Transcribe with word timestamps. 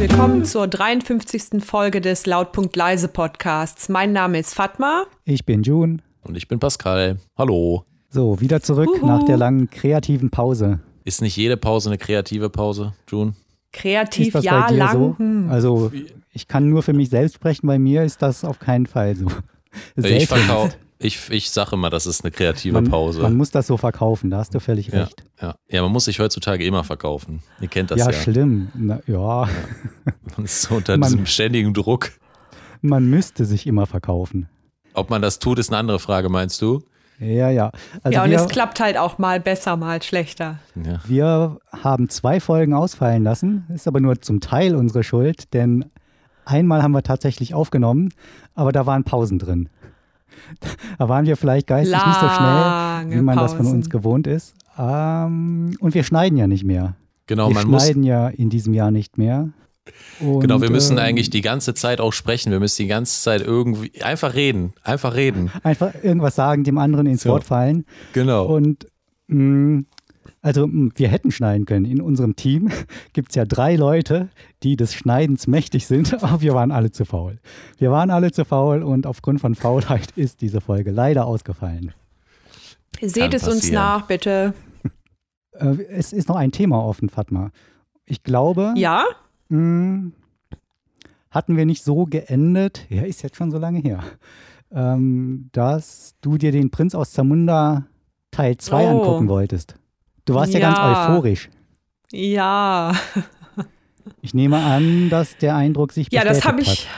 willkommen 0.00 0.46
zur 0.46 0.66
53. 0.66 1.62
Folge 1.62 2.00
des 2.00 2.24
Lautpunkt 2.24 2.74
Leise 2.74 3.06
Podcasts. 3.06 3.90
Mein 3.90 4.14
Name 4.14 4.38
ist 4.38 4.54
Fatma. 4.54 5.04
Ich 5.26 5.44
bin 5.44 5.62
June. 5.62 5.98
Und 6.22 6.38
ich 6.38 6.48
bin 6.48 6.58
Pascal. 6.58 7.18
Hallo. 7.36 7.84
So, 8.08 8.40
wieder 8.40 8.62
zurück 8.62 8.88
Uhu. 8.88 9.06
nach 9.06 9.26
der 9.26 9.36
langen 9.36 9.68
kreativen 9.68 10.30
Pause. 10.30 10.80
Ist 11.04 11.20
nicht 11.20 11.36
jede 11.36 11.58
Pause 11.58 11.90
eine 11.90 11.98
kreative 11.98 12.48
Pause, 12.48 12.94
June? 13.10 13.34
Kreativ, 13.72 14.32
ja, 14.40 14.70
lang. 14.70 14.92
so? 14.92 15.14
hm. 15.18 15.50
Also, 15.50 15.92
ich 16.32 16.48
kann 16.48 16.70
nur 16.70 16.82
für 16.82 16.94
mich 16.94 17.10
selbst 17.10 17.34
sprechen, 17.34 17.66
bei 17.66 17.78
mir 17.78 18.02
ist 18.02 18.22
das 18.22 18.42
auf 18.42 18.58
keinen 18.58 18.86
Fall 18.86 19.16
so. 19.16 19.26
Ich 19.96 20.02
Seltenst. 20.02 20.32
verkaufe. 20.32 20.76
Ich, 21.02 21.30
ich 21.30 21.50
sage 21.50 21.76
immer, 21.76 21.88
das 21.88 22.06
ist 22.06 22.22
eine 22.24 22.30
kreative 22.30 22.74
man, 22.74 22.90
Pause. 22.90 23.22
Man 23.22 23.34
muss 23.34 23.50
das 23.50 23.66
so 23.66 23.78
verkaufen, 23.78 24.28
da 24.28 24.36
hast 24.38 24.54
du 24.54 24.60
völlig 24.60 24.88
ja, 24.88 25.04
recht. 25.04 25.24
ja. 25.40 25.54
ja, 25.68 25.82
man 25.82 25.90
muss 25.90 26.04
sich 26.04 26.20
heutzutage 26.20 26.62
immer 26.64 26.84
verkaufen. 26.84 27.42
Ihr 27.60 27.68
kennt 27.68 27.90
das 27.90 27.98
Ja, 28.00 28.10
ja. 28.10 28.12
schlimm. 28.12 28.68
Na, 28.74 29.00
ja, 29.06 29.48
Man 30.36 30.44
ist 30.44 30.60
so 30.62 30.74
unter 30.74 30.98
Man- 30.98 31.08
diesem 31.08 31.24
ständigen 31.24 31.72
Druck. 31.72 32.10
man 32.82 33.08
müsste 33.08 33.46
sich 33.46 33.66
immer 33.66 33.86
verkaufen. 33.86 34.50
Ob 34.92 35.08
man 35.08 35.22
das 35.22 35.38
tut, 35.38 35.58
ist 35.58 35.70
eine 35.70 35.78
andere 35.78 36.00
Frage, 36.00 36.28
meinst 36.28 36.60
du? 36.60 36.82
Ja, 37.18 37.48
ja. 37.50 37.70
Also 38.02 38.16
ja, 38.16 38.24
und 38.24 38.30
wir, 38.30 38.38
es 38.38 38.48
klappt 38.48 38.78
halt 38.80 38.98
auch 38.98 39.16
mal 39.18 39.40
besser, 39.40 39.76
mal 39.78 40.02
schlechter. 40.02 40.58
Ja. 40.74 41.00
wir 41.06 41.58
haben 41.82 42.08
zwei 42.10 42.40
Folgen 42.40 42.74
ausfallen 42.74 43.22
lassen, 43.22 43.64
ist 43.74 43.88
aber 43.88 44.00
nur 44.00 44.20
zum 44.20 44.40
Teil 44.40 44.74
unsere 44.76 45.02
Schuld, 45.02 45.54
denn 45.54 45.86
einmal 46.44 46.82
haben 46.82 46.92
wir 46.92 47.02
tatsächlich 47.02 47.54
aufgenommen, 47.54 48.12
aber 48.54 48.72
da 48.72 48.84
waren 48.84 49.04
Pausen 49.04 49.38
drin. 49.38 49.68
Da 50.98 51.08
waren 51.08 51.26
wir 51.26 51.36
vielleicht 51.36 51.66
geistig 51.66 51.94
nicht 51.96 52.20
so 52.20 52.28
schnell, 52.28 52.28
Lange 52.28 53.16
wie 53.16 53.20
man 53.22 53.36
das 53.38 53.52
von 53.52 53.62
Pausen. 53.64 53.76
uns 53.78 53.90
gewohnt 53.90 54.26
ist. 54.26 54.54
Ähm, 54.78 55.76
und 55.80 55.94
wir 55.94 56.02
schneiden 56.04 56.38
ja 56.38 56.46
nicht 56.46 56.64
mehr. 56.64 56.96
Genau, 57.26 57.48
wir 57.48 57.54
man 57.54 57.68
muss. 57.68 57.84
schneiden 57.84 58.02
ja 58.02 58.28
in 58.28 58.50
diesem 58.50 58.74
Jahr 58.74 58.90
nicht 58.90 59.18
mehr. 59.18 59.50
Und, 60.20 60.40
Genau, 60.40 60.60
wir 60.60 60.70
müssen 60.70 60.98
ähm, 60.98 61.04
eigentlich 61.04 61.30
die 61.30 61.40
ganze 61.40 61.74
Zeit 61.74 62.00
auch 62.00 62.12
sprechen. 62.12 62.52
Wir 62.52 62.60
müssen 62.60 62.82
die 62.82 62.88
ganze 62.88 63.20
Zeit 63.22 63.40
irgendwie 63.40 64.02
einfach 64.02 64.34
reden. 64.34 64.72
Einfach 64.84 65.14
reden. 65.16 65.50
einfach 65.62 65.92
irgendwas 66.02 66.34
sagen, 66.34 66.64
dem 66.64 66.78
anderen 66.78 67.06
ins 67.06 67.22
So. 67.22 67.30
Wort 67.30 67.44
fallen. 67.44 67.84
Genau. 68.12 68.46
Und 68.46 68.86
mh, 69.28 69.82
also 70.42 70.66
mh, 70.66 70.92
wir 70.96 71.08
hätten 71.08 71.30
schneiden 71.30 71.66
können. 71.66 71.84
In 71.84 72.00
unserem 72.00 72.36
Team 72.36 72.70
gibt 73.12 73.30
es 73.30 73.34
ja 73.36 73.44
drei 73.44 73.76
Leute, 73.76 74.28
die 74.62 74.76
des 74.76 74.94
Schneidens 74.94 75.46
mächtig 75.46 75.86
sind, 75.86 76.14
aber 76.22 76.40
wir 76.40 76.54
waren 76.54 76.70
alle 76.72 76.90
zu 76.90 77.04
faul. 77.04 77.38
Wir 77.78 77.90
waren 77.90 78.10
alle 78.10 78.32
zu 78.32 78.44
faul 78.44 78.82
und 78.82 79.06
aufgrund 79.06 79.40
von 79.40 79.54
Faulheit 79.54 80.10
ist 80.16 80.40
diese 80.40 80.60
Folge 80.60 80.90
leider 80.90 81.26
ausgefallen. 81.26 81.92
Seht 83.00 83.34
es 83.34 83.46
uns 83.48 83.70
nach, 83.70 84.06
bitte. 84.06 84.52
Äh, 85.52 85.82
es 85.90 86.12
ist 86.12 86.28
noch 86.28 86.36
ein 86.36 86.52
Thema 86.52 86.84
offen, 86.84 87.08
Fatma. 87.08 87.50
Ich 88.06 88.22
glaube, 88.22 88.74
Ja? 88.76 89.04
mh, 89.48 90.10
hatten 91.30 91.56
wir 91.56 91.64
nicht 91.64 91.84
so 91.84 92.06
geendet, 92.06 92.86
ja, 92.88 93.02
ist 93.02 93.22
jetzt 93.22 93.36
schon 93.36 93.50
so 93.52 93.58
lange 93.58 93.78
her, 93.78 94.02
ähm, 94.72 95.48
dass 95.52 96.14
du 96.20 96.38
dir 96.38 96.50
den 96.50 96.70
Prinz 96.70 96.94
aus 96.94 97.12
Zamunda 97.12 97.86
Teil 98.32 98.56
2 98.56 98.84
Oh. 98.84 98.88
angucken 99.00 99.28
wolltest. 99.28 99.76
Du 100.24 100.34
warst 100.34 100.52
ja, 100.54 100.60
Ja. 100.60 100.72
ganz 100.72 100.78
euphorisch. 100.78 101.48
Ja. 102.12 102.92
Ich 104.22 104.34
nehme 104.34 104.56
an, 104.58 105.08
dass 105.10 105.36
der 105.36 105.54
Eindruck 105.56 105.92
sich 105.92 106.08
Ja, 106.10 106.24
das 106.24 106.40
bestätigt 106.40 106.46
habe 106.46 106.60
ich, 106.62 106.88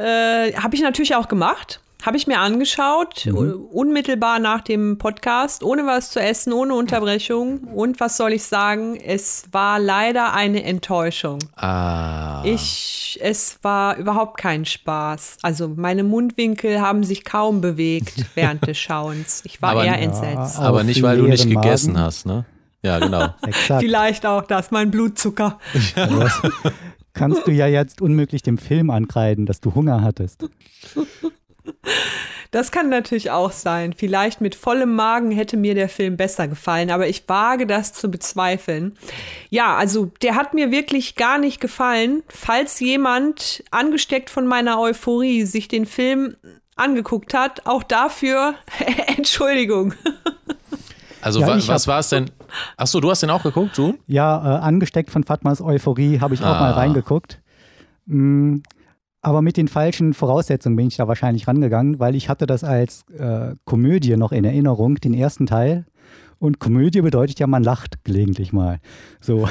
äh, 0.00 0.52
habe 0.60 0.74
ich 0.74 0.82
natürlich 0.82 1.14
auch 1.14 1.28
gemacht. 1.28 1.80
Habe 2.04 2.16
ich 2.18 2.26
mir 2.26 2.38
angeschaut, 2.40 3.24
Mhm. 3.26 3.66
unmittelbar 3.72 4.38
nach 4.38 4.60
dem 4.60 4.98
Podcast, 4.98 5.62
ohne 5.64 5.86
was 5.86 6.10
zu 6.10 6.20
essen, 6.20 6.52
ohne 6.52 6.74
Unterbrechung. 6.74 7.60
Und 7.64 7.98
was 7.98 8.16
soll 8.18 8.32
ich 8.34 8.44
sagen? 8.44 8.94
Es 8.96 9.44
war 9.52 9.78
leider 9.78 10.34
eine 10.34 10.62
Enttäuschung. 10.64 11.38
ah. 11.56 12.42
Ich, 12.44 13.18
es 13.22 13.58
war 13.62 13.96
überhaupt 13.96 14.36
kein 14.38 14.66
Spaß. 14.66 15.38
Also 15.42 15.68
meine 15.68 16.04
Mundwinkel 16.04 16.80
haben 16.82 17.04
sich 17.04 17.24
kaum 17.24 17.60
bewegt 17.62 18.26
während 18.34 18.66
des 18.66 18.76
Schauens. 18.76 19.42
Ich 19.46 19.62
war 19.62 19.70
Aber- 19.70 19.84
eher 19.84 19.92
Ja, 19.94 19.98
entsetzt. 20.00 20.58
auf 20.58 20.64
Aber 20.64 20.84
nicht, 20.84 21.02
weil 21.02 21.16
du 21.16 21.24
nicht 21.26 21.48
gegessen 21.48 21.94
Magen. 21.94 22.04
hast, 22.04 22.26
ne? 22.26 22.44
Ja, 22.82 22.98
genau. 22.98 23.28
Exakt. 23.46 23.82
Vielleicht 23.82 24.26
auch 24.26 24.42
das, 24.42 24.70
mein 24.70 24.90
Blutzucker. 24.90 25.58
Das 25.72 26.42
kannst 27.14 27.46
du 27.46 27.50
ja 27.50 27.66
jetzt 27.66 28.02
unmöglich 28.02 28.42
dem 28.42 28.58
Film 28.58 28.90
ankreiden, 28.90 29.46
dass 29.46 29.60
du 29.62 29.74
Hunger 29.74 30.02
hattest. 30.02 30.44
Das 32.50 32.70
kann 32.70 32.88
natürlich 32.88 33.30
auch 33.32 33.50
sein. 33.52 33.94
Vielleicht 33.96 34.40
mit 34.40 34.54
vollem 34.54 34.94
Magen 34.94 35.30
hätte 35.32 35.56
mir 35.56 35.74
der 35.74 35.88
Film 35.88 36.16
besser 36.16 36.46
gefallen, 36.46 36.90
aber 36.90 37.08
ich 37.08 37.28
wage 37.28 37.66
das 37.66 37.92
zu 37.92 38.10
bezweifeln. 38.10 38.96
Ja, 39.50 39.76
also 39.76 40.12
der 40.22 40.36
hat 40.36 40.54
mir 40.54 40.70
wirklich 40.70 41.16
gar 41.16 41.38
nicht 41.38 41.60
gefallen. 41.60 42.22
Falls 42.28 42.78
jemand 42.80 43.64
angesteckt 43.72 44.30
von 44.30 44.46
meiner 44.46 44.78
Euphorie 44.78 45.44
sich 45.44 45.66
den 45.66 45.84
Film 45.86 46.36
angeguckt 46.76 47.34
hat, 47.34 47.66
auch 47.66 47.82
dafür 47.82 48.54
Entschuldigung. 49.16 49.94
Also 51.22 51.40
Ja, 51.40 51.48
wa 51.48 51.58
was 51.68 51.88
war 51.88 51.98
es 52.00 52.10
denn? 52.10 52.30
Achso, 52.76 53.00
du 53.00 53.10
hast 53.10 53.22
den 53.22 53.30
auch 53.30 53.42
geguckt, 53.42 53.76
June? 53.78 53.94
Ja, 54.06 54.58
äh, 54.58 54.60
angesteckt 54.60 55.10
von 55.10 55.24
Fatmas 55.24 55.60
Euphorie 55.60 56.20
habe 56.20 56.34
ich 56.34 56.40
auch 56.40 56.60
mal 56.60 56.72
Ah. 56.72 56.76
reingeguckt. 56.76 57.40
Aber 59.24 59.40
mit 59.42 59.56
den 59.56 59.68
falschen 59.68 60.12
Voraussetzungen 60.14 60.76
bin 60.76 60.86
ich 60.88 60.96
da 60.96 61.08
wahrscheinlich 61.08 61.48
rangegangen, 61.48 61.98
weil 61.98 62.14
ich 62.14 62.28
hatte 62.28 62.46
das 62.46 62.62
als 62.62 63.04
äh, 63.18 63.54
Komödie 63.64 64.16
noch 64.16 64.32
in 64.32 64.44
Erinnerung, 64.44 64.96
den 64.96 65.14
ersten 65.14 65.46
Teil. 65.46 65.86
Und 66.38 66.58
Komödie 66.58 67.00
bedeutet 67.00 67.38
ja, 67.38 67.46
man 67.46 67.62
lacht 67.62 68.04
gelegentlich 68.04 68.52
mal. 68.52 68.80
So. 69.20 69.48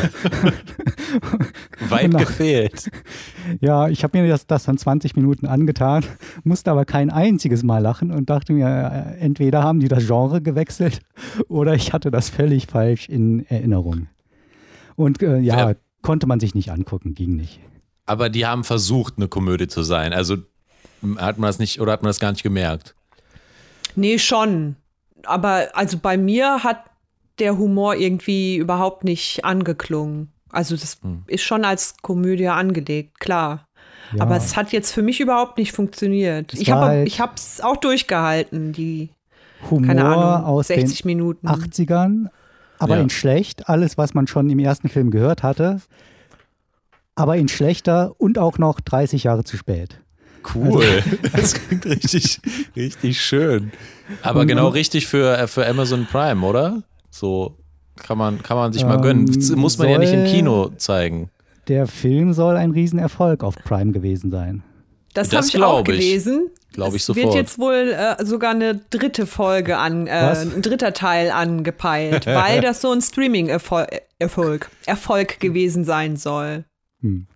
Weit 1.90 2.02
Genau. 2.12 2.20
gefehlt. 2.20 2.90
Ja, 3.60 3.90
ich 3.90 4.04
habe 4.04 4.22
mir 4.22 4.28
das, 4.30 4.48
das 4.48 4.64
dann 4.64 4.78
20 4.78 5.16
Minuten 5.18 5.48
angetan, 5.48 6.06
musste 6.46 6.72
aber 6.72 6.86
kein 6.86 7.10
einziges 7.10 7.62
Mal 7.64 7.80
lachen 7.80 8.10
und 8.12 8.30
dachte 8.30 8.54
mir, 8.54 8.68
äh, 8.68 9.20
entweder 9.20 9.64
haben 9.64 9.80
die 9.82 9.90
das 9.90 10.06
Genre 10.08 10.42
gewechselt 10.42 11.02
oder 11.50 11.74
ich 11.74 11.92
hatte 11.92 12.10
das 12.10 12.30
völlig 12.30 12.68
falsch 12.68 13.10
in 13.10 13.46
Erinnerung. 13.50 14.08
Und 14.96 15.22
äh, 15.22 15.40
ja, 15.40 15.68
Wer- 15.70 15.78
konnte 16.04 16.26
man 16.28 16.40
sich 16.40 16.56
nicht 16.56 16.72
angucken, 16.72 17.16
ging 17.16 17.36
nicht. 17.36 17.60
Aber 18.06 18.30
die 18.30 18.46
haben 18.46 18.64
versucht, 18.64 19.14
eine 19.18 19.28
Komödie 19.28 19.68
zu 19.68 19.84
sein. 19.84 20.14
Also 20.14 20.38
hat 21.18 21.38
man 21.38 21.48
das 21.50 21.60
nicht 21.60 21.80
oder 21.82 21.92
hat 21.94 22.02
man 22.02 22.10
das 22.10 22.20
gar 22.20 22.32
nicht 22.32 22.44
gemerkt? 22.44 22.96
Nee, 23.96 24.18
schon. 24.20 24.76
Aber 25.26 25.68
also 25.74 25.98
bei 25.98 26.18
mir 26.18 26.64
hat 26.64 26.84
der 27.40 27.58
Humor 27.58 27.96
irgendwie 27.96 28.58
überhaupt 28.58 29.04
nicht 29.04 29.44
angeklungen. 29.46 30.32
Also 30.50 30.76
das 30.76 31.00
ist 31.28 31.42
schon 31.44 31.66
als 31.66 31.96
Komödie 32.02 32.48
angelegt, 32.48 33.20
klar. 33.20 33.68
Ja. 34.14 34.22
Aber 34.24 34.36
es 34.36 34.56
hat 34.56 34.72
jetzt 34.72 34.92
für 34.92 35.02
mich 35.02 35.20
überhaupt 35.20 35.58
nicht 35.58 35.72
funktioniert. 35.72 36.54
Es 36.54 36.60
Ich 36.60 36.70
habe 36.72 36.86
halt- 36.86 37.08
ich 37.08 37.20
es 37.36 37.62
auch 37.62 37.78
durchgehalten, 37.78 38.72
die, 38.74 39.10
Humor 39.72 39.88
keine 39.88 40.06
Ahnung, 40.06 40.46
aus 40.46 40.68
60 40.68 41.02
den 41.02 41.08
Minuten. 41.08 41.48
80ern, 41.48 42.28
aber 42.78 42.98
Ja. 42.98 43.02
in 43.02 43.10
schlecht, 43.10 43.68
alles, 43.70 43.98
was 43.98 44.14
man 44.14 44.28
schon 44.28 44.50
im 44.50 44.60
ersten 44.60 44.90
Film 44.90 45.10
gehört 45.10 45.42
hatte, 45.42 45.82
aber 47.16 47.38
in 47.38 47.48
schlechter 47.48 48.14
und 48.18 48.38
auch 48.38 48.58
noch 48.58 48.80
30 48.80 49.24
Jahre 49.26 49.44
zu 49.44 49.58
spät. 49.58 50.00
Cool. 50.56 51.04
Das 51.34 51.54
klingt 51.54 51.86
richtig, 51.86 52.40
richtig 52.76 53.22
schön. 53.22 53.72
Aber 54.22 54.42
Und- 54.42 54.48
genau 54.48 54.68
richtig 54.70 55.08
für, 55.08 55.38
äh, 55.38 55.48
für 55.48 55.66
Amazon 55.68 56.06
Prime, 56.12 56.46
oder? 56.46 56.84
So 57.10 57.58
kann 57.96 58.18
man, 58.18 58.42
kann 58.44 58.58
man 58.58 58.74
sich 58.74 58.84
mal 58.84 59.00
gönnen. 59.00 59.28
Ähm, 59.34 59.60
Muss 59.60 59.78
man 59.78 59.90
ja 59.90 59.98
nicht 59.98 60.14
im 60.14 60.26
Kino 60.26 60.70
zeigen. 60.78 61.30
Der 61.70 61.88
Film 61.88 62.34
soll 62.34 62.58
ein 62.58 62.72
Riesenerfolg 62.72 63.44
auf 63.44 63.56
Prime 63.56 63.92
gewesen 63.94 64.32
sein. 64.32 64.64
das 65.14 65.30
das 65.30 65.54
habe 65.54 65.58
ich 65.58 65.64
auch 65.64 65.84
gelesen. 65.84 66.50
Glaub 66.74 66.90
ich 66.96 67.04
es 67.04 67.08
wird 67.10 67.18
sofort. 67.20 67.36
jetzt 67.36 67.60
wohl 67.60 67.94
äh, 67.96 68.26
sogar 68.26 68.50
eine 68.52 68.82
dritte 68.90 69.28
Folge 69.28 69.78
an, 69.78 70.08
äh, 70.08 70.12
ein 70.12 70.62
dritter 70.64 70.92
Teil 70.94 71.30
angepeilt, 71.32 72.26
weil 72.26 72.62
das 72.62 72.82
so 72.82 72.92
ein 72.92 73.02
Streaming-Erfolg 73.02 73.88
Erfolg, 74.20 74.70
Erfolg 74.88 75.40
gewesen 75.40 75.86
sein 75.86 76.18
soll. 76.18 76.66
Hm. 77.04 77.28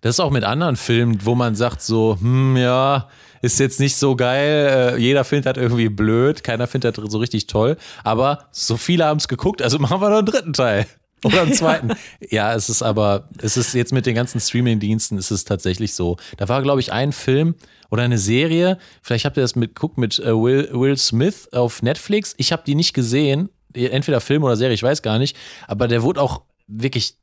Das 0.00 0.16
ist 0.16 0.20
auch 0.20 0.30
mit 0.30 0.44
anderen 0.44 0.76
Filmen, 0.76 1.24
wo 1.24 1.34
man 1.34 1.54
sagt 1.54 1.82
so, 1.82 2.16
hm, 2.20 2.56
ja, 2.56 3.08
ist 3.42 3.60
jetzt 3.60 3.80
nicht 3.80 3.96
so 3.96 4.16
geil, 4.16 4.94
äh, 4.96 5.00
jeder 5.00 5.24
findet 5.24 5.56
das 5.56 5.62
irgendwie 5.62 5.88
blöd, 5.88 6.42
keiner 6.42 6.66
findet 6.66 6.98
das 6.98 7.12
so 7.12 7.18
richtig 7.18 7.46
toll, 7.46 7.76
aber 8.02 8.46
so 8.50 8.76
viele 8.76 9.04
haben 9.04 9.18
es 9.18 9.28
geguckt, 9.28 9.62
also 9.62 9.78
machen 9.78 10.00
wir 10.00 10.10
noch 10.10 10.18
einen 10.18 10.26
dritten 10.26 10.52
Teil. 10.52 10.86
Oder 11.22 11.42
einen 11.42 11.52
zweiten. 11.54 11.90
ja, 12.30 12.54
es 12.54 12.70
ist 12.70 12.82
aber, 12.82 13.28
es 13.42 13.58
ist 13.58 13.74
jetzt 13.74 13.92
mit 13.92 14.06
den 14.06 14.14
ganzen 14.14 14.40
Streaming-Diensten, 14.40 15.18
ist 15.18 15.30
es 15.30 15.44
tatsächlich 15.44 15.94
so. 15.94 16.16
Da 16.38 16.48
war, 16.48 16.62
glaube 16.62 16.80
ich, 16.80 16.92
ein 16.92 17.12
Film 17.12 17.56
oder 17.90 18.02
eine 18.02 18.16
Serie, 18.16 18.78
vielleicht 19.02 19.26
habt 19.26 19.36
ihr 19.36 19.42
das 19.42 19.54
mitgeguckt 19.54 19.98
mit 19.98 20.18
äh, 20.18 20.32
Will, 20.32 20.70
Will 20.72 20.96
Smith 20.96 21.48
auf 21.52 21.82
Netflix. 21.82 22.34
Ich 22.38 22.52
habe 22.52 22.62
die 22.66 22.74
nicht 22.74 22.94
gesehen, 22.94 23.50
entweder 23.74 24.20
Film 24.20 24.44
oder 24.44 24.56
Serie, 24.56 24.74
ich 24.74 24.82
weiß 24.82 25.02
gar 25.02 25.18
nicht, 25.18 25.36
aber 25.66 25.88
der 25.88 26.02
wurde 26.02 26.22
auch 26.22 26.42
wirklich, 26.66 27.16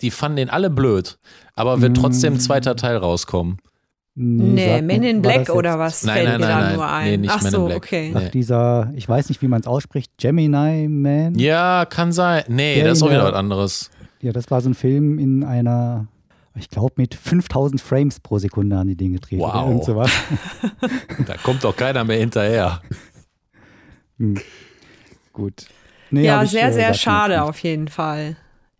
die 0.00 0.10
fanden 0.10 0.36
den 0.36 0.50
alle 0.50 0.70
blöd, 0.70 1.18
aber 1.54 1.80
wird 1.80 1.96
trotzdem 1.96 2.34
ein 2.34 2.40
zweiter 2.40 2.76
Teil 2.76 2.96
rauskommen. 2.96 3.58
Nee, 4.18 4.80
Men 4.80 5.02
in 5.02 5.20
Black 5.20 5.50
oder 5.50 5.78
was 5.78 6.02
Nein, 6.02 6.14
fällt 6.16 6.28
nein, 6.28 6.40
mir 6.40 6.46
nein, 6.46 6.56
da 6.58 6.64
nein. 6.64 6.76
nur 6.76 6.88
ein? 6.88 7.04
Nee, 7.10 7.16
nicht 7.18 7.30
Ach 7.30 7.42
Men 7.42 7.46
in 7.46 7.52
so, 7.52 7.66
Black. 7.66 7.76
okay. 7.76 8.08
Nee. 8.14 8.20
Nach 8.24 8.30
dieser, 8.30 8.90
ich 8.94 9.06
weiß 9.06 9.28
nicht, 9.28 9.42
wie 9.42 9.48
man 9.48 9.60
es 9.60 9.66
ausspricht, 9.66 10.10
Gemini 10.16 10.88
Man. 10.88 11.34
Ja, 11.34 11.84
kann 11.84 12.12
sein. 12.12 12.44
Nee, 12.48 12.82
das 12.82 12.98
ist 12.98 13.02
auch 13.02 13.08
wieder 13.08 13.18
der- 13.18 13.32
was 13.32 13.34
anderes. 13.38 13.90
Ja, 14.22 14.32
das 14.32 14.50
war 14.50 14.62
so 14.62 14.70
ein 14.70 14.74
Film 14.74 15.18
in 15.18 15.44
einer 15.44 16.08
ich 16.58 16.70
glaube, 16.70 16.94
mit 16.96 17.14
5000 17.14 17.82
Frames 17.82 18.18
pro 18.18 18.38
Sekunde 18.38 18.76
haben 18.78 18.88
die 18.88 18.96
den 18.96 19.12
gedreht. 19.12 19.40
Wow. 19.40 19.54
Oder 19.54 19.66
irgend 19.66 19.84
sowas. 19.84 20.10
Da 21.26 21.36
kommt 21.36 21.62
doch 21.62 21.76
keiner 21.76 22.02
mehr 22.04 22.18
hinterher. 22.18 22.80
Gut. 25.32 25.66
Nee, 26.10 26.24
ja, 26.24 26.42
ich, 26.42 26.50
sehr, 26.50 26.68
äh, 26.68 26.72
sehr 26.72 26.88
mir 26.88 26.94
schade 26.94 27.42
auf 27.42 27.58
jeden 27.58 27.88
Fall. 27.88 28.36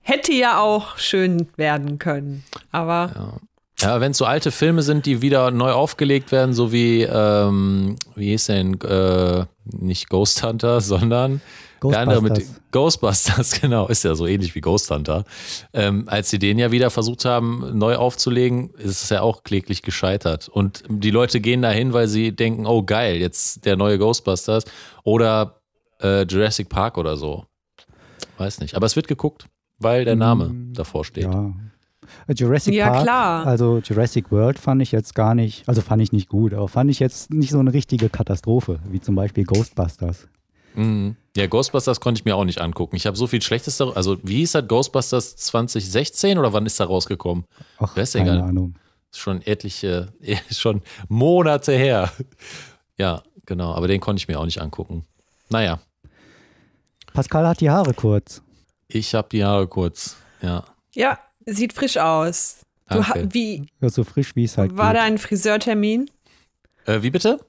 Hätte 0.08 0.32
ja 0.32 0.60
auch 0.60 0.98
schön 0.98 1.48
werden 1.56 1.98
können. 1.98 2.44
Aber 2.70 3.40
Ja, 3.80 4.00
wenn 4.00 4.12
es 4.12 4.18
so 4.18 4.24
alte 4.24 4.52
Filme 4.52 4.82
sind, 4.82 5.04
die 5.04 5.20
wieder 5.20 5.50
neu 5.50 5.72
aufgelegt 5.72 6.30
werden, 6.30 6.54
so 6.54 6.70
wie, 6.70 7.02
ähm, 7.02 7.96
wie 8.14 8.28
hieß 8.28 8.44
denn, 8.44 8.80
äh, 8.82 9.46
nicht 9.64 10.08
Ghost 10.08 10.44
Hunter, 10.44 10.80
sondern 10.92 11.40
der 11.82 11.98
andere 11.98 12.22
mit 12.22 12.34
Ghostbusters. 12.70 13.36
Ghostbusters, 13.36 13.60
genau, 13.60 13.88
ist 13.88 14.04
ja 14.04 14.14
so 14.14 14.28
ähnlich 14.28 14.54
wie 14.54 14.60
Ghost 14.60 14.88
Hunter. 14.92 15.24
Ähm, 15.72 16.04
als 16.06 16.30
sie 16.30 16.38
den 16.38 16.60
ja 16.60 16.70
wieder 16.70 16.90
versucht 16.90 17.24
haben, 17.24 17.76
neu 17.76 17.96
aufzulegen, 17.96 18.70
ist 18.74 19.02
es 19.02 19.08
ja 19.08 19.22
auch 19.22 19.42
kläglich 19.42 19.82
gescheitert. 19.82 20.48
Und 20.48 20.84
die 20.88 21.10
Leute 21.10 21.40
gehen 21.40 21.62
dahin, 21.62 21.92
weil 21.92 22.06
sie 22.06 22.30
denken, 22.30 22.64
oh 22.64 22.84
geil, 22.84 23.16
jetzt 23.16 23.64
der 23.64 23.74
neue 23.76 23.98
Ghostbusters 23.98 24.66
oder 25.02 25.62
äh, 26.00 26.22
Jurassic 26.22 26.68
Park 26.68 26.96
oder 26.96 27.16
so. 27.16 27.44
Weiß 28.38 28.60
nicht. 28.60 28.76
Aber 28.76 28.86
es 28.86 28.94
wird 28.94 29.08
geguckt, 29.08 29.46
weil 29.78 30.04
der 30.04 30.16
Name 30.16 30.54
davor 30.72 31.04
steht. 31.04 31.24
Ja. 31.24 31.52
Äh, 32.28 32.34
Jurassic 32.34 32.74
Ja, 32.74 32.90
Park, 32.90 33.02
klar. 33.02 33.46
also 33.46 33.78
Jurassic 33.84 34.30
World 34.30 34.58
fand 34.58 34.80
ich 34.82 34.92
jetzt 34.92 35.14
gar 35.14 35.34
nicht, 35.34 35.68
also 35.68 35.80
fand 35.80 36.00
ich 36.02 36.12
nicht 36.12 36.28
gut, 36.28 36.54
aber 36.54 36.68
fand 36.68 36.90
ich 36.90 37.00
jetzt 37.00 37.32
nicht 37.32 37.50
so 37.50 37.58
eine 37.58 37.72
richtige 37.72 38.08
Katastrophe, 38.08 38.78
wie 38.88 39.00
zum 39.00 39.14
Beispiel 39.16 39.44
Ghostbusters. 39.44 40.28
Mhm. 40.74 41.16
Ja, 41.36 41.46
Ghostbusters 41.46 42.00
konnte 42.00 42.20
ich 42.20 42.24
mir 42.24 42.36
auch 42.36 42.44
nicht 42.44 42.60
angucken. 42.60 42.96
Ich 42.96 43.06
habe 43.06 43.16
so 43.16 43.26
viel 43.26 43.42
Schlechtes 43.42 43.76
da, 43.78 43.90
also 43.90 44.18
wie 44.22 44.36
hieß 44.36 44.52
das, 44.52 44.68
Ghostbusters 44.68 45.36
2016 45.36 46.38
oder 46.38 46.52
wann 46.52 46.64
ist 46.66 46.78
da 46.78 46.84
rausgekommen? 46.84 47.44
Ach, 47.78 47.92
Wer 47.94 48.02
ist 48.04 48.14
keine 48.14 48.30
egal. 48.34 48.48
Ahnung. 48.48 48.74
Ist 49.10 49.18
schon 49.20 49.42
etliche, 49.42 50.12
schon 50.50 50.82
Monate 51.08 51.72
her. 51.72 52.10
Ja, 52.98 53.22
genau, 53.46 53.72
aber 53.74 53.88
den 53.88 54.00
konnte 54.00 54.20
ich 54.20 54.28
mir 54.28 54.38
auch 54.38 54.44
nicht 54.44 54.60
angucken. 54.60 55.04
Naja, 55.50 55.80
Pascal 57.12 57.46
hat 57.48 57.60
die 57.60 57.70
Haare 57.70 57.94
kurz. 57.94 58.42
Ich 58.88 59.14
habe 59.14 59.28
die 59.30 59.44
Haare 59.44 59.66
kurz. 59.68 60.16
Ja, 60.42 60.64
ja, 60.94 61.18
sieht 61.46 61.72
frisch 61.72 61.96
aus. 61.98 62.58
Du, 62.88 63.00
danke. 63.00 63.28
wie 63.34 63.66
Ja, 63.80 63.88
so 63.88 64.04
frisch 64.04 64.36
wie 64.36 64.44
es 64.44 64.56
halt 64.56 64.76
war 64.76 64.92
geht. 64.92 65.02
dein 65.02 65.18
Friseurtermin? 65.18 66.08
Äh, 66.86 67.02
wie 67.02 67.10
bitte? 67.10 67.40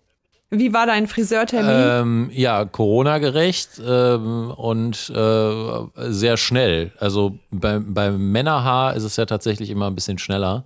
Wie 0.49 0.73
war 0.73 0.85
dein 0.85 1.07
Friseurtermin? 1.07 1.69
Ähm, 1.69 2.31
ja, 2.33 2.63
Corona-gerecht 2.65 3.81
ähm, 3.85 4.49
und 4.51 5.09
äh, 5.13 6.11
sehr 6.11 6.37
schnell. 6.37 6.93
Also 6.99 7.37
beim, 7.51 7.93
beim 7.93 8.31
Männerhaar 8.31 8.95
ist 8.95 9.03
es 9.03 9.17
ja 9.17 9.25
tatsächlich 9.25 9.69
immer 9.69 9.87
ein 9.87 9.95
bisschen 9.95 10.17
schneller. 10.17 10.63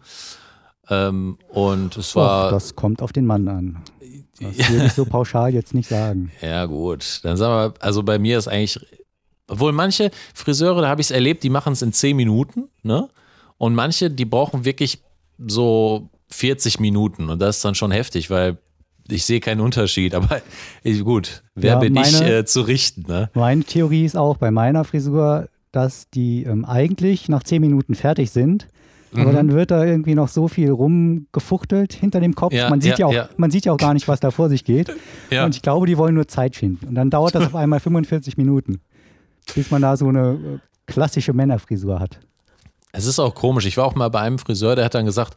Ähm, 0.89 1.38
und 1.50 1.97
es 1.97 2.15
war. 2.15 2.47
Och, 2.47 2.51
das 2.51 2.75
kommt 2.75 3.01
auf 3.01 3.12
den 3.12 3.25
Mann 3.25 3.47
an. 3.47 3.83
Das 4.39 4.69
würde 4.69 4.85
ich 4.85 4.94
so 4.94 5.06
pauschal 5.09 5.53
jetzt 5.53 5.74
nicht 5.74 5.89
sagen. 5.89 6.31
Ja, 6.41 6.65
gut. 6.65 7.19
Dann 7.24 7.35
sagen 7.38 7.74
wir, 7.74 7.83
also 7.83 8.03
bei 8.03 8.19
mir 8.19 8.38
ist 8.38 8.47
eigentlich, 8.47 8.79
obwohl 9.51 9.71
manche 9.74 10.12
Friseure, 10.33 10.81
da 10.81 10.88
habe 10.88 11.01
ich 11.01 11.07
es 11.07 11.12
erlebt, 11.12 11.44
die 11.44 11.50
machen 11.50 11.74
es 11.74 11.81
in 11.81 11.94
10 11.94 12.15
Minuten, 12.15 12.69
ne? 12.83 13.09
Und 13.57 13.75
manche, 13.75 14.09
die 14.09 14.25
brauchen 14.25 14.65
wirklich 14.65 15.03
so 15.45 16.09
40 16.30 16.80
Minuten 16.80 17.30
und 17.30 17.39
das 17.39 17.57
ist 17.57 17.65
dann 17.65 17.75
schon 17.75 17.92
heftig, 17.92 18.30
weil 18.30 18.57
ich 19.09 19.25
sehe 19.25 19.39
keinen 19.39 19.62
Unterschied. 19.62 20.15
Aber 20.15 20.42
ich, 20.83 21.03
gut, 21.03 21.44
wer 21.56 21.74
Ja, 21.74 21.80
bin 21.80 21.95
ich 21.95 22.12
meine- 22.13 22.38
äh, 22.38 22.45
zu 22.45 22.62
richten, 22.62 23.03
ne? 23.07 23.30
Meine 23.33 23.63
Theorie 23.63 24.06
ist 24.06 24.18
auch 24.18 24.38
bei 24.38 24.50
meiner 24.51 24.83
Frisur, 24.83 25.48
dass 25.71 26.09
die 26.09 26.44
ähm, 26.44 26.65
eigentlich 26.65 27.30
nach 27.30 27.44
zehn 27.44 27.62
Minuten 27.62 27.95
fertig 27.95 28.31
sind. 28.31 28.68
Mhm. 29.12 29.21
Aber 29.21 29.33
dann 29.33 29.51
wird 29.51 29.71
da 29.71 29.83
irgendwie 29.86 30.15
noch 30.15 30.30
so 30.30 30.48
viel 30.48 30.71
rumgefuchtelt 30.71 31.94
hinter 31.94 32.19
dem 32.21 32.33
Kopf. 32.33 32.53
Ja, 32.53 32.69
man, 32.69 32.80
sieht 32.81 32.94
ja, 32.94 33.00
ja, 33.00 33.06
auch, 33.06 33.13
ja. 33.13 33.30
man 33.38 33.51
sieht 33.51 33.65
ja 33.65 33.74
auch 33.74 33.77
gar 33.77 33.94
nicht, 33.94 34.07
was 34.07 34.19
da 34.21 34.31
vor 34.31 34.50
sich 34.50 34.63
geht. 34.63 34.89
Und 34.89 35.56
ich 35.56 35.62
glaube, 35.62 35.86
die 35.86 35.98
wollen 35.98 36.15
nur 36.15 36.27
Zeit 36.27 36.56
schinden. 36.56 36.88
Und 36.88 36.95
dann 36.95 37.09
dauert 37.09 37.36
das 37.36 37.45
auf 37.48 37.56
einmal 37.56 37.80
45 37.80 38.38
Minuten, 38.38 38.80
bis 39.55 39.71
man 39.71 39.81
da 39.81 39.97
so 39.97 40.07
eine 40.07 40.31
äh, 40.31 40.59
klassische 40.85 41.33
Männerfrisur 41.33 41.99
hat. 41.99 42.19
Es 42.91 43.05
ist 43.05 43.19
auch 43.19 43.35
komisch. 43.35 43.65
Ich 43.65 43.77
war 43.77 43.85
auch 43.85 43.95
mal 43.95 44.09
bei 44.09 44.21
einem 44.21 44.39
Friseur, 44.39 44.75
der 44.75 44.85
hat 44.85 44.95
dann 44.95 45.05
gesagt, 45.05 45.35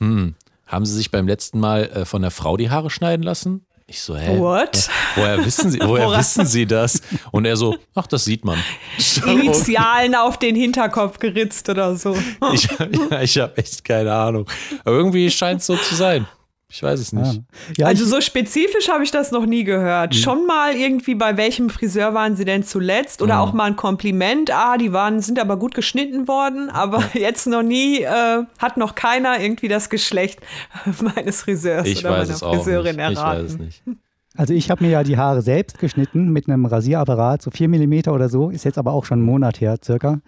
hm, 0.00 0.34
haben 0.66 0.86
Sie 0.86 0.94
sich 0.94 1.10
beim 1.10 1.28
letzten 1.28 1.60
Mal 1.60 1.84
äh, 1.84 2.04
von 2.04 2.22
der 2.22 2.30
Frau 2.30 2.56
die 2.56 2.70
Haare 2.70 2.90
schneiden 2.90 3.22
lassen? 3.22 3.66
Ich 3.86 4.00
so, 4.00 4.16
hä? 4.16 4.38
What? 4.38 4.88
Woher 5.14 5.44
wissen 5.44 5.70
Sie, 5.70 5.78
woher 5.82 6.10
wissen 6.18 6.46
Sie 6.46 6.64
das? 6.64 7.02
Und 7.32 7.44
er 7.44 7.56
so, 7.56 7.76
ach, 7.94 8.06
das 8.06 8.24
sieht 8.24 8.42
man. 8.42 8.58
Initialen 9.26 10.14
auf 10.14 10.38
den 10.38 10.56
Hinterkopf 10.56 11.18
geritzt 11.18 11.68
oder 11.68 11.94
so. 11.94 12.16
Ich, 12.54 12.66
ja, 13.10 13.20
ich 13.20 13.38
habe 13.38 13.58
echt 13.58 13.84
keine 13.84 14.14
Ahnung. 14.14 14.46
Aber 14.84 14.96
irgendwie 14.96 15.30
scheint 15.30 15.60
es 15.60 15.66
so 15.66 15.76
zu 15.76 15.94
sein. 15.94 16.26
Ich 16.74 16.82
weiß 16.82 16.98
es 16.98 17.12
nicht. 17.12 17.40
ja 17.76 17.86
also 17.86 18.04
so 18.04 18.20
spezifisch 18.20 18.88
habe 18.88 19.04
ich 19.04 19.12
das 19.12 19.30
noch 19.30 19.46
nie 19.46 19.62
gehört. 19.62 20.16
Schon 20.16 20.44
mal 20.44 20.74
irgendwie, 20.74 21.14
bei 21.14 21.36
welchem 21.36 21.70
Friseur 21.70 22.14
waren 22.14 22.34
sie 22.34 22.44
denn 22.44 22.64
zuletzt? 22.64 23.22
Oder 23.22 23.38
auch 23.38 23.52
mal 23.52 23.66
ein 23.66 23.76
Kompliment. 23.76 24.50
Ah, 24.52 24.76
die 24.76 24.92
waren, 24.92 25.20
sind 25.20 25.38
aber 25.38 25.56
gut 25.56 25.72
geschnitten 25.76 26.26
worden, 26.26 26.70
aber 26.70 27.00
jetzt 27.14 27.46
noch 27.46 27.62
nie, 27.62 28.00
äh, 28.00 28.42
hat 28.58 28.76
noch 28.76 28.96
keiner 28.96 29.38
irgendwie 29.38 29.68
das 29.68 29.88
Geschlecht 29.88 30.40
meines 31.00 31.42
Friseurs 31.42 31.86
Ich 31.86 32.00
oder 32.00 32.10
weiß 32.10 32.26
meiner 32.26 32.34
es 32.34 32.42
auch 32.42 32.54
nicht. 32.54 32.64
Friseurin 32.64 32.96
Ich 32.96 33.00
erraten. 33.02 33.44
weiß 33.44 33.52
es 33.52 33.58
nicht. 33.58 33.82
also 34.36 34.52
ich 34.52 34.68
habe 34.68 34.82
mir 34.82 34.90
ja 34.90 35.04
die 35.04 35.16
Haare 35.16 35.42
selbst 35.42 35.78
geschnitten 35.78 36.30
mit 36.32 36.48
einem 36.48 36.66
Rasierapparat, 36.66 37.40
so 37.40 37.52
4 37.52 37.68
mm 37.68 38.08
oder 38.08 38.28
so. 38.28 38.50
Ist 38.50 38.64
jetzt 38.64 38.78
aber 38.78 38.94
auch 38.94 39.04
schon 39.04 39.20
einen 39.20 39.26
Monat 39.26 39.60
her 39.60 39.76
circa. 39.80 40.18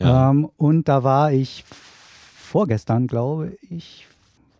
Ja. 0.00 0.30
Ähm, 0.30 0.50
und 0.56 0.88
da 0.88 1.04
war 1.04 1.30
ich 1.30 1.64
vorgestern, 2.36 3.06
glaube 3.06 3.52
ich. 3.70 4.08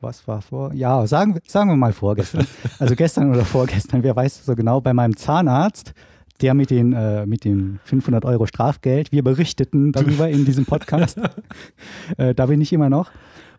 Was 0.05 0.27
war 0.29 0.43
vor? 0.43 0.73
Ja, 0.75 1.07
sagen, 1.07 1.35
wir- 1.35 1.43
sagen 1.47 1.71
wir 1.71 1.77
mal 1.77 1.93
vorgestern. 1.93 2.47
Also 2.79 2.95
gestern 2.97 3.31
oder 3.31 3.45
vorgestern, 3.45 4.03
wer 4.03 4.15
weiß 4.17 4.45
so 4.45 4.55
genau, 4.55 4.81
bei 4.81 4.93
meinem 4.93 5.17
Zahnarzt, 5.17 5.93
der 6.41 6.55
mit 6.55 6.71
den, 6.71 6.93
äh, 6.93 7.27
mit 7.27 7.45
den 7.45 7.79
500 7.85 8.25
Euro 8.25 8.47
Strafgeld, 8.47 9.13
wir 9.13 9.23
berichteten 9.23 9.93
darüber 9.93 10.29
in 10.29 10.45
diesem 10.45 10.67
Podcast. 10.67 11.19
äh, 12.19 12.35
da 12.35 12.47
bin 12.47 12.61
ich 12.61 12.73
immer 12.73 12.91
noch. 12.91 13.11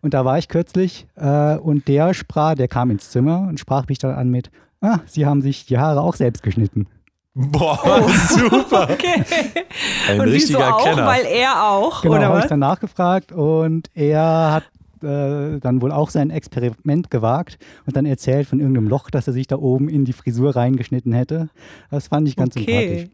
Und 0.01 0.13
da 0.13 0.23
war 0.25 0.37
ich 0.37 0.49
kürzlich 0.49 1.07
äh, 1.15 1.55
und 1.55 1.87
der 1.87 2.13
sprach, 2.13 2.53
der 2.55 2.67
kam 2.67 2.91
ins 2.91 3.09
Zimmer 3.09 3.45
und 3.47 3.59
sprach 3.59 3.87
mich 3.87 3.97
dann 3.97 4.13
an 4.13 4.29
mit, 4.29 4.51
ah, 4.81 4.99
Sie 5.07 5.25
haben 5.25 5.41
sich 5.41 5.65
die 5.65 5.77
Haare 5.79 6.01
auch 6.01 6.15
selbst 6.15 6.43
geschnitten. 6.43 6.87
Boah, 7.33 7.79
Oh. 7.83 8.07
super. 8.37 8.87
Okay. 8.91 9.23
Ein 10.09 10.19
Und 10.19 10.25
wieso 10.27 10.31
richtiger 10.57 10.75
auch? 10.75 10.83
Kenner. 10.83 11.05
Weil 11.07 11.25
er 11.25 11.69
auch, 11.69 12.01
Genau, 12.01 12.15
oder 12.15 12.25
habe 12.27 12.37
ich 12.37 12.43
was? 12.43 12.49
dann 12.49 12.59
nachgefragt 12.59 13.31
und 13.31 13.89
er 13.95 14.51
hat 14.53 14.63
äh, 15.05 15.59
dann 15.59 15.81
wohl 15.81 15.91
auch 15.91 16.09
sein 16.09 16.29
Experiment 16.31 17.09
gewagt 17.11 17.57
und 17.85 17.95
dann 17.95 18.05
erzählt 18.05 18.47
von 18.47 18.59
irgendeinem 18.59 18.87
Loch, 18.87 19.09
das 19.09 19.27
er 19.27 19.33
sich 19.33 19.47
da 19.47 19.57
oben 19.57 19.87
in 19.89 20.03
die 20.05 20.13
Frisur 20.13 20.55
reingeschnitten 20.55 21.13
hätte. 21.13 21.49
Das 21.91 22.07
fand 22.07 22.27
ich 22.27 22.35
ganz 22.35 22.55
Okay. 22.57 22.65
sympathisch. 22.65 23.09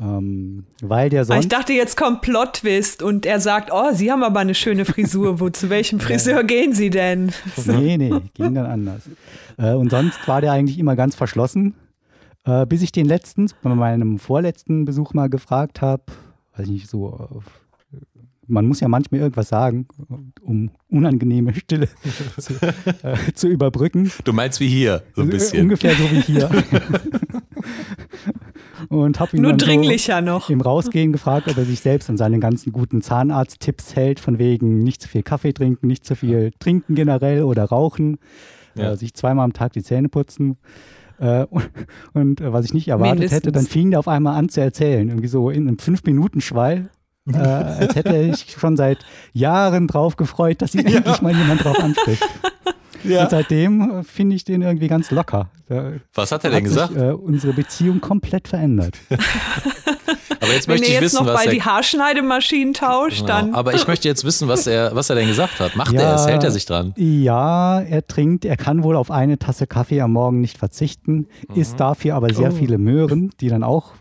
Ähm, 0.00 0.64
weil 0.80 1.10
der 1.10 1.24
sonst. 1.24 1.40
Ich 1.44 1.48
dachte, 1.48 1.72
jetzt 1.72 1.96
kommt 1.96 2.20
Plot-Twist 2.22 3.02
und 3.02 3.26
er 3.26 3.40
sagt, 3.40 3.70
oh, 3.72 3.92
Sie 3.92 4.12
haben 4.12 4.22
aber 4.22 4.38
eine 4.38 4.54
schöne 4.54 4.84
Frisur. 4.84 5.40
Wo, 5.40 5.50
zu 5.50 5.70
welchem 5.70 5.98
Friseur 6.06 6.44
gehen 6.44 6.72
Sie 6.72 6.90
denn? 6.90 7.32
Nee, 7.66 7.96
nee, 7.98 8.12
ging 8.34 8.54
dann 8.54 8.66
anders. 8.66 9.02
Äh, 9.56 9.72
und 9.74 9.90
sonst 9.90 10.18
war 10.28 10.40
der 10.40 10.52
eigentlich 10.52 10.78
immer 10.78 10.94
ganz 10.94 11.16
verschlossen, 11.16 11.74
äh, 12.44 12.64
bis 12.64 12.82
ich 12.82 12.92
den 12.92 13.06
letztens 13.06 13.54
bei 13.60 13.74
meinem 13.74 14.20
vorletzten 14.20 14.84
Besuch 14.84 15.14
mal 15.14 15.28
gefragt 15.28 15.82
habe, 15.82 16.04
weiß 16.56 16.66
ich 16.66 16.72
nicht, 16.72 16.88
so, 16.88 17.18
äh, 17.18 17.40
man 18.48 18.66
muss 18.66 18.80
ja 18.80 18.88
manchmal 18.88 19.20
irgendwas 19.20 19.48
sagen, 19.48 19.86
um 20.42 20.70
unangenehme 20.88 21.54
Stille 21.54 21.88
zu, 22.38 22.54
äh, 23.02 23.16
zu 23.34 23.46
überbrücken. 23.48 24.10
Du 24.24 24.32
meinst 24.32 24.58
wie 24.60 24.68
hier, 24.68 25.02
so 25.14 25.22
ein 25.22 25.28
Äh, 25.28 25.32
bisschen. 25.32 25.62
Ungefähr 25.64 25.94
so 25.94 26.04
wie 26.10 26.20
hier. 26.20 26.50
und 28.88 29.20
habe 29.20 29.36
ihn 29.36 29.42
Nur 29.42 29.52
dann 29.52 29.58
dringlicher 29.58 30.20
noch. 30.20 30.46
so 30.48 30.52
im 30.52 30.60
Rausgehen 30.60 31.12
gefragt, 31.12 31.48
ob 31.48 31.56
er 31.58 31.64
sich 31.64 31.80
selbst 31.80 32.08
an 32.08 32.16
seine 32.16 32.38
ganzen 32.38 32.72
guten 32.72 33.02
Zahnarzt-Tipps 33.02 33.96
hält, 33.96 34.20
von 34.20 34.38
wegen 34.38 34.78
nicht 34.82 35.02
zu 35.02 35.08
viel 35.08 35.22
Kaffee 35.22 35.52
trinken, 35.52 35.86
nicht 35.86 36.04
zu 36.04 36.14
viel 36.14 36.52
trinken 36.58 36.94
generell 36.94 37.42
oder 37.42 37.64
rauchen, 37.64 38.18
Ja. 38.74 38.92
äh, 38.92 38.96
sich 38.96 39.14
zweimal 39.14 39.44
am 39.44 39.52
Tag 39.52 39.72
die 39.72 39.82
Zähne 39.82 40.08
putzen. 40.08 40.56
Äh, 41.18 41.44
und 41.50 41.68
und 42.14 42.40
äh, 42.40 42.52
was 42.52 42.64
ich 42.64 42.74
nicht 42.74 42.88
erwartet 42.88 43.14
Mindestens. 43.16 43.36
hätte, 43.36 43.52
dann 43.52 43.66
fing 43.66 43.90
der 43.90 43.98
auf 43.98 44.08
einmal 44.08 44.36
an 44.36 44.48
zu 44.48 44.60
erzählen, 44.60 45.08
irgendwie 45.08 45.28
so 45.28 45.50
in 45.50 45.66
einem 45.66 45.78
Fünf-Minuten-Schwall. 45.78 46.90
Äh, 47.34 47.38
als 47.38 47.94
hätte 47.94 48.14
er 48.16 48.34
sich 48.34 48.56
schon 48.58 48.76
seit 48.76 48.98
Jahren 49.32 49.86
drauf 49.86 50.16
gefreut, 50.16 50.62
dass 50.62 50.74
ihn 50.74 50.86
endlich 50.86 51.20
mal 51.22 51.34
jemand 51.34 51.64
drauf 51.64 51.78
anspricht. 51.78 52.22
Und 53.04 53.30
seitdem 53.30 54.00
äh, 54.00 54.02
finde 54.02 54.34
ich 54.36 54.44
den 54.44 54.62
irgendwie 54.62 54.88
ganz 54.88 55.10
locker. 55.10 55.48
Da 55.68 55.92
Was 56.14 56.32
hat 56.32 56.42
er 56.44 56.50
denn 56.50 56.56
hat 56.58 56.64
gesagt? 56.64 56.92
Sich, 56.94 57.02
äh, 57.02 57.12
unsere 57.12 57.52
Beziehung 57.52 58.00
komplett 58.00 58.48
verändert. 58.48 58.96
Aber 60.40 60.52
jetzt 60.52 60.68
Wenn 60.68 60.74
möchte 60.74 60.86
er 60.86 60.88
ich 60.88 60.94
jetzt 60.94 61.02
wissen, 61.14 61.24
noch 61.26 61.32
was 61.32 61.40
bei 61.40 61.44
er. 61.46 61.52
die 61.52 61.62
Haarschneidemaschinen 61.62 62.72
tauscht, 62.74 63.20
Genau. 63.20 63.28
dann. 63.28 63.54
Aber 63.54 63.74
ich 63.74 63.86
möchte 63.86 64.08
jetzt 64.08 64.24
wissen, 64.24 64.48
was 64.48 64.66
er, 64.66 64.94
was 64.94 65.10
er 65.10 65.16
denn 65.16 65.28
gesagt 65.28 65.60
hat. 65.60 65.76
Macht 65.76 65.92
Ja. 65.92 66.00
er 66.00 66.14
es? 66.14 66.26
Hält 66.26 66.44
er 66.44 66.50
sich 66.50 66.64
dran? 66.64 66.94
Ja, 66.96 67.80
er 67.80 68.06
trinkt, 68.06 68.44
er 68.44 68.56
kann 68.56 68.82
wohl 68.82 68.96
auf 68.96 69.10
eine 69.10 69.38
Tasse 69.38 69.66
Kaffee 69.66 70.00
am 70.00 70.12
Morgen 70.12 70.40
nicht 70.40 70.56
verzichten, 70.58 71.26
Mhm. 71.48 71.60
isst 71.60 71.78
dafür 71.80 72.14
aber 72.14 72.32
sehr 72.32 72.50
Oh. 72.50 72.54
viele 72.56 72.78
Möhren, 72.78 73.30
die 73.40 73.48
dann 73.48 73.62
auch 73.64 73.92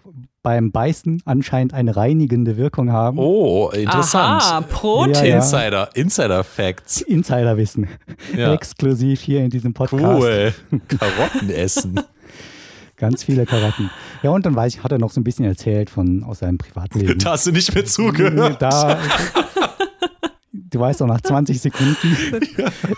beim 0.47 0.71
Beißen 0.71 1.23
anscheinend 1.25 1.73
eine 1.73 1.97
reinigende 1.97 2.55
Wirkung 2.55 2.89
haben. 2.89 3.19
Oh, 3.19 3.69
interessant. 3.71 4.41
Aha, 4.41 4.61
Pro-Tipp. 4.61 5.15
Ja, 5.17 5.25
ja. 5.25 5.35
Insider, 5.35 5.89
Insider 5.93 6.43
Facts. 6.45 7.01
Insiderwissen. 7.01 7.89
Ja. 8.33 8.53
Exklusiv 8.53 9.19
hier 9.19 9.43
in 9.43 9.49
diesem 9.49 9.73
Podcast. 9.73 10.23
Cool. 10.23 10.53
Karotten 10.87 11.49
essen. 11.49 11.99
Ganz 12.95 13.25
viele 13.25 13.45
Karotten. 13.45 13.91
Ja, 14.23 14.29
und 14.29 14.45
dann 14.45 14.55
weiß 14.55 14.75
ich, 14.75 14.83
hat 14.85 14.93
er 14.93 14.99
noch 14.99 15.11
so 15.11 15.19
ein 15.19 15.25
bisschen 15.25 15.43
erzählt 15.43 15.89
von 15.89 16.23
aus 16.23 16.39
seinem 16.39 16.59
Privatleben. 16.59 17.19
Da 17.19 17.31
hast 17.31 17.45
du 17.45 17.51
nicht 17.51 17.75
mehr 17.75 17.83
zugehört. 17.83 18.61
Da, 18.61 18.97
du 20.69 20.79
weißt 20.79 21.01
doch, 21.01 21.07
nach 21.07 21.21
20 21.21 21.59
Sekunden. 21.59 22.15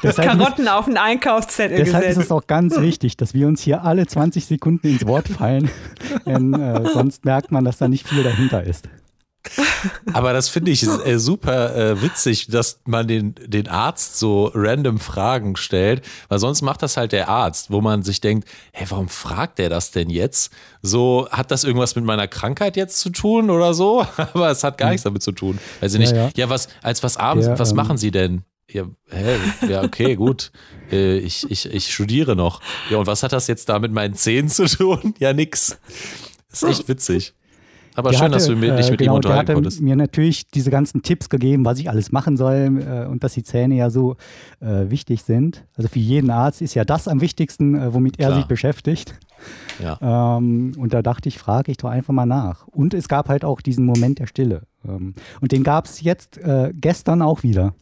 Karotten 0.15 0.67
auf 0.67 0.85
den 0.85 0.97
Einkaufszettel 0.97 1.77
deshalb 1.77 2.03
ist 2.03 2.09
es 2.09 2.15
gesetzt. 2.15 2.31
auch 2.31 2.47
ganz 2.47 2.79
wichtig, 2.79 3.17
dass 3.17 3.33
wir 3.33 3.47
uns 3.47 3.61
hier 3.61 3.83
alle 3.83 4.07
20 4.07 4.45
Sekunden 4.45 4.87
ins 4.87 5.05
Wort 5.05 5.27
fallen. 5.27 5.69
Denn 6.25 6.53
äh, 6.53 6.89
sonst 6.93 7.25
merkt 7.25 7.51
man, 7.51 7.65
dass 7.65 7.77
da 7.77 7.87
nicht 7.87 8.07
viel 8.07 8.23
dahinter 8.23 8.63
ist. 8.63 8.89
Aber 10.13 10.33
das 10.33 10.49
finde 10.49 10.71
ich 10.71 10.83
äh, 10.83 11.19
super 11.19 11.75
äh, 11.75 12.01
witzig, 12.01 12.47
dass 12.47 12.79
man 12.85 13.07
den, 13.07 13.35
den 13.45 13.67
Arzt 13.67 14.19
so 14.19 14.51
random 14.53 14.99
Fragen 14.99 15.55
stellt, 15.55 16.03
weil 16.27 16.39
sonst 16.39 16.61
macht 16.61 16.81
das 16.81 16.97
halt 16.97 17.11
der 17.11 17.29
Arzt, 17.29 17.71
wo 17.71 17.81
man 17.81 18.03
sich 18.03 18.21
denkt, 18.21 18.47
hey, 18.71 18.87
warum 18.89 19.09
fragt 19.09 19.59
der 19.59 19.69
das 19.69 19.91
denn 19.91 20.09
jetzt? 20.09 20.51
So, 20.81 21.27
hat 21.31 21.51
das 21.51 21.63
irgendwas 21.63 21.95
mit 21.95 22.05
meiner 22.05 22.27
Krankheit 22.27 22.75
jetzt 22.77 22.99
zu 22.99 23.09
tun 23.09 23.49
oder 23.49 23.73
so? 23.73 24.05
Aber 24.17 24.49
es 24.49 24.63
hat 24.63 24.77
gar 24.77 24.89
nichts 24.89 25.03
damit 25.03 25.23
zu 25.23 25.31
tun. 25.31 25.59
Weiß 25.81 25.93
ich 25.93 25.99
nicht. 25.99 26.15
Ja, 26.15 26.25
Ja, 26.27 26.31
ja. 26.35 26.49
was, 26.49 26.69
als 26.81 27.03
was 27.03 27.17
abends, 27.17 27.47
Der, 27.47 27.59
was 27.59 27.71
ähm, 27.71 27.75
machen 27.77 27.97
Sie 27.97 28.11
denn? 28.11 28.43
Ja, 28.71 28.85
hä? 29.09 29.37
ja, 29.67 29.83
okay, 29.83 30.15
gut. 30.15 30.51
Äh, 30.91 31.19
ich, 31.19 31.51
ich, 31.51 31.71
ich 31.71 31.93
studiere 31.93 32.35
noch. 32.35 32.61
Ja, 32.89 32.97
und 32.97 33.05
was 33.05 33.21
hat 33.21 33.31
das 33.31 33.45
jetzt 33.45 33.69
da 33.69 33.77
mit 33.77 33.91
meinen 33.91 34.15
Zähnen 34.15 34.49
zu 34.49 34.65
tun? 34.65 35.13
Ja, 35.19 35.33
nix. 35.33 35.77
Ist 36.51 36.63
echt 36.63 36.87
witzig. 36.87 37.35
Aber 37.95 38.11
Der 38.11 38.17
schön, 38.17 38.25
hatte, 38.25 38.33
dass 38.35 38.45
du 38.47 38.55
mit, 38.55 38.77
dich 38.77 38.87
äh, 38.87 38.91
mit 38.91 38.99
genau, 38.99 39.17
ihm 39.17 39.21
der 39.21 39.29
unterhalten 39.31 39.39
hatte 39.39 39.53
konntest. 39.53 39.81
mir 39.81 39.95
natürlich 39.95 40.47
diese 40.49 40.69
ganzen 40.71 41.01
Tipps 41.01 41.29
gegeben, 41.29 41.65
was 41.65 41.79
ich 41.79 41.89
alles 41.89 42.11
machen 42.11 42.37
soll 42.37 42.81
äh, 42.87 43.07
und 43.07 43.23
dass 43.23 43.33
die 43.33 43.43
Zähne 43.43 43.75
ja 43.75 43.89
so 43.89 44.15
äh, 44.61 44.89
wichtig 44.89 45.23
sind. 45.23 45.65
Also 45.75 45.89
für 45.89 45.99
jeden 45.99 46.29
Arzt 46.29 46.61
ist 46.61 46.75
ja 46.75 46.85
das 46.85 47.07
am 47.07 47.19
wichtigsten, 47.21 47.75
äh, 47.75 47.93
womit 47.93 48.19
er 48.19 48.27
Klar. 48.27 48.39
sich 48.39 48.47
beschäftigt. 48.47 49.15
Ja. 49.81 50.37
Ähm, 50.37 50.73
und 50.77 50.93
da 50.93 51.01
dachte 51.01 51.29
ich, 51.29 51.39
frage 51.39 51.71
ich 51.71 51.77
doch 51.77 51.89
einfach 51.89 52.13
mal 52.13 52.25
nach. 52.25 52.67
Und 52.67 52.93
es 52.93 53.07
gab 53.07 53.29
halt 53.29 53.43
auch 53.45 53.61
diesen 53.61 53.85
Moment 53.85 54.19
der 54.19 54.27
Stille. 54.27 54.63
Ähm, 54.87 55.13
und 55.41 55.51
den 55.51 55.63
gab 55.63 55.85
es 55.85 56.01
jetzt 56.01 56.37
äh, 56.37 56.71
gestern 56.73 57.21
auch 57.21 57.43
wieder. 57.43 57.73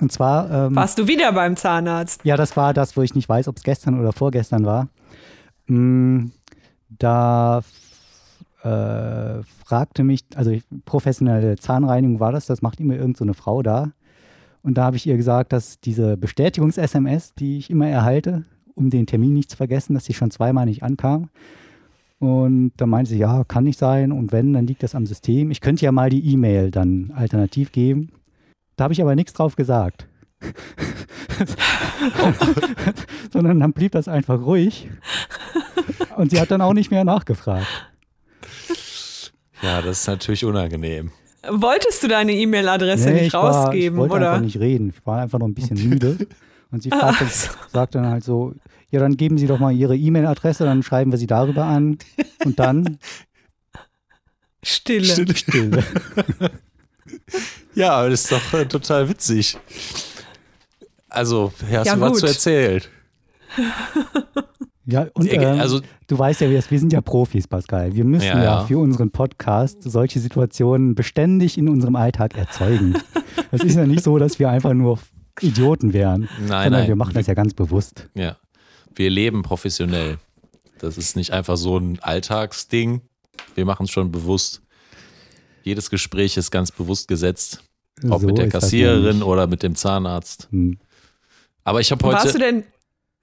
Und 0.00 0.12
zwar, 0.12 0.50
ähm, 0.68 0.76
Warst 0.76 0.98
du 0.98 1.08
wieder 1.08 1.32
beim 1.32 1.56
Zahnarzt? 1.56 2.20
ja, 2.24 2.36
das 2.36 2.56
war 2.56 2.72
das, 2.72 2.96
wo 2.96 3.02
ich 3.02 3.14
nicht 3.16 3.28
weiß, 3.28 3.48
ob 3.48 3.56
es 3.56 3.64
gestern 3.64 3.98
oder 4.00 4.12
vorgestern 4.12 4.64
war. 4.64 4.88
Mm, 5.66 6.26
Da 6.88 7.62
äh, 8.68 9.42
fragte 9.64 10.04
mich, 10.04 10.24
also 10.34 10.56
professionelle 10.84 11.56
Zahnreinigung 11.56 12.20
war 12.20 12.32
das, 12.32 12.46
das 12.46 12.62
macht 12.62 12.80
immer 12.80 12.94
irgend 12.94 13.16
so 13.16 13.32
Frau 13.32 13.62
da. 13.62 13.92
Und 14.62 14.74
da 14.74 14.84
habe 14.84 14.96
ich 14.96 15.06
ihr 15.06 15.16
gesagt, 15.16 15.52
dass 15.52 15.80
diese 15.80 16.16
Bestätigungs-SMS, 16.16 17.34
die 17.34 17.58
ich 17.58 17.70
immer 17.70 17.88
erhalte, 17.88 18.44
um 18.74 18.90
den 18.90 19.06
Termin 19.06 19.34
nicht 19.34 19.50
zu 19.50 19.56
vergessen, 19.56 19.94
dass 19.94 20.04
sie 20.04 20.14
schon 20.14 20.30
zweimal 20.30 20.66
nicht 20.66 20.82
ankam. 20.82 21.30
Und 22.18 22.72
da 22.76 22.86
meinte 22.86 23.10
sie, 23.10 23.18
ja, 23.18 23.44
kann 23.44 23.64
nicht 23.64 23.78
sein. 23.78 24.12
Und 24.12 24.32
wenn, 24.32 24.52
dann 24.52 24.66
liegt 24.66 24.82
das 24.82 24.94
am 24.94 25.06
System. 25.06 25.50
Ich 25.50 25.60
könnte 25.60 25.84
ja 25.84 25.92
mal 25.92 26.10
die 26.10 26.32
E-Mail 26.32 26.70
dann 26.70 27.12
alternativ 27.14 27.72
geben. 27.72 28.10
Da 28.76 28.84
habe 28.84 28.92
ich 28.92 29.00
aber 29.00 29.14
nichts 29.14 29.32
drauf 29.32 29.56
gesagt. 29.56 30.08
Sondern 33.32 33.60
dann 33.60 33.72
blieb 33.72 33.92
das 33.92 34.08
einfach 34.08 34.40
ruhig. 34.40 34.88
Und 36.16 36.30
sie 36.30 36.40
hat 36.40 36.50
dann 36.50 36.60
auch 36.60 36.74
nicht 36.74 36.90
mehr 36.90 37.04
nachgefragt. 37.04 37.66
Ja, 39.62 39.82
das 39.82 40.00
ist 40.00 40.06
natürlich 40.06 40.44
unangenehm. 40.44 41.10
Wolltest 41.48 42.02
du 42.02 42.08
deine 42.08 42.32
E-Mail-Adresse 42.32 43.08
Nee, 43.10 43.14
nicht 43.14 43.26
ich 43.28 43.32
war, 43.32 43.64
rausgeben, 43.64 43.96
ich 43.98 44.00
wollte 44.00 44.14
oder? 44.16 44.30
einfach 44.32 44.44
nicht 44.44 44.58
reden. 44.58 44.92
Ich 44.96 45.06
war 45.06 45.20
einfach 45.22 45.38
noch 45.38 45.46
ein 45.48 45.54
bisschen 45.54 45.88
müde. 45.88 46.16
Und 46.70 46.82
sie 46.82 46.90
fragte, 46.90 47.24
Ach 47.26 47.30
so. 47.30 47.50
sagt 47.72 47.94
dann 47.94 48.06
halt 48.06 48.24
so, 48.24 48.54
ja, 48.90 49.00
dann 49.00 49.16
geben 49.16 49.38
Sie 49.38 49.46
doch 49.46 49.58
mal 49.58 49.72
Ihre 49.72 49.96
E-Mail-Adresse, 49.96 50.64
dann 50.64 50.82
schreiben 50.82 51.10
wir 51.12 51.18
Sie 51.18 51.26
darüber 51.26 51.64
an. 51.64 51.98
Und 52.44 52.58
dann 52.58 52.98
Stille. 54.62 55.04
still. 55.36 55.84
Ja, 57.74 57.92
aber 57.92 58.10
das 58.10 58.22
ist 58.24 58.32
doch 58.32 58.52
äh, 58.54 58.66
total 58.66 59.08
witzig. 59.08 59.56
Also, 61.08 61.52
hast 61.70 61.86
Ja, 61.86 61.94
du 61.94 62.00
was 62.00 62.10
gut. 62.12 62.20
zu 62.20 62.26
erzählen? 62.26 62.82
Ja, 64.90 65.06
und 65.12 65.30
Äh, 65.30 65.38
also- 65.44 65.80
du 66.06 66.18
weißt 66.18 66.40
ja, 66.40 66.48
wir, 66.50 66.62
wir 66.68 66.78
sind 66.78 66.92
ja 66.92 67.00
Profis, 67.02 67.46
Pascal. 67.46 67.94
Wir 67.94 68.04
müssen 68.04 68.26
Ja, 68.26 68.42
ja, 68.42 68.64
für 68.64 68.78
unseren 68.78 69.10
Podcast 69.10 69.82
solche 69.82 70.18
Situationen 70.18 70.94
beständig 70.94 71.58
in 71.58 71.68
unserem 71.68 71.94
Alltag 71.96 72.36
erzeugen. 72.36 72.94
Es 73.50 73.62
ist 73.62 73.76
ja 73.76 73.86
nicht 73.86 74.02
so, 74.02 74.18
dass 74.18 74.38
wir 74.38 74.50
einfach 74.50 74.74
nur 74.74 74.98
Idioten 75.40 75.92
wären, 75.94 76.22
Nein, 76.38 76.64
sondern 76.64 76.72
nein. 76.72 76.88
wir 76.88 76.96
machen 76.96 77.14
das 77.14 77.26
ja 77.26 77.32
ganz 77.34 77.54
bewusst. 77.54 78.08
Ja. 78.14 78.36
Wir 78.94 79.08
leben 79.10 79.42
professionell. 79.42 80.18
Das 80.80 80.98
ist 80.98 81.16
nicht 81.16 81.30
einfach 81.32 81.56
so 81.56 81.78
ein 81.78 81.98
Alltagsding. 82.00 83.00
Wir 83.54 83.64
machen 83.64 83.84
es 83.84 83.90
schon 83.90 84.10
bewusst. 84.10 84.60
Jedes 85.62 85.88
Gespräch 85.88 86.36
ist 86.36 86.50
ganz 86.50 86.72
bewusst 86.72 87.08
gesetzt. 87.08 87.62
Ob 88.10 88.20
So 88.20 88.26
mit 88.26 88.38
der 88.38 88.48
Kassiererin 88.48 89.22
oder 89.22 89.46
mit 89.46 89.62
dem 89.62 89.74
Zahnarzt. 89.76 90.48
Hm. 90.50 90.78
Aber 91.64 91.80
ich 91.80 91.90
habe 91.90 92.02
Warst 92.04 92.24
du 92.26 92.28
heute. 92.30 92.38
denn. 92.38 92.64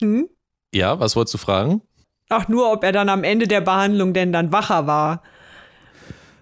Hm? 0.01 0.29
Ja, 0.75 0.99
was 0.99 1.15
wolltest 1.15 1.33
du 1.35 1.37
fragen? 1.37 1.81
Ach, 2.27 2.49
nur, 2.49 2.69
ob 2.69 2.83
er 2.83 2.91
dann 2.91 3.07
am 3.07 3.23
Ende 3.23 3.47
der 3.47 3.61
Behandlung 3.61 4.13
denn 4.13 4.33
dann 4.33 4.51
wacher 4.51 4.87
war. 4.87 5.23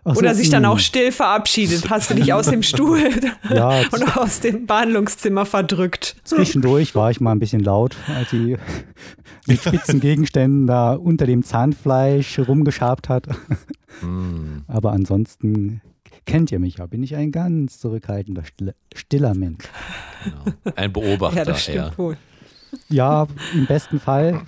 Ach 0.03 0.15
so, 0.15 0.19
Oder 0.19 0.33
sich 0.33 0.49
dann 0.49 0.63
hm. 0.63 0.71
auch 0.71 0.79
still 0.79 1.11
verabschiedet. 1.11 1.87
Hast 1.91 2.09
du 2.09 2.15
dich 2.15 2.33
aus 2.33 2.47
dem 2.47 2.63
Stuhl 2.63 2.99
Ja, 3.53 3.83
und 3.91 4.17
aus 4.17 4.39
dem 4.39 4.65
Behandlungszimmer 4.65 5.45
verdrückt? 5.45 6.15
Zwischendurch 6.23 6.95
war 6.95 7.11
ich 7.11 7.21
mal 7.21 7.31
ein 7.31 7.37
bisschen 7.37 7.63
laut, 7.63 7.95
als 8.07 8.31
sie 8.31 8.57
mit 9.45 9.61
spitzen 9.61 9.99
Gegenständen 9.99 10.65
da 10.65 10.93
unter 10.93 11.27
dem 11.27 11.43
Zahnfleisch 11.43 12.39
rumgeschabt 12.39 13.09
hat. 13.09 13.27
Hm. 13.99 14.63
Aber 14.67 14.93
ansonsten 14.93 15.81
kennt 16.25 16.51
ihr 16.51 16.57
mich 16.57 16.77
ja, 16.77 16.87
bin 16.87 17.03
ich 17.03 17.15
ein 17.15 17.31
ganz 17.31 17.79
zurückhaltender, 17.79 18.43
stiller, 18.45 18.73
stiller 18.95 19.35
Mensch. 19.35 19.65
Genau. 20.23 20.73
Ein 20.75 20.91
Beobachter 20.91 21.37
Ja, 21.37 21.45
das 21.45 21.61
stimmt 21.61 21.77
eher. 21.77 21.97
wohl. 21.97 22.17
Ja, 22.89 23.27
im 23.53 23.65
besten 23.65 23.99
Fall. 23.99 24.41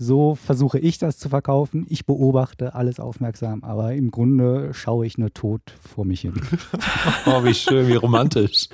So 0.00 0.36
versuche 0.36 0.78
ich 0.78 0.98
das 0.98 1.18
zu 1.18 1.28
verkaufen. 1.28 1.84
Ich 1.88 2.06
beobachte 2.06 2.74
alles 2.76 3.00
aufmerksam, 3.00 3.64
aber 3.64 3.94
im 3.94 4.12
Grunde 4.12 4.72
schaue 4.72 5.04
ich 5.06 5.18
nur 5.18 5.34
tot 5.34 5.60
vor 5.92 6.04
mich 6.04 6.20
hin. 6.20 6.34
Oh, 7.26 7.42
wie 7.44 7.52
schön, 7.54 7.88
wie 7.88 7.96
romantisch. 7.96 8.68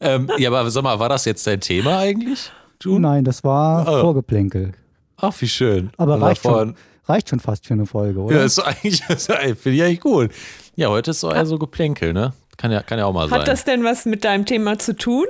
ähm, 0.00 0.30
ja, 0.38 0.50
aber 0.50 0.70
sag 0.70 0.82
mal, 0.84 0.98
war 1.00 1.08
das 1.08 1.24
jetzt 1.24 1.46
dein 1.46 1.60
Thema 1.60 1.98
eigentlich? 1.98 2.50
Du? 2.78 2.98
Nein, 2.98 3.24
das 3.24 3.42
war 3.42 3.86
Oh. 3.88 4.00
Vorgeplänkel. 4.02 4.72
Ach, 5.16 5.34
wie 5.40 5.48
schön. 5.48 5.90
Aber 5.96 6.14
Und 6.14 6.22
reicht 6.22 6.42
schon, 6.42 6.76
reicht 7.06 7.28
schon 7.28 7.40
fast 7.40 7.66
für 7.66 7.74
eine 7.74 7.86
Folge, 7.86 8.20
oder? 8.20 8.36
Ja, 8.36 8.44
ist 8.44 8.60
eigentlich, 8.60 9.02
finde 9.02 9.70
ich 9.72 9.82
eigentlich 9.82 10.00
gut. 10.00 10.30
Ja, 10.76 10.88
heute 10.90 11.10
ist 11.10 11.20
so 11.20 11.30
eher 11.32 11.44
so 11.44 11.58
Geplänkel, 11.58 12.12
ne? 12.12 12.32
Kann 12.56 12.70
ja, 12.70 12.82
kann 12.82 12.98
ja 13.00 13.06
auch 13.06 13.12
mal 13.12 13.28
sein. 13.28 13.40
Hat 13.40 13.48
das 13.48 13.64
denn 13.64 13.82
was 13.82 14.04
mit 14.06 14.24
deinem 14.24 14.46
Thema 14.46 14.78
zu 14.78 14.96
tun? 14.96 15.26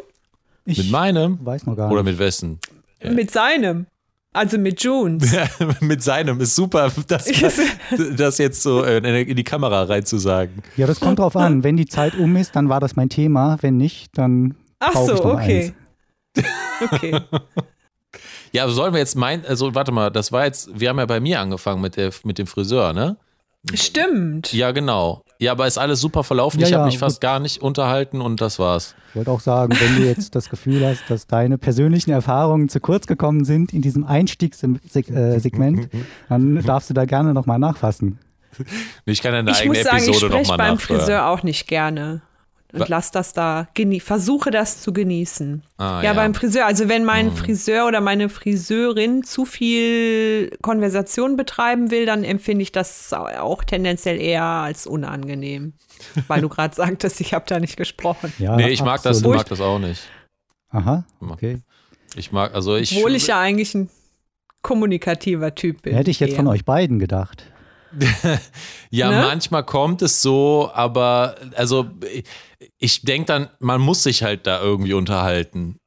ich 0.67 0.77
mit 0.77 0.91
meinem 0.91 1.39
weiß 1.43 1.65
noch 1.65 1.75
gar 1.77 1.91
oder 1.91 2.03
nicht. 2.03 2.13
mit 2.13 2.19
wessen? 2.19 2.59
Ja. 3.03 3.13
Mit 3.13 3.31
seinem? 3.31 3.87
Also 4.33 4.59
mit 4.59 4.83
Junes? 4.83 5.35
mit 5.81 6.03
seinem 6.03 6.41
ist 6.41 6.55
super, 6.55 6.93
das, 7.07 7.27
das 8.17 8.39
jetzt 8.39 8.63
so 8.63 8.85
äh, 8.85 8.99
in 8.99 9.37
die 9.37 9.45
Kamera 9.45 9.85
reinzusagen. 9.85 10.63
Ja, 10.77 10.87
das 10.87 11.01
kommt 11.01 11.19
drauf 11.19 11.35
an. 11.35 11.65
Wenn 11.65 11.77
die 11.77 11.87
Zeit 11.87 12.15
um 12.17 12.37
ist, 12.37 12.55
dann 12.55 12.69
war 12.69 12.81
das 12.81 12.95
mein 12.95 13.09
Thema. 13.09 13.57
Wenn 13.63 13.77
nicht, 13.77 14.17
dann 14.17 14.55
Ach 14.79 14.91
ich 14.91 14.99
so, 14.99 15.15
noch 15.15 15.25
okay. 15.35 15.73
eins. 16.37 16.47
Okay. 16.81 17.21
Ja, 18.53 18.65
aber 18.65 18.73
sollen 18.73 18.95
wir 18.95 18.99
jetzt 18.99 19.15
meinen, 19.15 19.45
also 19.45 19.75
warte 19.75 19.93
mal, 19.93 20.11
das 20.11 20.33
war 20.33 20.47
jetzt, 20.47 20.71
wir 20.73 20.89
haben 20.89 20.99
ja 20.99 21.05
bei 21.05 21.21
mir 21.21 21.39
angefangen 21.41 21.83
mit, 21.83 21.97
der, 21.97 22.13
mit 22.25 22.39
dem 22.39 22.47
Friseur, 22.47 22.95
ne? 22.95 23.19
Stimmt. 23.75 24.53
Ja, 24.55 24.71
genau. 24.71 25.23
Ja, 25.41 25.53
aber 25.53 25.69
ist 25.69 25.79
alles 25.79 26.01
super 26.01 26.25
verlaufen. 26.25 26.59
Ja, 26.61 26.67
ich 26.67 26.73
habe 26.73 26.83
ja, 26.83 26.87
mich 26.87 26.99
fast 26.99 27.17
gut. 27.17 27.23
gar 27.23 27.39
nicht 27.39 27.63
unterhalten 27.63 28.21
und 28.21 28.41
das 28.41 28.59
war's. 28.59 28.97
Ich 29.11 29.17
wollte 29.17 29.31
auch 29.31 29.41
sagen, 29.41 29.73
wenn 29.79 29.97
du 29.97 30.03
jetzt 30.05 30.35
das 30.35 30.51
Gefühl 30.51 30.85
hast, 30.85 31.09
dass 31.09 31.29
deine 31.29 31.59
persönlichen 31.59 32.11
Erfahrungen 32.11 32.69
zu 32.69 32.81
kurz 32.81 33.07
gekommen 33.07 33.45
sind 33.45 33.73
in 33.73 33.81
diesem 33.81 34.05
Einstiegssegment, 34.05 35.89
dann 36.29 36.63
darfst 36.65 36.91
du 36.91 36.95
da 36.95 37.05
gerne 37.05 37.35
nochmal 37.35 37.61
nachfassen. 37.61 38.19
Ich 39.05 39.23
kann 39.23 39.33
ja 39.33 39.39
eine 39.39 39.53
Ich 39.53 39.59
eigene 39.59 39.75
muss 39.77 39.85
sagen, 39.85 39.97
ich 39.99 40.09
Episode 40.09 40.27
spreche 40.27 40.43
nochmal 40.43 40.59
beim 40.59 40.75
nachsteuern. 40.75 41.01
Friseur 41.01 41.29
auch 41.29 41.43
nicht 41.45 41.69
gerne. 41.69 42.23
Und 42.71 42.87
lass 42.91 43.11
das 43.11 43.33
da, 43.33 43.67
genie 43.73 43.99
versuche 44.01 44.51
das 44.51 44.83
zu 44.83 44.93
genießen. 44.93 45.63
Ah, 45.79 46.03
ja, 46.03 46.03
ja. 46.03 46.13
beim 46.13 46.35
Friseur, 46.35 46.67
also 46.67 46.89
wenn 46.91 47.03
mein 47.05 47.29
Mhm. 47.29 47.37
Friseur 47.37 47.87
oder 47.87 48.03
meine 48.03 48.29
Friseurin 48.29 49.23
zu 49.23 49.47
viel 49.47 50.51
Konversation 50.61 51.37
betreiben 51.37 51.91
will, 51.91 52.05
dann 52.05 52.25
empfinde 52.25 52.63
ich 52.63 52.71
das 52.73 53.11
auch 53.15 53.65
tendenziell 53.65 54.21
eher 54.21 54.43
als 54.45 54.87
unangenehm. 54.87 55.73
Weil 56.27 56.43
du 56.43 56.51
gerade 56.51 56.75
sagtest, 56.75 57.21
ich 57.23 57.33
habe 57.33 57.47
da 57.49 57.59
nicht 57.59 57.77
gesprochen. 57.79 58.33
Ja, 58.39 58.55
Nee, 58.57 58.69
ich 58.69 58.83
mag 58.83 59.03
das, 59.03 59.17
absolut. 59.19 59.39
mag 59.39 59.49
das 59.49 59.61
auch 59.63 59.79
nicht. 59.79 60.03
Aha, 60.71 61.05
okay. 61.21 61.61
Ich 62.17 62.33
mag, 62.33 62.55
also 62.55 62.77
ich. 62.77 62.95
Obwohl 62.99 63.15
ich 63.15 63.29
ja 63.29 63.41
eigentlich 63.41 63.75
ein 63.75 63.89
kommunikativer 64.61 65.55
Typ 65.55 65.83
bin. 65.83 65.95
Hätte 65.95 66.11
ich 66.11 66.21
jetzt 66.21 66.31
eher. 66.33 66.37
von 66.37 66.47
euch 66.49 66.65
beiden 66.67 66.99
gedacht. 66.99 67.45
ja, 68.91 69.11
Ne? 69.11 69.23
manchmal 69.23 69.65
kommt 69.65 70.03
es 70.03 70.21
so, 70.21 70.71
aber 70.75 71.37
also 71.57 71.87
ich 72.79 73.03
denke 73.03 73.27
dann, 73.27 73.49
man 73.61 73.81
muss 73.81 74.03
sich 74.03 74.23
halt 74.23 74.47
da 74.47 74.61
irgendwie 74.61 74.95
unterhalten. 74.95 75.79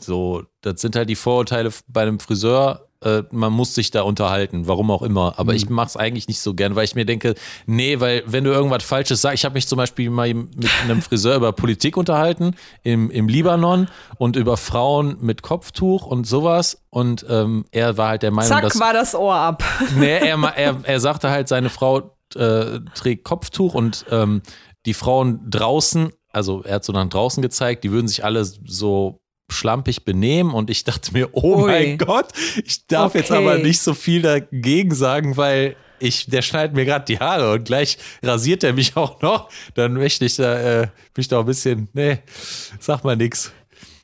So, 0.00 0.44
das 0.60 0.80
sind 0.80 0.96
halt 0.96 1.08
die 1.08 1.16
Vorurteile 1.16 1.70
bei 1.88 2.02
einem 2.02 2.20
Friseur. 2.20 2.88
Äh, 3.00 3.22
man 3.30 3.52
muss 3.52 3.76
sich 3.76 3.92
da 3.92 4.02
unterhalten, 4.02 4.66
warum 4.66 4.90
auch 4.90 5.02
immer. 5.02 5.38
Aber 5.38 5.54
ich 5.54 5.68
mache 5.68 5.86
es 5.86 5.96
eigentlich 5.96 6.26
nicht 6.26 6.40
so 6.40 6.54
gern, 6.54 6.74
weil 6.74 6.84
ich 6.84 6.96
mir 6.96 7.04
denke, 7.04 7.36
nee, 7.66 8.00
weil 8.00 8.24
wenn 8.26 8.42
du 8.42 8.50
irgendwas 8.50 8.82
Falsches 8.82 9.22
sagst, 9.22 9.36
ich 9.36 9.44
habe 9.44 9.54
mich 9.54 9.68
zum 9.68 9.76
Beispiel 9.76 10.10
mal 10.10 10.34
mit 10.34 10.68
einem 10.82 11.00
Friseur 11.00 11.36
über 11.36 11.52
Politik 11.52 11.96
unterhalten 11.96 12.56
im, 12.82 13.10
im 13.10 13.28
Libanon 13.28 13.88
und 14.16 14.34
über 14.34 14.56
Frauen 14.56 15.16
mit 15.20 15.42
Kopftuch 15.42 16.06
und 16.06 16.26
sowas. 16.26 16.82
Und 16.90 17.24
ähm, 17.28 17.66
er 17.70 17.96
war 17.96 18.08
halt 18.08 18.22
der 18.22 18.32
Meinung, 18.32 18.48
Zack, 18.48 18.62
dass 18.62 18.80
war 18.80 18.92
das 18.92 19.14
Ohr 19.14 19.34
ab. 19.34 19.62
Nee, 19.96 20.18
er, 20.18 20.38
er, 20.56 20.76
er 20.82 21.00
sagte 21.00 21.30
halt, 21.30 21.46
seine 21.46 21.70
Frau 21.70 22.16
äh, 22.34 22.80
trägt 22.94 23.24
Kopftuch 23.24 23.74
und 23.74 24.04
ähm, 24.10 24.42
die 24.88 24.94
Frauen 24.94 25.40
draußen, 25.50 26.10
also 26.32 26.62
er 26.62 26.76
hat 26.76 26.84
so 26.84 26.92
nach 26.94 27.08
draußen 27.08 27.42
gezeigt, 27.42 27.84
die 27.84 27.90
würden 27.92 28.08
sich 28.08 28.24
alle 28.24 28.42
so 28.44 29.20
schlampig 29.50 30.04
benehmen 30.04 30.52
und 30.52 30.70
ich 30.70 30.84
dachte 30.84 31.12
mir, 31.12 31.28
oh 31.32 31.62
Ui. 31.62 31.66
mein 31.70 31.98
Gott, 31.98 32.28
ich 32.64 32.86
darf 32.86 33.14
jetzt 33.14 33.30
Okay. 33.30 33.38
aber 33.42 33.58
nicht 33.58 33.80
so 33.80 33.94
viel 33.94 34.22
dagegen 34.22 34.94
sagen, 34.94 35.36
weil 35.36 35.76
ich, 36.00 36.26
der 36.26 36.42
schneidet 36.42 36.74
mir 36.76 36.84
gerade 36.84 37.04
die 37.04 37.18
Haare 37.18 37.52
und 37.52 37.64
gleich 37.64 37.98
rasiert 38.22 38.62
er 38.64 38.72
mich 38.72 38.96
auch 38.96 39.20
noch, 39.20 39.48
dann 39.74 39.94
möchte 39.94 40.24
ich 40.24 40.36
da, 40.36 40.82
äh, 40.82 40.86
mich 41.16 41.28
da 41.28 41.40
ein 41.40 41.46
bisschen, 41.46 41.88
nee, 41.92 42.18
sag 42.78 43.04
mal 43.04 43.16
nix. 43.16 43.52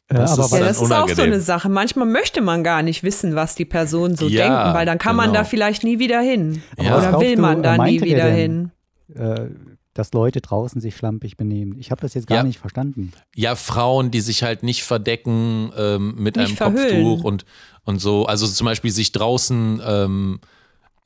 Äh, 0.08 0.14
Das 0.16 0.32
aber 0.32 0.44
ist 0.44 0.52
Ja, 0.52 0.58
dann 0.58 0.66
das 0.68 0.80
ist 0.82 0.92
auch 0.92 1.08
so 1.08 1.22
eine 1.22 1.40
Sache. 1.40 1.68
Manchmal 1.68 2.06
möchte 2.06 2.40
man 2.42 2.62
gar 2.64 2.82
nicht 2.82 3.02
wissen, 3.04 3.36
was 3.36 3.54
die 3.54 3.64
Personen 3.64 4.16
so 4.16 4.26
Ja, 4.28 4.42
denken, 4.64 4.74
weil 4.74 4.86
dann 4.86 4.98
kann 4.98 5.16
man 5.16 5.26
genau. 5.28 5.38
da 5.40 5.44
vielleicht 5.44 5.82
nie 5.84 5.98
wieder 5.98 6.20
hin. 6.20 6.62
Ja. 6.78 6.96
Was 6.96 7.06
Oder 7.08 7.20
will 7.20 7.36
du, 7.36 7.42
man 7.42 7.62
da 7.62 7.72
nie 7.72 7.78
meinte 7.78 8.04
der 8.04 8.08
wieder 8.08 8.30
denn? 8.30 8.70
hin. 9.14 9.16
äh, 9.16 9.73
dass 9.94 10.12
Leute 10.12 10.40
draußen 10.40 10.80
sich 10.80 10.96
schlampig 10.96 11.36
benehmen. 11.36 11.76
Ich 11.78 11.90
habe 11.90 12.00
das 12.00 12.14
jetzt 12.14 12.26
gar 12.26 12.38
Ja. 12.38 12.42
nicht 12.44 12.58
verstanden. 12.58 13.12
Ja, 13.34 13.54
Frauen, 13.56 14.10
die 14.10 14.20
sich 14.20 14.42
halt 14.42 14.62
nicht 14.62 14.82
verdecken 14.84 15.72
ähm, 15.76 16.14
mit 16.16 16.36
Nicht 16.36 16.48
einem 16.48 16.56
verhüllen. 16.56 17.04
Kopftuch 17.04 17.24
und, 17.24 17.44
und 17.84 18.00
so. 18.00 18.26
Also 18.26 18.46
zum 18.46 18.64
Beispiel 18.66 18.90
sich 18.90 19.12
draußen 19.12 19.80
ähm, 19.86 20.40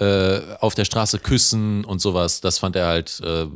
äh, 0.01 0.41
auf 0.61 0.75
der 0.75 0.85
Straße 0.85 1.19
küssen 1.19 1.85
und 1.85 2.01
sowas. 2.01 2.41
Das 2.41 2.59
fand 2.59 2.77
er 2.77 2.87
halt. 2.87 3.21
Äh, 3.25 3.47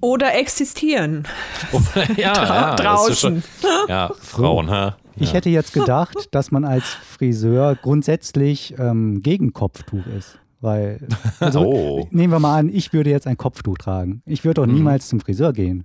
Oder 0.00 0.34
existieren. 0.38 1.26
ja, 2.16 2.32
Dra- 2.34 2.48
ja, 2.48 2.74
das 2.76 3.08
ist 3.08 3.22
draußen. 3.22 3.42
Schon, 3.60 3.68
ja, 3.88 4.10
Frauen, 4.20 4.70
ha? 4.70 4.96
Ich 5.20 5.32
hätte 5.32 5.48
jetzt 5.50 5.72
gedacht, 5.72 6.28
dass 6.30 6.52
man 6.52 6.64
als 6.64 6.84
Friseur 6.84 7.74
grundsätzlich 7.74 8.74
ähm, 8.78 9.20
gegen 9.22 9.52
Kopftuch 9.52 10.06
ist. 10.16 10.38
Weil, 10.60 10.98
also, 11.40 11.60
Oh. 11.60 12.08
nehmen 12.10 12.32
wir 12.32 12.40
mal 12.40 12.58
an, 12.58 12.68
ich 12.68 12.92
würde 12.92 13.10
jetzt 13.10 13.26
ein 13.26 13.36
Kopftuch 13.36 13.78
tragen. 13.78 14.22
Ich 14.26 14.44
würde 14.44 14.60
doch 14.62 14.66
niemals 14.66 15.08
zum 15.08 15.20
Friseur 15.20 15.52
gehen. 15.52 15.84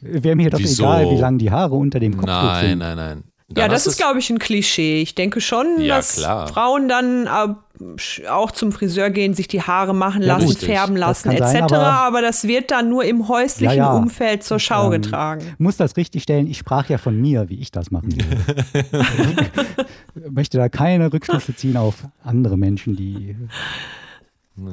Wäre 0.00 0.36
mir 0.36 0.50
doch 0.50 0.58
Wieso? 0.58 0.84
egal, 0.84 1.10
wie 1.10 1.16
lang 1.20 1.38
die 1.38 1.50
Haare 1.50 1.74
unter 1.74 2.00
dem 2.00 2.12
Kopftuch 2.16 2.26
Nein, 2.32 2.68
sind. 2.70 2.78
nein, 2.78 2.96
nein. 2.96 3.24
Ja, 3.48 3.54
Dann 3.62 3.70
das 3.70 3.86
ist, 3.86 3.96
glaube 3.98 4.18
ich, 4.18 4.28
ein 4.28 4.40
Klischee. 4.40 5.00
Ich 5.02 5.14
denke 5.14 5.40
schon, 5.40 5.80
Ja, 5.80 5.96
dass 5.98 6.16
klar. 6.16 6.48
Frauen 6.48 6.88
dann 6.88 7.26
äh, 7.28 8.28
auch 8.28 8.50
zum 8.50 8.72
Friseur 8.72 9.10
gehen, 9.10 9.34
sich 9.34 9.46
die 9.46 9.62
Haare 9.62 9.94
machen 9.94 10.20
Ja, 10.22 10.34
lassen, 10.34 10.48
richtig. 10.48 10.66
färben 10.68 10.96
lassen, 10.96 11.30
etc. 11.30 11.44
sein, 11.52 11.62
aber, 11.62 11.76
aber- 11.86 12.22
das 12.22 12.42
wird 12.48 12.72
dann 12.72 12.88
nur 12.88 13.04
im 13.04 13.28
häuslichen 13.28 13.76
Ja, 13.76 13.92
ja. 13.92 13.96
Umfeld 13.96 14.42
zur 14.42 14.58
Schau 14.58 14.86
Ähm, 14.86 15.00
getragen. 15.02 15.54
muss 15.58 15.76
das 15.76 15.96
richtig 15.96 16.24
stellen. 16.24 16.48
Ich 16.48 16.58
sprach 16.58 16.88
ja 16.88 16.98
von 16.98 17.20
mir, 17.20 17.48
wie 17.48 17.60
ich 17.60 17.70
das 17.70 17.90
machen 17.92 18.12
würde. 18.16 18.84
Ich 20.16 20.30
möchte 20.32 20.58
da 20.58 20.68
keine 20.68 21.12
Rückschlüsse 21.12 21.54
ziehen 21.54 21.76
auf 21.76 22.04
andere 22.24 22.56
Menschen, 22.56 22.96
die 22.96 23.36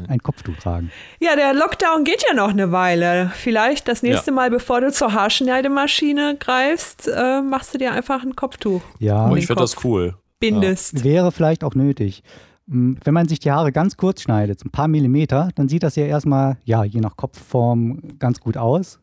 ein 0.07 0.19
Kopftuch 0.19 0.55
tragen. 0.57 0.91
Ja, 1.19 1.35
der 1.35 1.53
Lockdown 1.53 2.03
geht 2.03 2.23
ja 2.27 2.35
noch 2.35 2.49
eine 2.49 2.71
Weile. 2.71 3.31
Vielleicht 3.35 3.87
das 3.87 4.01
nächste 4.03 4.31
Mal, 4.31 4.49
bevor 4.49 4.81
du 4.81 4.91
zur 4.91 5.13
Haarschneidemaschine 5.13 6.37
greifst, 6.39 7.07
äh, 7.07 7.41
machst 7.41 7.73
du 7.73 7.77
dir 7.77 7.91
einfach 7.91 8.23
ein 8.23 8.35
Kopftuch. 8.35 8.81
Ja, 8.99 9.25
Oh, 9.25 9.29
den 9.29 9.37
ich 9.37 9.47
finde 9.47 9.61
das 9.61 9.83
cool. 9.83 10.15
Bindest. 10.39 11.03
wäre 11.03 11.31
vielleicht 11.31 11.63
auch 11.63 11.75
nötig. 11.75 12.23
Mm, 12.65 12.93
Wenn 13.03 13.13
man 13.13 13.27
sich 13.27 13.39
die 13.39 13.51
Haare 13.51 13.71
ganz 13.71 13.97
kurz 13.97 14.21
schneidet, 14.21 14.59
so 14.59 14.67
ein 14.67 14.71
paar 14.71 14.87
Millimeter, 14.87 15.49
dann 15.55 15.69
sieht 15.69 15.83
das 15.83 15.95
ja 15.95 16.05
erstmal, 16.05 16.57
ja, 16.65 16.83
je 16.83 16.99
nach 16.99 17.15
Kopfform 17.17 18.17
ganz 18.19 18.39
gut 18.39 18.57
aus. 18.57 18.99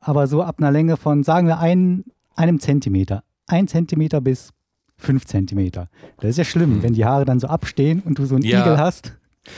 Aber 0.00 0.26
so 0.26 0.42
ab 0.42 0.56
einer 0.58 0.70
Länge 0.70 0.96
von, 0.96 1.22
sagen 1.22 1.46
wir, 1.46 1.58
ein, 1.58 2.04
einem 2.36 2.60
Zentimeter. 2.60 3.22
Ein 3.46 3.68
Zentimeter 3.68 4.20
bis 4.20 4.50
fünf 4.96 5.24
Zentimeter. 5.26 5.88
Das 6.20 6.30
ist 6.30 6.36
ja 6.38 6.44
schlimm, 6.44 6.82
wenn 6.82 6.92
die 6.94 7.04
Haare 7.04 7.24
dann 7.24 7.40
so 7.40 7.46
abstehen 7.48 8.02
und 8.04 8.18
du 8.18 8.26
so 8.26 8.34
einen 8.36 8.44
Ja. 8.44 8.60
Igel 8.62 8.78
hast, 8.78 9.16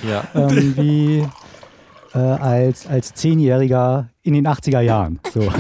Ja. 0.09 0.27
ähm, 0.35 0.77
wie 0.77 1.27
äh, 2.15 2.19
als, 2.19 2.87
als 2.87 3.15
Zehnjähriger 3.15 4.09
in 4.23 4.35
den 4.35 4.47
80er 4.47 4.81
Jahren. 4.81 5.21
So. 5.33 5.53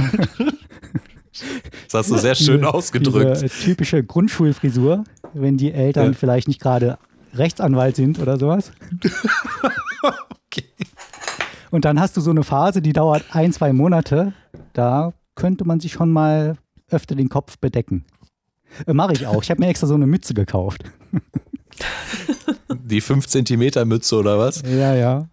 Das 1.84 1.92
hast 1.94 2.10
du 2.10 2.16
sehr 2.16 2.34
schön 2.34 2.58
Diese- 2.60 2.74
ausgedrückt. 2.74 3.42
Diese 3.42 3.48
typische 3.48 4.02
Grundschulfrisur, 4.02 5.04
wenn 5.34 5.56
die 5.56 5.70
Eltern 5.72 6.06
Ja. 6.06 6.12
vielleicht 6.12 6.48
nicht 6.48 6.60
gerade 6.60 6.98
Rechtsanwalt 7.34 7.96
sind 7.96 8.18
oder 8.18 8.38
sowas. 8.38 8.72
Und 11.70 11.84
dann 11.84 12.00
hast 12.00 12.16
du 12.16 12.20
so 12.20 12.30
eine 12.30 12.42
Phase, 12.44 12.80
die 12.80 12.92
dauert 12.92 13.24
ein, 13.30 13.52
zwei 13.52 13.72
Monate. 13.72 14.32
Da 14.72 15.12
könnte 15.34 15.66
man 15.66 15.80
sich 15.80 15.92
schon 15.92 16.10
mal 16.10 16.56
öfter 16.90 17.14
den 17.14 17.28
Kopf 17.28 17.58
bedecken. 17.58 18.04
Äh, 18.86 18.94
Mache 18.94 19.12
ich 19.12 19.26
auch. 19.26 19.42
Ich 19.42 19.50
habe 19.50 19.60
mir 19.60 19.68
extra 19.68 19.86
so 19.86 19.94
eine 19.94 20.06
Mütze 20.06 20.32
gekauft. 20.34 20.84
Die 22.84 23.00
5 23.00 23.26
Zentimeter 23.26 23.84
Mütze 23.84 24.16
oder 24.16 24.38
was? 24.38 24.62
Ja, 24.62 24.94
ja. 24.94 25.28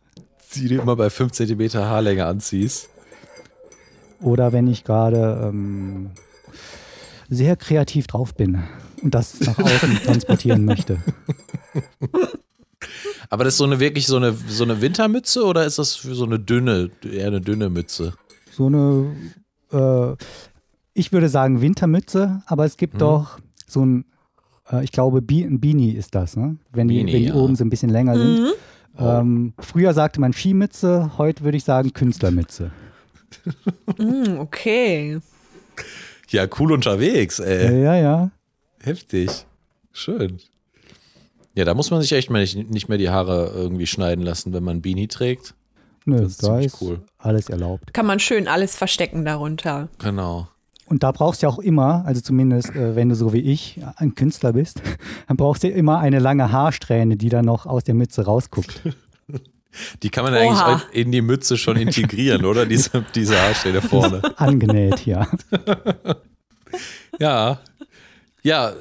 Die 0.55 0.67
du 0.67 0.75
immer 0.75 0.95
bei 0.95 1.09
5 1.09 1.31
Zentimeter 1.31 1.87
Haarlänge 1.87 2.25
anziehst. 2.25 2.89
Oder 4.21 4.53
wenn 4.53 4.67
ich 4.67 4.83
gerade 4.83 5.49
ähm, 5.49 6.11
sehr 7.29 7.55
kreativ 7.55 8.07
drauf 8.07 8.33
bin 8.33 8.63
und 9.01 9.13
das 9.13 9.39
nach 9.41 9.59
außen 9.59 9.95
transportieren 10.05 10.65
möchte. 10.65 10.99
Aber 13.29 13.43
das 13.43 13.55
ist 13.55 13.57
so 13.57 13.65
eine 13.65 13.79
wirklich 13.79 14.07
so 14.07 14.17
eine, 14.17 14.33
so 14.33 14.63
eine 14.63 14.81
Wintermütze 14.81 15.43
oder 15.43 15.65
ist 15.65 15.79
das 15.79 15.95
für 15.95 16.15
so 16.15 16.25
eine 16.25 16.39
dünne, 16.39 16.91
eher 17.03 17.27
eine 17.27 17.41
dünne 17.41 17.69
Mütze? 17.69 18.13
so 18.53 18.67
eine, 18.67 19.15
äh, 19.71 20.15
ich 20.93 21.11
würde 21.11 21.29
sagen 21.29 21.61
Wintermütze, 21.61 22.43
aber 22.45 22.65
es 22.65 22.77
gibt 22.77 23.01
doch 23.01 23.39
so 23.67 23.85
ein, 23.85 24.05
ich 24.83 24.91
glaube, 24.91 25.21
Bi 25.21 25.43
ein 25.43 25.59
Beanie 25.59 25.91
ist 25.91 26.15
das, 26.15 26.35
ne? 26.35 26.57
wenn 26.71 26.87
die, 26.87 26.95
Beanie, 26.95 27.13
wenn 27.13 27.21
die 27.21 27.27
ja. 27.27 27.35
oben 27.35 27.55
so 27.55 27.63
ein 27.63 27.69
bisschen 27.69 27.89
länger 27.89 28.17
sind. 28.17 28.53
Ähm, 28.97 29.53
früher 29.59 29.93
sagte 29.93 30.21
man 30.21 30.33
Skimütze, 30.33 31.11
heute 31.17 31.43
würde 31.43 31.57
ich 31.57 31.63
sagen 31.63 31.93
Künstlermütze. 31.93 32.71
Hm, 33.97 34.39
okay. 34.39 35.19
Ja, 36.29 36.47
cool 36.59 36.71
unterwegs, 36.71 37.39
ey. 37.39 37.65
Ja, 37.65 37.71
ja, 37.71 37.95
ja. 37.95 38.31
Heftig. 38.81 39.45
Schön. 39.91 40.39
Ja, 41.55 41.65
da 41.65 41.73
muss 41.73 41.91
man 41.91 42.01
sich 42.01 42.11
echt 42.13 42.29
mal 42.29 42.39
nicht, 42.41 42.69
nicht 42.69 42.89
mehr 42.89 42.97
die 42.97 43.09
Haare 43.09 43.51
irgendwie 43.55 43.85
schneiden 43.87 44.23
lassen, 44.23 44.53
wenn 44.53 44.63
man 44.63 44.77
ein 44.77 44.81
Beanie 44.81 45.07
trägt. 45.07 45.53
Nö, 46.05 46.17
Das 46.17 46.31
ist 46.33 46.43
da 46.43 46.59
ist 46.59 46.81
cool. 46.81 47.01
alles 47.17 47.49
erlaubt. 47.49 47.93
Kann 47.93 48.05
man 48.05 48.19
schön 48.19 48.47
alles 48.47 48.75
verstecken 48.75 49.23
darunter. 49.25 49.89
Genau. 49.99 50.47
Und 50.85 51.03
da 51.03 51.11
brauchst 51.11 51.41
du 51.41 51.47
ja 51.47 51.53
auch 51.53 51.59
immer, 51.59 52.03
also 52.05 52.21
zumindest 52.21 52.75
äh, 52.75 52.95
wenn 52.95 53.09
du 53.09 53.15
so 53.15 53.33
wie 53.33 53.39
ich 53.39 53.79
ein 53.95 54.15
Künstler 54.15 54.53
bist, 54.53 54.81
dann 55.27 55.37
brauchst 55.37 55.63
du 55.63 55.69
ja 55.69 55.75
immer 55.75 55.99
eine 55.99 56.19
lange 56.19 56.51
Haarsträhne, 56.51 57.17
die 57.17 57.29
dann 57.29 57.45
noch 57.45 57.65
aus 57.65 57.83
der 57.83 57.95
Mütze 57.95 58.25
rausguckt. 58.25 58.81
Die 60.03 60.09
kann 60.11 60.23
man 60.23 60.35
Oha. 60.35 60.39
eigentlich 60.39 60.81
in 60.93 61.11
die 61.11 61.23
Mütze 61.23 61.57
schon 61.57 61.77
integrieren, 61.77 62.45
oder? 62.45 62.67
Diese, 62.67 63.03
diese 63.15 63.41
Haarstelle 63.41 63.81
vorne. 63.81 64.21
Angenäht, 64.37 65.03
ja. 65.07 65.27
Ja. 67.19 67.59
Ja, 68.43 68.73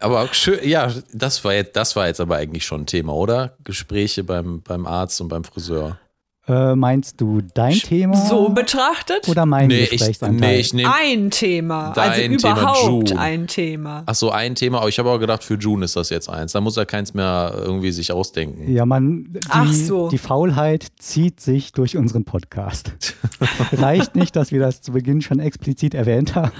aber 0.00 0.28
schön, 0.32 0.60
ja, 0.66 0.92
das 1.12 1.44
war 1.44 1.54
jetzt, 1.54 1.76
das 1.76 1.96
war 1.96 2.06
jetzt 2.06 2.20
aber 2.20 2.36
eigentlich 2.36 2.64
schon 2.64 2.82
ein 2.82 2.86
Thema, 2.86 3.14
oder? 3.14 3.56
Gespräche 3.64 4.24
beim, 4.24 4.62
beim 4.62 4.86
Arzt 4.86 5.20
und 5.20 5.28
beim 5.28 5.44
Friseur. 5.44 5.98
Äh, 6.48 6.74
meinst 6.76 7.20
du 7.20 7.42
dein 7.54 7.74
Thema? 7.74 8.16
So 8.16 8.48
betrachtet? 8.48 9.28
Oder 9.28 9.44
mein 9.44 9.68
Nee, 9.68 9.84
ich, 9.84 9.90
Gesprächsanteil? 9.90 10.40
nee, 10.54 10.58
ich 10.60 10.72
nehme. 10.72 10.94
ein 10.94 11.30
Thema. 11.30 11.88
Also 11.88 12.00
Dein 12.00 12.38
Thema, 12.38 12.52
überhaupt 12.52 13.10
June. 13.10 13.20
ein 13.20 13.46
Thema. 13.46 14.02
Ach 14.06 14.14
so, 14.14 14.30
ein 14.30 14.54
Thema, 14.54 14.78
aber 14.78 14.88
ich 14.88 14.98
habe 14.98 15.10
auch 15.10 15.18
gedacht, 15.18 15.44
für 15.44 15.54
June 15.56 15.84
ist 15.84 15.94
das 15.96 16.08
jetzt 16.08 16.30
eins. 16.30 16.52
Da 16.52 16.60
muss 16.62 16.76
er 16.78 16.86
keins 16.86 17.12
mehr 17.12 17.52
irgendwie 17.54 17.92
sich 17.92 18.12
ausdenken. 18.12 18.72
Ja, 18.72 18.86
man, 18.86 19.24
die, 19.30 19.40
Ach 19.50 19.70
so. 19.72 20.08
die 20.08 20.16
Faulheit 20.18 20.86
zieht 20.98 21.40
sich 21.40 21.72
durch 21.72 21.96
unseren 21.98 22.24
Podcast. 22.24 22.92
Reicht 23.72 24.16
nicht, 24.16 24.34
dass 24.34 24.50
wir 24.50 24.60
das 24.60 24.80
zu 24.80 24.92
Beginn 24.92 25.20
schon 25.20 25.40
explizit 25.40 25.92
erwähnt 25.94 26.34
haben. 26.34 26.52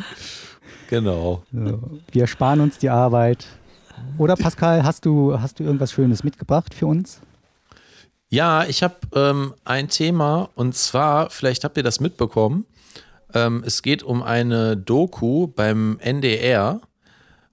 Genau. 0.90 1.42
So, 1.52 1.80
Wir 2.12 2.26
sparen 2.26 2.60
uns 2.60 2.78
die 2.78 2.90
Arbeit. 2.90 3.46
Oder 4.16 4.36
Pascal, 4.36 4.84
hast 4.84 5.04
du, 5.06 5.40
hast 5.40 5.58
du 5.60 5.64
irgendwas 5.64 5.92
Schönes 5.92 6.24
mitgebracht 6.24 6.72
für 6.74 6.86
uns? 6.86 7.20
Ja, 8.30 8.64
ich 8.64 8.82
habe 8.82 8.96
ähm, 9.14 9.54
ein 9.64 9.88
Thema 9.88 10.50
und 10.54 10.74
zwar, 10.74 11.30
vielleicht 11.30 11.64
habt 11.64 11.76
ihr 11.76 11.82
das 11.82 12.00
mitbekommen. 12.00 12.66
Ähm, 13.34 13.62
es 13.66 13.82
geht 13.82 14.02
um 14.02 14.22
eine 14.22 14.76
Doku 14.76 15.46
beim 15.46 15.98
NDR. 16.00 16.80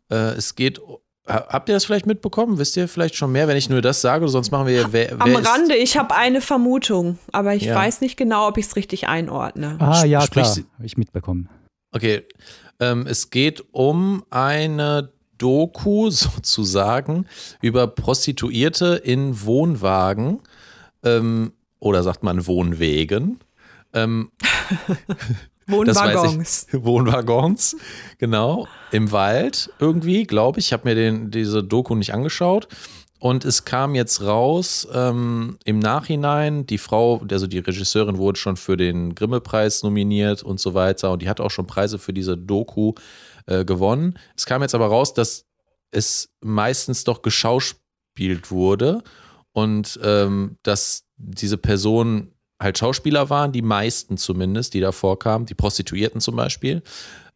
Äh, 0.09 0.15
es 0.15 0.55
geht 0.55 0.81
habt 1.27 1.69
ihr 1.69 1.73
das 1.75 1.85
vielleicht 1.85 2.05
mitbekommen? 2.05 2.57
Wisst 2.59 2.77
ihr 2.77 2.88
vielleicht 2.88 3.15
schon 3.15 3.31
mehr, 3.31 3.47
wenn 3.47 3.57
ich 3.57 3.69
nur 3.69 3.81
das 3.81 4.01
sage? 4.01 4.27
Sonst 4.27 4.51
machen 4.51 4.67
wir. 4.67 4.91
Wer, 4.93 5.11
wer 5.11 5.21
Am 5.21 5.35
Rande, 5.35 5.75
ich 5.75 5.97
habe 5.97 6.15
eine 6.15 6.41
Vermutung, 6.41 7.17
aber 7.31 7.55
ich 7.55 7.63
Ja. 7.63 7.75
weiß 7.75 8.01
nicht 8.01 8.17
genau, 8.17 8.47
ob 8.47 8.57
ich 8.57 8.67
es 8.67 8.75
richtig 8.75 9.07
einordne. 9.07 9.77
Ah, 9.79 10.05
ja, 10.05 10.21
Sprich 10.21 10.43
klar, 10.43 10.65
habe 10.75 10.85
ich 10.85 10.97
mitbekommen. 10.97 11.49
Okay, 11.93 12.23
ähm, 12.79 13.07
es 13.07 13.29
geht 13.29 13.63
um 13.71 14.23
eine 14.29 15.11
Doku 15.38 16.09
sozusagen 16.11 17.25
über 17.61 17.88
Prostituierte 17.88 19.01
in 19.03 19.41
Wohnwagen 19.43 20.41
ähm, 21.05 21.53
oder 21.79 22.03
sagt 22.03 22.23
man 22.23 22.45
Wohnwegen. 22.47 23.39
Ähm, 23.93 24.31
Wohnwaggons. 25.67 26.67
ich. 26.71 26.83
Wohnwaggons, 26.83 27.75
genau, 28.17 28.67
im 28.91 29.11
Wald 29.11 29.71
irgendwie, 29.79 30.25
glaube 30.25 30.59
ich. 30.59 30.67
Ich 30.67 30.73
habe 30.73 30.87
mir 30.89 30.95
den, 30.95 31.31
diese 31.31 31.63
Doku 31.63 31.95
nicht 31.95 32.13
angeschaut. 32.13 32.67
Und 33.17 33.45
es 33.45 33.65
kam 33.65 33.95
jetzt 33.95 34.21
raus 34.21 34.87
ähm, 34.93 35.57
im 35.63 35.79
Nachhinein, 35.79 36.67
die 36.67 36.77
Frau, 36.77 37.25
also 37.31 37.47
die 37.47 37.59
Regisseurin 37.59 38.17
wurde 38.17 38.37
schon 38.37 38.57
für 38.57 38.77
den 38.77 39.15
Grimme-Preis 39.15 39.81
nominiert 39.81 40.43
und 40.43 40.59
so 40.59 40.73
weiter. 40.73 41.11
Und 41.11 41.21
die 41.21 41.29
hat 41.29 41.39
auch 41.39 41.49
schon 41.49 41.65
Preise 41.65 41.97
für 41.97 42.13
diese 42.13 42.37
Doku 42.37 42.93
äh, 43.47 43.65
gewonnen. 43.65 44.19
Es 44.35 44.45
kam 44.45 44.61
jetzt 44.61 44.75
aber 44.75 44.87
raus, 44.87 45.13
dass 45.13 45.45
es 45.91 46.29
meistens 46.41 47.03
doch 47.03 47.21
geschauspielt 47.21 48.51
wurde 48.51 49.01
und 49.55 49.97
ähm, 50.03 50.57
dass 50.63 51.05
diese 51.15 51.57
Personen 51.57 52.33
halt 52.59 52.77
Schauspieler 52.77 53.29
waren, 53.29 53.53
die 53.53 53.61
meisten 53.61 54.17
zumindest, 54.17 54.73
die 54.73 54.81
da 54.81 54.91
vorkamen, 54.91 55.45
die 55.45 55.53
Prostituierten 55.53 56.19
zum 56.19 56.35
Beispiel, 56.35 56.83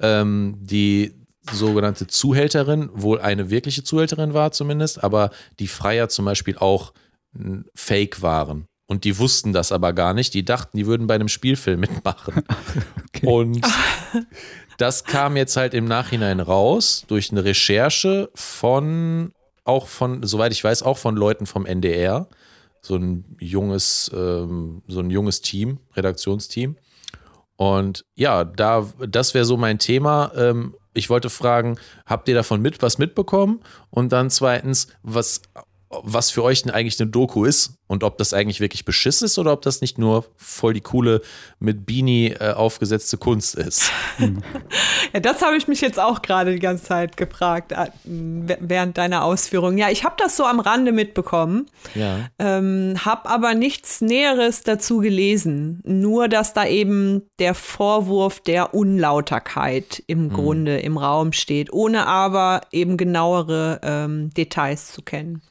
ähm, 0.01 0.57
die 0.59 1.13
sogenannte 1.49 2.07
Zuhälterin, 2.07 2.89
wohl 2.93 3.21
eine 3.21 3.49
wirkliche 3.49 3.85
Zuhälterin 3.85 4.33
war 4.33 4.51
zumindest, 4.51 5.01
aber 5.01 5.31
die 5.59 5.69
Freier 5.69 6.09
zum 6.09 6.25
Beispiel 6.25 6.57
auch 6.57 6.93
n, 7.33 7.65
fake 7.73 8.21
waren. 8.21 8.65
Und 8.85 9.05
die 9.05 9.17
wussten 9.17 9.53
das 9.53 9.71
aber 9.71 9.93
gar 9.93 10.13
nicht. 10.13 10.33
Die 10.33 10.43
dachten, 10.43 10.75
die 10.75 10.87
würden 10.87 11.07
bei 11.07 11.15
einem 11.15 11.29
Spielfilm 11.29 11.79
mitmachen. 11.79 12.43
Und 13.23 13.65
das 14.77 15.05
kam 15.05 15.37
jetzt 15.37 15.55
halt 15.55 15.73
im 15.73 15.85
Nachhinein 15.85 16.41
raus 16.41 17.05
durch 17.07 17.31
eine 17.31 17.45
Recherche 17.45 18.29
von, 18.35 19.31
auch 19.69 19.87
von, 19.87 20.23
soweit 20.23 20.51
ich 20.51 20.63
weiß, 20.63 20.83
auch 20.83 20.97
von 20.97 21.15
Leuten 21.15 21.45
vom 21.45 21.65
NDR. 21.65 22.27
So 22.81 22.95
ein 22.95 23.37
junges, 23.39 24.09
ähm, 24.13 24.81
so 24.87 24.99
ein 24.99 25.09
junges 25.09 25.41
Team, 25.41 25.79
Redaktionsteam. 25.95 26.75
Und 27.55 28.05
ja, 28.15 28.45
da, 28.45 28.87
das 29.07 29.33
wäre 29.33 29.45
so 29.45 29.57
mein 29.57 29.79
Thema. 29.79 30.31
Ähm, 30.35 30.75
ich 30.93 31.09
wollte 31.09 31.29
fragen, 31.29 31.77
habt 32.05 32.27
ihr 32.29 32.35
davon 32.35 32.61
mit 32.61 32.81
was 32.81 32.97
mitbekommen? 32.97 33.61
Und 33.89 34.11
dann 34.11 34.29
zweitens, 34.29 34.87
was, 35.03 35.41
was 35.89 36.29
für 36.29 36.43
euch 36.43 36.61
denn 36.61 36.71
eigentlich 36.71 36.99
eine 37.01 37.09
Doku 37.09 37.45
ist 37.45 37.73
und 37.87 38.03
ob 38.03 38.19
das 38.19 38.33
eigentlich 38.33 38.59
wirklich 38.59 38.85
Beschiss 38.85 39.23
ist 39.23 39.39
oder 39.39 39.51
ob 39.53 39.63
das 39.63 39.81
nicht 39.81 39.97
nur 39.97 40.25
voll 40.35 40.73
die 40.73 40.81
coole 40.81 41.21
mit 41.59 41.87
Beanie 41.87 42.27
äh, 42.39 42.51
aufgesetzte 42.53 43.17
Kunst 43.17 43.55
ist. 43.55 43.91
Ja, 45.11 45.19
das 45.19 45.41
habe 45.41 45.57
ich 45.57 45.67
mich 45.67 45.81
jetzt 45.81 45.99
auch 45.99 46.21
gerade 46.21 46.53
die 46.53 46.59
ganze 46.59 46.83
Zeit 46.83 47.17
gefragt 47.17 47.71
äh, 47.71 47.87
während 48.03 48.95
deiner 48.99 49.23
Ausführungen. 49.23 49.79
Ja, 49.79 49.89
ich 49.89 50.03
habe 50.03 50.13
das 50.19 50.37
so 50.37 50.43
am 50.45 50.59
Rande 50.59 50.91
mitbekommen, 50.91 51.65
Ja. 51.95 52.27
ähm, 52.37 52.93
habe 53.03 53.27
aber 53.27 53.55
nichts 53.55 54.01
Näheres 54.01 54.61
dazu 54.61 54.99
gelesen. 54.99 55.81
Nur, 55.83 56.27
dass 56.27 56.53
da 56.53 56.67
eben 56.67 57.23
der 57.39 57.55
Vorwurf 57.55 58.39
der 58.39 58.75
Unlauterkeit 58.75 60.03
im 60.05 60.29
Grunde 60.29 60.77
im 60.79 60.97
Raum 60.97 61.33
steht, 61.33 61.73
ohne 61.73 62.05
aber 62.05 62.61
eben 62.71 62.95
genauere 62.95 63.79
ähm, 63.81 64.29
Details 64.35 64.91
zu 64.91 65.01
kennen. 65.01 65.41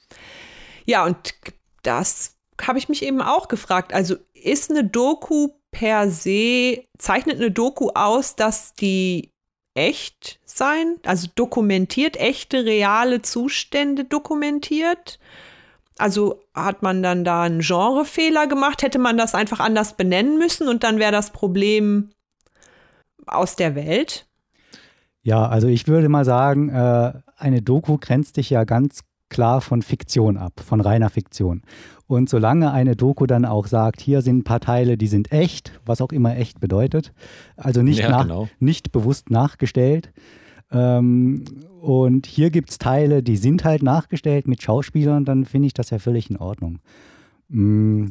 Ja, 0.88 1.05
und 1.05 1.35
das 1.83 2.38
habe 2.66 2.79
ich 2.79 2.88
mich 2.88 3.05
eben 3.05 3.20
auch 3.20 3.48
gefragt. 3.48 3.92
Also 3.92 4.16
ist 4.33 4.70
eine 4.70 4.85
Doku 4.85 5.48
per 5.70 6.11
se, 6.11 6.83
zeichnet 6.96 7.37
eine 7.37 7.51
Doku 7.51 7.90
aus, 7.90 8.37
dass 8.37 8.72
die 8.72 9.35
echt 9.74 10.40
sein, 10.46 10.96
also 11.05 11.29
dokumentiert, 11.35 12.16
echte, 12.16 12.64
reale 12.64 13.20
Zustände 13.20 14.05
dokumentiert? 14.05 15.18
Also 15.98 16.40
hat 16.55 16.81
man 16.81 17.03
dann 17.03 17.22
da 17.22 17.42
einen 17.42 17.61
Genrefehler 17.61 18.46
gemacht? 18.46 18.83
Hätte 18.83 18.98
man 18.98 19.18
das 19.18 19.35
einfach 19.35 19.61
anders 19.61 19.94
benennen 19.94 20.38
müssen 20.38 20.68
und 20.68 20.85
dann 20.85 20.98
wäre 20.98 21.12
das 21.12 21.33
Problem 21.33 22.09
aus 23.27 23.57
der 23.57 23.74
Welt? 23.74 24.27
Ja, 25.20 25.46
also 25.46 25.68
ich 25.68 25.87
würde 25.87 26.09
mal 26.09 26.24
sagen, 26.24 26.70
äh, 26.70 27.12
eine 27.37 27.61
Doku 27.61 27.98
grenzt 27.98 28.38
dich 28.38 28.48
ja 28.48 28.64
ganz 28.64 29.03
klar 29.29 29.61
von 29.61 29.83
Fiktion 29.83 30.37
ab, 30.37 30.61
von 30.64 30.81
reiner 30.81 31.11
Fiktion. 31.11 31.62
Und 32.07 32.31
solange 32.31 32.73
eine 32.73 32.97
Doku 32.97 33.27
dann 33.27 33.45
auch 33.45 33.67
sagt, 33.67 34.01
hier 34.01 34.23
sind 34.23 34.38
ein 34.38 34.45
paar 34.45 34.61
Teile, 34.61 34.97
die 34.97 35.09
sind 35.09 35.31
echt, 35.31 35.79
was 35.85 36.01
auch 36.01 36.12
immer 36.12 36.37
echt 36.37 36.61
bedeutet, 36.61 37.12
also 37.57 37.83
nicht, 37.83 38.01
Ja, 38.01 38.11
nach, 38.11 38.23
genau. 38.23 38.49
nicht 38.59 38.93
bewusst 38.93 39.31
nachgestellt. 39.31 40.11
Ähm, 40.71 41.45
und 41.81 42.27
hier 42.27 42.51
gibt 42.51 42.71
es 42.71 42.79
Teile, 42.79 43.23
die 43.23 43.37
sind 43.37 43.64
halt 43.64 43.83
nachgestellt 43.83 44.49
mit 44.49 44.62
Schauspielern, 44.62 45.25
dann 45.25 45.45
finde 45.45 45.67
ich 45.67 45.75
das 45.75 45.91
ja 45.91 45.99
völlig 45.99 46.31
in 46.31 46.38
Ordnung. 46.38 46.79
Mm, 47.49 48.09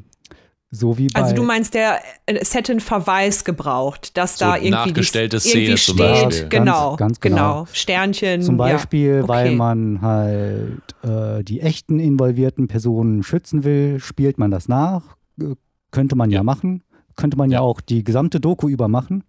so 0.69 0.97
wie 0.97 1.07
bei, 1.07 1.21
Also 1.21 1.33
du 1.35 1.43
meinst, 1.43 1.73
der, 1.73 1.99
es 2.25 2.53
hätte 2.53 2.73
einen 2.73 2.81
Verweis 2.81 3.45
gebraucht, 3.45 4.17
dass 4.17 4.37
So 4.37 4.45
da 4.45 4.55
irgendwie, 4.55 4.71
nachgestellte 4.71 5.37
irgendwie 5.37 5.49
Szene 5.49 5.75
zum 5.77 5.95
steht. 5.95 5.97
Beispiel. 6.29 6.49
Genau, 6.49 6.89
Ganz- 6.97 6.99
ganz 6.99 7.19
genau. 7.21 7.67
Sternchen. 7.71 8.41
Zum 8.41 8.57
Beispiel, 8.57 9.19
ja. 9.21 9.27
weil 9.27 9.47
okay. 9.47 9.55
man 9.55 10.01
halt 10.01 10.81
äh, 11.03 11.43
die 11.43 11.61
echten 11.61 11.99
involvierten 11.99 12.67
Personen 12.67 13.23
schützen 13.23 13.63
will, 13.63 13.99
spielt 14.01 14.37
man 14.37 14.51
das 14.51 14.67
nach. 14.67 15.15
Äh, 15.39 15.55
könnte 15.91 16.15
man 16.17 16.31
ja, 16.31 16.39
Ja. 16.39 16.43
machen. 16.43 16.83
Könnte 17.15 17.37
man 17.37 17.49
ja. 17.49 17.59
Ja. 17.59 17.61
auch 17.61 17.79
die 17.81 18.03
gesamte 18.03 18.39
Doku 18.41 18.67
über 18.67 18.87
machen. 18.89 19.23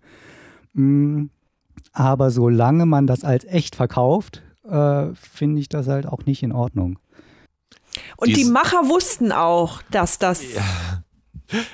Mm, 0.74 1.26
aber 1.92 2.30
solange 2.32 2.84
man 2.84 3.06
das 3.06 3.22
als 3.24 3.44
echt 3.44 3.76
verkauft, 3.76 4.42
äh, 4.68 5.06
finde 5.14 5.60
ich 5.60 5.68
das 5.68 5.86
halt 5.86 6.06
auch 6.06 6.24
nicht 6.26 6.42
in 6.42 6.52
Ordnung. 6.52 6.98
Und 8.16 8.28
die 8.28 8.34
Dies- 8.34 8.50
Macher 8.50 8.88
wussten 8.88 9.30
auch, 9.32 9.82
dass 9.92 10.18
das. 10.18 10.42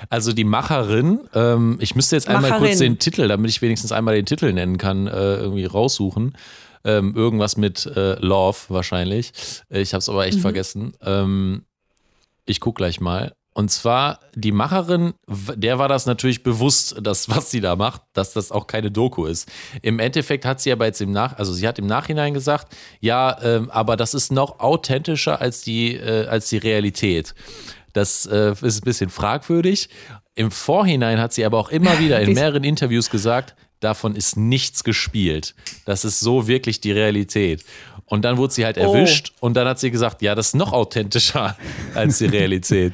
Also 0.09 0.33
die 0.33 0.43
Macherin, 0.43 1.21
ähm, 1.33 1.77
ich 1.81 1.95
müsste 1.95 2.15
jetzt 2.15 2.27
einmal 2.27 2.49
Macherin. 2.51 2.67
kurz 2.67 2.79
den 2.79 2.99
Titel, 2.99 3.27
damit 3.27 3.49
ich 3.51 3.61
wenigstens 3.61 3.91
einmal 3.91 4.15
den 4.15 4.25
Titel 4.25 4.51
nennen 4.53 4.77
kann, 4.77 5.07
äh, 5.07 5.35
irgendwie 5.35 5.65
raussuchen. 5.65 6.37
Ähm, 6.83 7.15
irgendwas 7.15 7.57
mit 7.57 7.85
äh, 7.87 8.13
Love 8.19 8.57
wahrscheinlich. 8.69 9.31
Äh, 9.69 9.81
Ich 9.81 9.93
habe 9.93 9.99
es 9.99 10.09
aber 10.09 10.27
echt 10.27 10.39
vergessen. 10.39 10.93
Ähm, 11.03 11.65
ich 12.45 12.59
gucke 12.59 12.77
gleich 12.77 13.01
mal. 13.01 13.33
Und 13.57 13.71
zwar 13.71 14.19
die 14.35 14.51
Macherin, 14.51 15.13
der 15.27 15.79
war 15.79 15.87
das 15.87 16.05
natürlich 16.05 16.43
bewusst, 16.43 16.97
dass 17.01 17.29
was 17.29 17.49
sie 17.51 17.61
da 17.61 17.77
macht, 17.77 18.01
dass 18.11 18.33
das 18.33 18.51
auch 18.51 18.67
keine 18.67 18.91
Doku 18.91 19.25
ist. 19.25 19.49
Im 19.81 19.99
Endeffekt 19.99 20.43
hat 20.43 20.59
sie 20.59 20.73
aber 20.73 20.85
jetzt 20.87 20.99
im 20.99 21.13
Nach, 21.13 21.37
also 21.37 21.53
sie 21.53 21.65
hat 21.65 21.79
im 21.79 21.87
Nachhinein 21.87 22.33
gesagt, 22.33 22.75
ja, 22.99 23.41
ähm, 23.41 23.71
aber 23.71 23.95
das 23.95 24.13
ist 24.13 24.29
noch 24.29 24.59
authentischer 24.59 25.39
als 25.39 25.61
die 25.61 25.95
äh, 25.95 26.27
als 26.27 26.49
die 26.49 26.57
Realität. 26.57 27.33
Das 27.95 28.25
äh, 28.25 28.51
ist 28.61 28.81
ein 28.81 28.85
bisschen 28.85 29.09
fragwürdig. 29.09 29.89
Im 30.35 30.51
Vorhinein 30.51 31.19
hat 31.19 31.31
sie 31.33 31.45
aber 31.45 31.57
auch 31.57 31.69
immer 31.69 31.97
wieder 31.99 32.19
in 32.19 32.33
mehreren 32.35 32.63
Interviews 32.63 33.09
gesagt, 33.09 33.55
davon 33.79 34.15
ist 34.15 34.35
nichts 34.37 34.83
gespielt. 34.83 35.55
Das 35.85 36.03
ist 36.05 36.19
so 36.19 36.47
wirklich 36.47 36.81
die 36.81 36.91
Realität. 36.91 37.63
Und 38.05 38.23
dann 38.25 38.37
wurde 38.37 38.53
sie 38.53 38.65
halt 38.65 38.77
Oh. 38.77 38.93
erwischt 38.93 39.31
und 39.39 39.55
dann 39.55 39.67
hat 39.67 39.79
sie 39.79 39.91
gesagt, 39.91 40.21
ja, 40.21 40.35
das 40.35 40.47
ist 40.47 40.55
noch 40.55 40.73
authentischer 40.73 41.55
als 41.95 42.17
die 42.19 42.25
Realität. 42.25 42.93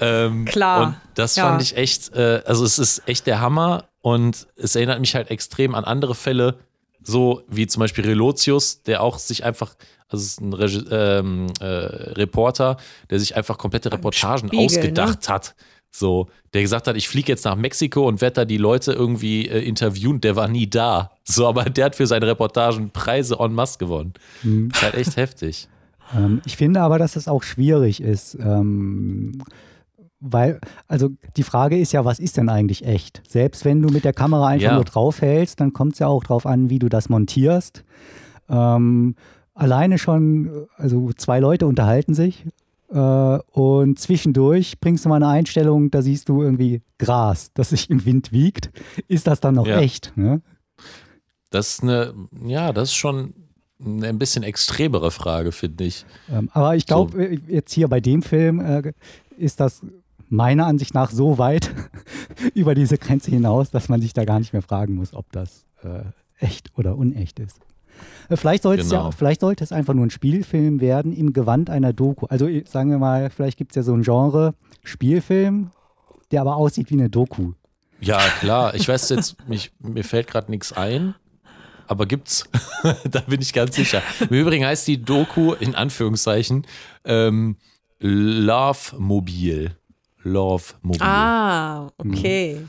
ähm, 0.00 0.44
Klar, 0.44 0.86
Und 0.86 0.96
das 1.14 1.36
ja. 1.36 1.48
fand 1.48 1.62
ich 1.62 1.76
echt, 1.76 2.14
äh, 2.14 2.42
also 2.46 2.64
es 2.64 2.78
ist 2.78 3.02
echt 3.06 3.26
der 3.26 3.40
Hammer 3.40 3.84
und 4.00 4.46
es 4.56 4.76
erinnert 4.76 5.00
mich 5.00 5.14
halt 5.16 5.30
extrem 5.30 5.74
an 5.74 5.84
andere 5.84 6.14
Fälle, 6.14 6.58
so 7.06 7.42
wie 7.48 7.66
zum 7.66 7.80
Beispiel 7.80 8.04
Relotius, 8.04 8.82
der 8.82 9.02
auch 9.02 9.18
sich 9.18 9.44
einfach, 9.44 9.76
also 10.08 10.22
es 10.22 10.32
ist 10.32 10.40
ein 10.40 10.52
Regi 10.52 10.84
ähm, 10.90 11.46
äh, 11.60 11.64
Reporter, 11.64 12.78
der 13.10 13.20
sich 13.20 13.36
einfach 13.36 13.58
komplette 13.58 13.92
Reportagen 13.92 14.48
Spiegel, 14.48 14.66
ausgedacht 14.66 15.28
hat. 15.28 15.54
So, 15.92 16.28
der 16.52 16.62
gesagt 16.62 16.88
hat, 16.88 16.96
ich 16.96 17.08
fliege 17.08 17.32
jetzt 17.32 17.44
nach 17.44 17.54
Mexiko 17.54 18.06
und 18.06 18.20
werde 18.20 18.34
da 18.34 18.44
die 18.44 18.58
Leute 18.58 18.92
irgendwie 18.92 19.46
äh, 19.46 19.60
interviewen, 19.60 20.20
der 20.20 20.36
war 20.36 20.48
nie 20.48 20.68
da. 20.68 21.12
So, 21.24 21.46
aber 21.46 21.64
der 21.64 21.86
hat 21.86 21.96
für 21.96 22.06
seine 22.06 22.26
Reportagen 22.26 22.90
Preise 22.90 23.36
en 23.38 23.54
masse 23.54 23.78
gewonnen. 23.78 24.12
Ist 24.42 24.82
halt 24.82 24.94
echt 24.94 25.16
heftig. 25.16 25.68
Ähm, 26.14 26.42
ich 26.44 26.56
finde 26.56 26.80
aber, 26.80 26.98
dass 26.98 27.16
es 27.16 27.28
auch 27.28 27.42
schwierig 27.42 28.00
ist, 28.00 28.34
ähm, 28.34 29.42
weil, 30.20 30.60
also 30.88 31.10
die 31.36 31.42
Frage 31.42 31.78
ist 31.78 31.92
ja, 31.92 32.04
was 32.04 32.18
ist 32.18 32.36
denn 32.36 32.48
eigentlich 32.48 32.84
echt? 32.84 33.22
Selbst 33.28 33.64
wenn 33.64 33.82
du 33.82 33.88
mit 33.88 34.04
der 34.04 34.12
Kamera 34.12 34.46
einfach 34.48 34.68
Ja. 34.70 34.74
nur 34.76 34.84
draufhältst, 34.84 35.60
dann 35.60 35.72
kommt 35.72 35.94
es 35.94 35.98
ja 35.98 36.06
auch 36.06 36.24
drauf 36.24 36.46
an, 36.46 36.70
wie 36.70 36.78
du 36.78 36.88
das 36.88 37.08
montierst. 37.08 37.84
Ähm, 38.48 39.14
alleine 39.54 39.98
schon, 39.98 40.66
also 40.76 41.10
zwei 41.16 41.40
Leute 41.40 41.66
unterhalten 41.66 42.14
sich 42.14 42.46
äh, 42.90 42.96
und 43.50 43.98
zwischendurch 43.98 44.78
bringst 44.80 45.04
du 45.04 45.08
mal 45.08 45.16
eine 45.16 45.28
Einstellung, 45.28 45.90
da 45.90 46.02
siehst 46.02 46.28
du 46.28 46.42
irgendwie 46.42 46.82
Gras, 46.98 47.50
das 47.54 47.70
sich 47.70 47.90
im 47.90 48.04
Wind 48.04 48.32
wiegt. 48.32 48.70
Ist 49.08 49.26
das 49.26 49.40
dann 49.40 49.54
noch 49.56 49.66
Ja. 49.66 49.80
echt? 49.80 50.12
Ne? 50.16 50.40
Das 51.50 51.68
ist 51.74 51.82
eine, 51.82 52.14
ja, 52.44 52.72
das 52.72 52.88
ist 52.90 52.94
schon, 52.94 53.34
eine 53.84 54.06
ein 54.08 54.18
bisschen 54.18 54.42
extremere 54.42 55.10
Frage, 55.10 55.52
finde 55.52 55.84
ich. 55.84 56.06
Ähm, 56.30 56.48
aber 56.52 56.76
ich 56.76 56.86
glaube, 56.86 57.12
So. 57.12 57.18
äh, 57.18 57.38
jetzt 57.48 57.72
hier 57.72 57.88
bei 57.88 58.00
dem 58.00 58.22
Film 58.22 58.60
äh, 58.60 58.92
ist 59.36 59.60
das 59.60 59.82
meiner 60.28 60.66
Ansicht 60.66 60.94
nach 60.94 61.10
so 61.10 61.38
weit 61.38 61.70
über 62.54 62.74
diese 62.74 62.98
Grenze 62.98 63.30
hinaus, 63.30 63.70
dass 63.70 63.88
man 63.88 64.00
sich 64.00 64.12
da 64.12 64.24
gar 64.24 64.38
nicht 64.38 64.52
mehr 64.52 64.62
fragen 64.62 64.94
muss, 64.94 65.14
ob 65.14 65.30
das 65.32 65.64
äh, 65.82 66.02
echt 66.38 66.76
oder 66.76 66.96
unecht 66.96 67.38
ist. 67.38 67.60
Äh, 68.28 68.36
Vielleicht, 68.36 68.62
sollte 68.62 68.82
es 68.82 68.90
Genau. 68.90 69.06
ja, 69.06 69.10
vielleicht 69.10 69.40
sollte 69.40 69.64
es 69.64 69.72
einfach 69.72 69.94
nur 69.94 70.06
ein 70.06 70.10
Spielfilm 70.10 70.80
werden 70.80 71.12
im 71.12 71.32
Gewand 71.32 71.70
einer 71.70 71.92
Doku. 71.92 72.26
Also 72.26 72.46
äh, 72.46 72.64
sagen 72.66 72.90
wir 72.90 72.98
mal, 72.98 73.30
vielleicht 73.30 73.58
gibt 73.58 73.72
es 73.72 73.76
ja 73.76 73.82
so 73.82 73.94
ein 73.94 74.02
Genre 74.02 74.54
Spielfilm, 74.82 75.70
der 76.30 76.40
aber 76.40 76.56
aussieht 76.56 76.90
wie 76.90 76.94
eine 76.94 77.08
Doku. 77.10 77.52
Ja, 78.00 78.18
klar. 78.40 78.74
Ich 78.74 78.88
weiß 78.88 79.08
jetzt, 79.10 79.36
mich, 79.48 79.72
mir 79.78 80.04
fällt 80.04 80.26
gerade 80.26 80.50
nichts 80.50 80.72
ein. 80.72 81.14
Aber 81.88 82.06
gibt's. 82.06 82.48
da 83.10 83.20
bin 83.20 83.40
ich 83.40 83.52
ganz 83.52 83.76
sicher. 83.76 84.02
Im 84.20 84.36
Übrigen 84.36 84.66
heißt 84.66 84.86
die 84.88 85.00
Doku 85.02 85.52
in 85.52 85.74
Anführungszeichen 85.74 86.66
ähm, 87.04 87.56
Love 88.00 88.98
Mobil. 88.98 89.76
Love 90.26 90.74
Mobil. 90.82 91.02
Ah, 91.02 91.88
okay. 91.98 92.66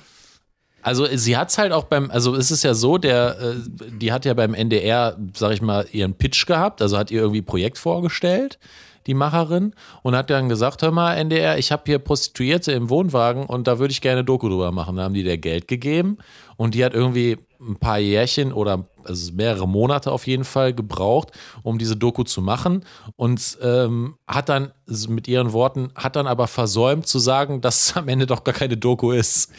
Also 0.83 1.05
sie 1.05 1.35
hat 1.35 1.49
es 1.49 1.57
halt 1.57 1.73
auch 1.73 1.85
beim, 1.85 2.09
also 2.11 2.35
es 2.35 2.49
ist 2.49 2.63
ja 2.63 2.73
so, 2.73 2.97
der, 2.97 3.37
äh, 3.41 3.55
die 3.91 4.13
hat 4.13 4.23
ja 4.23 4.33
beim 4.33 4.53
NDR, 4.53 5.17
sag 5.35 5.51
ich 5.51 5.61
mal, 5.61 5.85
ihren 5.91 6.13
Pitch 6.13 6.45
gehabt, 6.45 6.81
also 6.81 6.97
hat 6.97 7.11
ihr 7.11 7.19
irgendwie 7.19 7.41
ein 7.41 7.45
Projekt 7.45 7.77
vorgestellt, 7.77 8.57
die 9.05 9.13
Macherin, 9.13 9.73
und 10.03 10.15
hat 10.15 10.29
dann 10.29 10.47
gesagt, 10.47 10.81
hör 10.83 10.91
mal, 10.91 11.15
NDR, 11.15 11.57
ich 11.57 11.71
habe 11.71 11.83
hier 11.87 11.99
Prostituierte 11.99 12.71
im 12.71 12.89
Wohnwagen 12.89 13.45
und 13.45 13.67
da 13.67 13.79
würde 13.79 13.91
ich 13.91 13.99
gerne 13.99 14.23
Doku 14.23 14.47
drüber 14.47 14.71
machen. 14.71 14.95
Da 14.95 15.03
haben 15.03 15.13
die 15.13 15.23
der 15.23 15.37
Geld 15.37 15.67
gegeben 15.67 16.19
und 16.55 16.73
die 16.73 16.85
hat 16.85 16.93
irgendwie 16.93 17.37
ein 17.59 17.77
paar 17.77 17.99
Jährchen 17.99 18.53
oder 18.53 18.87
also 19.03 19.31
mehrere 19.33 19.67
Monate 19.67 20.11
auf 20.11 20.27
jeden 20.27 20.43
Fall 20.43 20.73
gebraucht, 20.73 21.31
um 21.63 21.77
diese 21.77 21.95
Doku 21.95 22.23
zu 22.23 22.41
machen 22.41 22.85
und 23.15 23.57
ähm, 23.61 24.17
hat 24.27 24.49
dann 24.49 24.71
mit 25.07 25.27
ihren 25.27 25.53
Worten, 25.53 25.91
hat 25.95 26.15
dann 26.15 26.27
aber 26.27 26.47
versäumt 26.47 27.07
zu 27.07 27.19
sagen, 27.19 27.61
dass 27.61 27.89
es 27.89 27.97
am 27.97 28.07
Ende 28.07 28.25
doch 28.25 28.43
gar 28.43 28.53
keine 28.53 28.77
Doku 28.77 29.11
ist. 29.11 29.51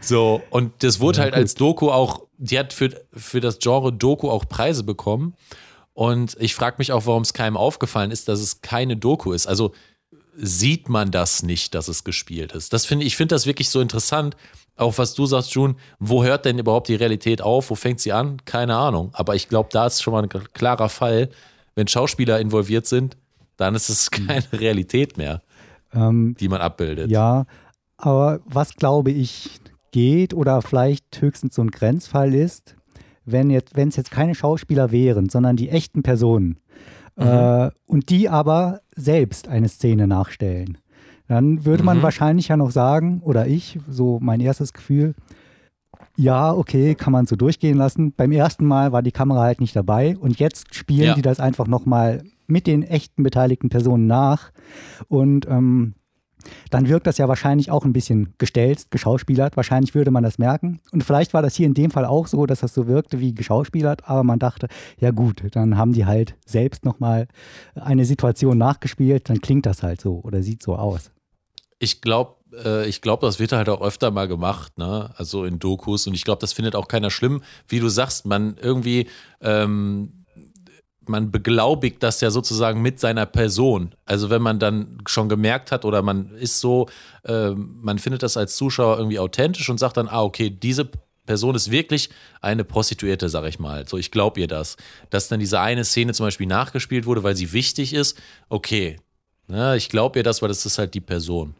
So, 0.00 0.42
und 0.50 0.82
das 0.82 1.00
wurde 1.00 1.20
halt 1.20 1.34
als 1.34 1.54
Doku 1.54 1.90
auch, 1.90 2.26
die 2.38 2.58
hat 2.58 2.72
für, 2.72 2.90
für 3.12 3.40
das 3.40 3.58
Genre 3.58 3.92
Doku 3.92 4.30
auch 4.30 4.48
Preise 4.48 4.84
bekommen. 4.84 5.34
Und 5.92 6.36
ich 6.40 6.56
frage 6.56 6.76
mich 6.78 6.90
auch, 6.90 7.06
warum 7.06 7.22
es 7.22 7.32
keinem 7.34 7.56
aufgefallen 7.56 8.10
ist, 8.10 8.26
dass 8.28 8.40
es 8.40 8.62
keine 8.62 8.96
Doku 8.96 9.32
ist. 9.32 9.46
Also 9.46 9.72
sieht 10.36 10.88
man 10.88 11.12
das 11.12 11.44
nicht, 11.44 11.74
dass 11.74 11.86
es 11.86 12.02
gespielt 12.02 12.52
ist. 12.52 12.72
Das 12.72 12.84
finde 12.86 13.06
ich 13.06 13.16
finde 13.16 13.34
das 13.36 13.46
wirklich 13.46 13.68
so 13.68 13.80
interessant. 13.80 14.36
Auch 14.76 14.98
was 14.98 15.14
du 15.14 15.26
sagst, 15.26 15.54
June, 15.54 15.76
wo 15.98 16.24
hört 16.24 16.44
denn 16.44 16.58
überhaupt 16.58 16.88
die 16.88 16.96
Realität 16.96 17.40
auf? 17.40 17.70
Wo 17.70 17.74
fängt 17.74 18.00
sie 18.00 18.12
an? 18.12 18.38
Keine 18.44 18.76
Ahnung. 18.76 19.10
Aber 19.12 19.34
ich 19.34 19.48
glaube, 19.48 19.68
da 19.72 19.86
ist 19.86 20.02
schon 20.02 20.12
mal 20.12 20.22
ein 20.22 20.28
klarer 20.28 20.88
Fall. 20.88 21.28
Wenn 21.76 21.86
Schauspieler 21.86 22.40
involviert 22.40 22.86
sind, 22.86 23.16
dann 23.56 23.74
ist 23.74 23.88
es 23.88 24.10
keine 24.10 24.44
Realität 24.52 25.16
mehr, 25.16 25.42
Ähm, 25.92 26.34
die 26.38 26.48
man 26.48 26.60
abbildet. 26.60 27.10
Ja, 27.10 27.44
aber 27.96 28.40
was 28.46 28.74
glaube 28.74 29.10
ich 29.10 29.60
geht 29.92 30.34
oder 30.34 30.60
vielleicht 30.60 31.20
höchstens 31.20 31.54
so 31.54 31.62
ein 31.62 31.70
Grenzfall 31.70 32.34
ist, 32.34 32.74
wenn 33.24 33.48
jetzt, 33.50 33.76
wenn 33.76 33.88
es 33.88 33.96
jetzt 33.96 34.10
keine 34.10 34.34
Schauspieler 34.34 34.90
wären, 34.90 35.28
sondern 35.28 35.56
die 35.56 35.70
echten 35.70 36.02
Personen 36.02 36.58
äh, 37.16 37.70
und 37.86 38.10
die 38.10 38.28
aber 38.28 38.80
selbst 38.96 39.48
eine 39.48 39.68
Szene 39.68 40.06
nachstellen, 40.08 40.78
dann 41.28 41.64
würde 41.64 41.82
man 41.84 41.98
Mhm. 41.98 42.02
wahrscheinlich 42.02 42.48
ja 42.48 42.56
noch 42.56 42.70
sagen, 42.70 43.20
oder 43.24 43.46
ich, 43.46 43.78
so 43.88 44.18
mein 44.20 44.40
erstes 44.40 44.72
Gefühl, 44.72 45.14
ja, 46.16 46.52
okay, 46.52 46.94
kann 46.94 47.12
man 47.12 47.26
so 47.26 47.34
durchgehen 47.36 47.76
lassen. 47.76 48.12
Beim 48.12 48.30
ersten 48.32 48.64
Mal 48.66 48.92
war 48.92 49.02
die 49.02 49.12
Kamera 49.12 49.42
halt 49.42 49.60
nicht 49.60 49.74
dabei 49.74 50.16
und 50.18 50.38
jetzt 50.38 50.74
spielen 50.74 51.08
Ja. 51.08 51.14
die 51.14 51.22
das 51.22 51.40
einfach 51.40 51.66
nochmal 51.66 52.22
mit 52.46 52.66
den 52.66 52.82
echten 52.82 53.22
beteiligten 53.22 53.68
Personen 53.68 54.06
nach 54.06 54.52
und 55.08 55.46
ähm, 55.48 55.94
dann 56.70 56.88
wirkt 56.88 57.06
das 57.06 57.18
ja 57.18 57.28
wahrscheinlich 57.28 57.70
auch 57.70 57.84
ein 57.84 57.92
bisschen 57.92 58.34
gestelzt, 58.38 58.90
geschauspielert. 58.90 59.56
Wahrscheinlich 59.56 59.94
würde 59.94 60.10
man 60.10 60.22
das 60.22 60.38
merken. 60.38 60.80
Und 60.92 61.04
vielleicht 61.04 61.34
war 61.34 61.42
das 61.42 61.54
hier 61.54 61.66
in 61.66 61.74
dem 61.74 61.90
Fall 61.90 62.04
auch 62.04 62.26
so, 62.26 62.46
dass 62.46 62.60
das 62.60 62.74
so 62.74 62.86
wirkte 62.86 63.20
wie 63.20 63.34
geschauspielert, 63.34 64.08
aber 64.08 64.24
man 64.24 64.38
dachte, 64.38 64.68
ja 64.98 65.10
gut, 65.10 65.42
dann 65.52 65.76
haben 65.76 65.92
die 65.92 66.06
halt 66.06 66.36
selbst 66.46 66.84
nochmal 66.84 67.28
eine 67.74 68.04
Situation 68.04 68.58
nachgespielt, 68.58 69.28
dann 69.28 69.40
klingt 69.40 69.66
das 69.66 69.82
halt 69.82 70.00
so 70.00 70.20
oder 70.22 70.42
sieht 70.42 70.62
so 70.62 70.76
aus. 70.76 71.10
Ich 71.78 72.00
glaube, 72.00 72.36
äh, 72.64 72.88
ich 72.88 73.00
glaube, 73.00 73.26
das 73.26 73.38
wird 73.38 73.52
halt 73.52 73.68
auch 73.68 73.80
öfter 73.80 74.10
mal 74.10 74.28
gemacht, 74.28 74.78
ne? 74.78 75.10
Also 75.16 75.44
in 75.44 75.58
Dokus. 75.58 76.06
Und 76.06 76.14
ich 76.14 76.24
glaube, 76.24 76.40
das 76.40 76.52
findet 76.52 76.76
auch 76.76 76.88
keiner 76.88 77.10
schlimm. 77.10 77.42
Wie 77.68 77.80
du 77.80 77.88
sagst, 77.88 78.26
man 78.26 78.56
irgendwie, 78.60 79.08
ähm, 79.40 80.23
man 81.06 81.30
beglaubigt 81.30 82.02
das 82.02 82.20
ja 82.20 82.30
sozusagen 82.30 82.82
mit 82.82 83.00
seiner 83.00 83.26
Person. 83.26 83.94
Also 84.04 84.30
wenn 84.30 84.42
man 84.42 84.58
dann 84.58 84.98
schon 85.06 85.28
gemerkt 85.28 85.72
hat 85.72 85.84
oder 85.84 86.02
man 86.02 86.30
ist 86.36 86.60
so, 86.60 86.88
ähm, 87.24 87.78
man 87.82 87.98
findet 87.98 88.22
das 88.22 88.36
als 88.36 88.56
Zuschauer 88.56 88.98
irgendwie 88.98 89.18
authentisch 89.18 89.68
und 89.68 89.78
sagt 89.78 89.96
dann, 89.96 90.08
ah, 90.08 90.22
okay, 90.22 90.50
diese 90.50 90.88
Person 91.26 91.54
ist 91.54 91.70
wirklich 91.70 92.10
eine 92.40 92.64
Prostituierte, 92.64 93.28
sag 93.28 93.44
ich 93.46 93.58
mal. 93.58 93.86
So, 93.88 93.96
ich 93.96 94.10
glaube 94.10 94.40
ihr 94.40 94.48
das. 94.48 94.76
Dass 95.10 95.28
dann 95.28 95.40
diese 95.40 95.60
eine 95.60 95.84
Szene 95.84 96.12
zum 96.12 96.26
Beispiel 96.26 96.46
nachgespielt 96.46 97.06
wurde, 97.06 97.22
weil 97.22 97.36
sie 97.36 97.52
wichtig 97.52 97.94
ist, 97.94 98.18
okay. 98.48 98.96
Ne, 99.46 99.76
ich 99.76 99.88
glaube 99.88 100.18
ihr 100.18 100.22
das, 100.22 100.40
weil 100.42 100.48
das 100.48 100.64
ist 100.64 100.78
halt 100.78 100.94
die 100.94 101.00
Person. 101.00 101.54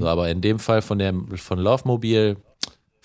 So, 0.00 0.06
aber 0.06 0.30
in 0.30 0.40
dem 0.40 0.58
Fall 0.58 0.82
von, 0.82 0.98
der, 0.98 1.12
von 1.36 1.58
Love 1.58 1.82
Mobile 1.84 2.36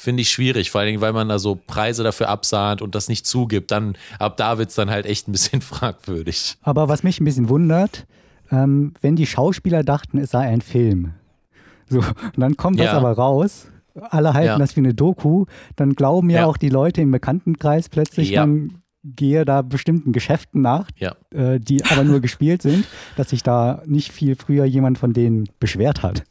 finde 0.02 0.22
ich 0.22 0.30
schwierig, 0.32 0.72
vor 0.72 0.80
allen 0.80 0.88
Dingen, 0.88 1.02
weil 1.02 1.12
man 1.12 1.28
da 1.28 1.40
so 1.40 1.56
Preise 1.68 2.04
dafür 2.04 2.30
absahnt 2.30 2.82
und 2.82 2.96
das 2.96 3.10
nicht 3.10 3.26
zugibt. 3.28 3.70
Dann, 3.70 3.98
ab 4.18 4.38
da 4.38 4.58
wird 4.58 4.70
es 4.70 4.76
dann 4.76 4.90
halt 4.90 5.06
echt 5.06 5.28
ein 5.28 5.34
bisschen 5.34 5.60
fragwürdig. 5.74 6.56
Aber 6.62 6.88
was 6.88 7.04
mich 7.04 7.20
ein 7.20 7.26
bisschen 7.26 7.50
wundert, 7.50 8.08
ähm, 8.50 8.94
wenn 9.02 9.18
die 9.18 9.26
Schauspieler 9.26 9.84
dachten, 9.84 10.18
es 10.18 10.32
sei 10.32 10.40
ein 10.48 10.62
Film. 10.62 11.12
So, 11.90 11.98
und 12.00 12.38
dann 12.38 12.56
kommt 12.56 12.80
das 12.80 12.88
Ja. 12.88 12.94
aber 12.98 13.12
raus. 13.12 13.68
Alle 14.10 14.34
halten 14.34 14.48
Ja. 14.48 14.58
das 14.58 14.76
wie 14.78 14.80
eine 14.80 14.94
Doku. 14.94 15.46
Dann 15.76 15.94
glauben 15.96 16.30
ja, 16.30 16.42
Ja. 16.42 16.46
auch 16.46 16.56
die 16.58 16.70
Leute 16.70 17.02
im 17.02 17.12
Bekanntenkreis 17.12 17.90
plötzlich, 17.90 18.34
man 18.36 18.76
gehe 19.04 19.44
da 19.44 19.62
bestimmten 19.62 20.12
Geschäften 20.14 20.62
nach, 20.62 20.88
äh, 21.32 21.60
die 21.60 21.84
aber 21.86 22.04
nur 22.06 22.20
gespielt 22.22 22.62
sind, 22.62 22.86
dass 23.18 23.30
sich 23.32 23.44
da 23.44 23.82
nicht 23.86 24.12
viel 24.14 24.36
früher 24.36 24.64
jemand 24.66 24.98
von 24.98 25.12
denen 25.14 25.46
beschwert 25.60 26.04
hat. 26.04 26.24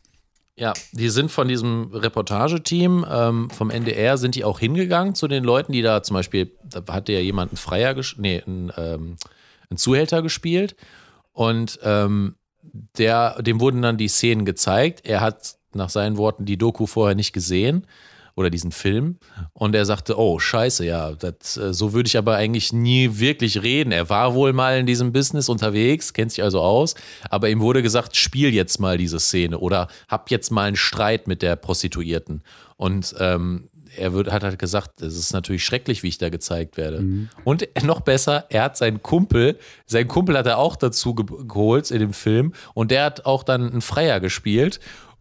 Ja, 0.59 0.73
die 0.91 1.09
sind 1.09 1.31
von 1.31 1.47
diesem 1.47 1.93
Reportageteam 1.93 3.07
ähm, 3.09 3.49
vom 3.51 3.71
NDR, 3.71 4.19
sind 4.19 4.35
die 4.35 4.43
auch 4.43 4.59
hingegangen 4.59 5.15
zu 5.15 5.29
den 5.29 5.45
Leuten, 5.45 5.71
die 5.71 5.83
da 5.83 6.03
zum 6.03 6.15
Beispiel, 6.15 6.51
da 6.65 6.83
hatte 6.93 7.13
ja 7.13 7.21
jemand 7.21 7.53
einen 7.53 7.59
Freier, 7.59 7.95
nee, 8.17 8.43
einen, 8.45 8.73
ähm, 8.77 9.17
einen 9.71 9.79
Zuhälter 9.79 10.21
gespielt 10.21 10.75
und 11.33 11.79
ähm, 11.85 12.35
der, 12.99 13.41
dem 13.41 13.61
wurden 13.61 13.83
dann 13.83 13.99
die 13.99 14.09
Szenen 14.09 14.45
gezeigt. 14.45 15.07
Er 15.07 15.21
hat 15.21 15.59
nach 15.75 15.91
seinen 15.91 16.17
Worten 16.17 16.45
die 16.45 16.59
Doku 16.59 16.87
vorher 16.87 17.15
nicht 17.15 17.33
gesehen 17.33 17.87
oder 18.39 18.51
diesen 18.51 18.71
Film. 18.71 19.19
Und 19.53 19.75
er 19.75 19.85
sagte, 19.85 20.17
oh 20.17 20.39
scheiße, 20.39 20.87
ja, 20.87 21.13
das, 21.13 21.57
äh, 21.57 21.75
so 21.75 21.93
würde 21.93 22.07
ich 22.07 22.17
aber 22.17 22.37
eigentlich 22.37 22.73
nie 22.73 23.19
wirklich 23.19 23.63
reden. 23.63 23.91
Er 23.93 24.09
war 24.09 24.35
wohl 24.35 24.53
mal 24.53 24.79
in 24.79 24.87
diesem 24.87 25.13
Business 25.13 25.49
unterwegs, 25.49 26.13
kennt 26.13 26.31
sich 26.31 26.45
also 26.45 26.61
aus, 26.61 26.95
aber 27.31 27.51
ihm 27.51 27.61
wurde 27.61 27.83
gesagt, 27.83 28.17
spiel 28.17 28.55
jetzt 28.55 28.79
mal 28.79 28.97
diese 28.97 29.19
Szene 29.19 29.59
oder 29.59 29.89
hab 30.07 30.31
jetzt 30.31 30.51
mal 30.53 30.69
einen 30.69 30.77
Streit 30.77 31.27
mit 31.27 31.43
der 31.43 31.57
Prostituierten. 31.57 32.43
Und 32.77 33.13
ähm, 33.19 33.69
er 33.97 34.13
wird, 34.13 34.31
hat 34.31 34.45
halt 34.45 34.59
gesagt, 34.59 35.03
es 35.03 35.17
ist 35.17 35.33
natürlich 35.33 35.65
schrecklich, 35.65 36.05
wie 36.05 36.09
ich 36.09 36.19
da 36.19 36.29
gezeigt 36.29 36.77
werde. 36.77 36.99
Und 37.45 37.69
noch 37.83 38.01
besser, 38.03 38.47
er 38.51 38.63
hat 38.63 38.77
seinen 38.77 39.03
Kumpel, 39.03 39.59
seinen 39.87 40.07
Kumpel 40.07 40.39
hat 40.39 40.47
er 40.47 40.59
auch 40.59 40.77
dazu 40.77 41.15
ge 41.15 41.27
geholt 41.49 41.91
in 41.91 41.99
dem 41.99 42.13
Film. 42.13 42.53
Und 42.75 42.93
der 42.93 43.05
hat 43.05 43.27
auch 43.27 43.43
dann 43.43 43.69
einen 43.69 43.81
Freier 43.81 44.21
gespielt 44.21 44.79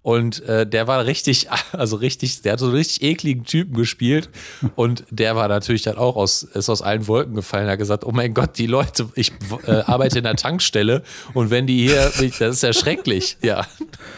und 0.08 0.42
äh, 0.46 0.66
der 0.66 0.88
war 0.88 1.06
richtig, 1.06 1.50
also 1.74 1.98
richtig, 1.98 2.42
der 2.42 2.54
hat 2.54 2.60
so 2.62 2.68
einen 2.68 2.76
richtig 2.76 3.02
ekligen 3.02 3.44
Typen 3.44 3.76
gespielt. 3.76 4.30
Und 4.78 5.04
der 5.10 5.36
war 5.36 5.50
natürlich 5.50 5.82
dann 5.82 5.98
auch 5.98 6.16
aus, 6.16 6.44
ist 6.44 6.70
aus 6.70 6.82
allen 6.82 7.10
Wolken 7.10 7.36
gefallen. 7.36 7.66
Er 7.66 7.74
hat 7.74 7.80
gesagt, 7.80 8.06
oh 8.06 8.14
mein 8.14 8.34
Gott, 8.34 8.58
die 8.58 8.68
Leute, 8.68 9.10
ich 9.16 9.34
äh, 9.66 9.72
arbeite 9.82 10.20
in 10.20 10.24
der 10.24 10.38
Tankstelle 10.38 11.04
und 11.34 11.50
wenn 11.50 11.68
die 11.68 11.86
hier, 11.90 12.10
das 12.40 12.56
ist 12.56 12.64
ja 12.64 12.72
schrecklich. 12.72 13.36
Ja, 13.42 13.68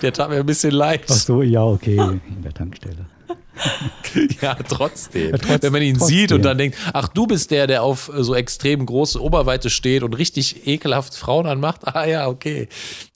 der 0.03 0.13
tat 0.13 0.29
mir 0.29 0.35
ein 0.35 0.45
bisschen 0.45 0.69
leid. 0.73 1.05
Ach 1.09 1.15
so, 1.15 1.41
ja, 1.41 1.63
okay, 1.63 1.95
in 1.97 2.43
der 2.43 2.53
Tankstelle. 2.53 3.07
Ja, 4.41 4.55
trotzdem. 4.55 5.31
Ja, 5.31 5.37
trotz- 5.37 5.63
Wenn 5.63 5.73
man 5.73 5.81
ihn 5.81 5.97
trotzdem. 5.97 6.17
sieht 6.17 6.31
und 6.31 6.43
dann 6.43 6.57
denkt, 6.57 6.77
ach, 6.93 7.07
du 7.09 7.27
bist 7.27 7.51
der, 7.51 7.67
der 7.67 7.83
auf 7.83 8.09
äh, 8.15 8.23
so 8.23 8.33
extrem 8.35 8.85
große 8.85 9.21
Oberweite 9.21 9.69
steht 9.69 10.03
und 10.03 10.13
richtig 10.17 10.65
ekelhaft 10.67 11.13
Frauen 11.15 11.45
anmacht. 11.47 11.81
Ah 11.87 12.05
ja, 12.05 12.27
okay. 12.27 12.69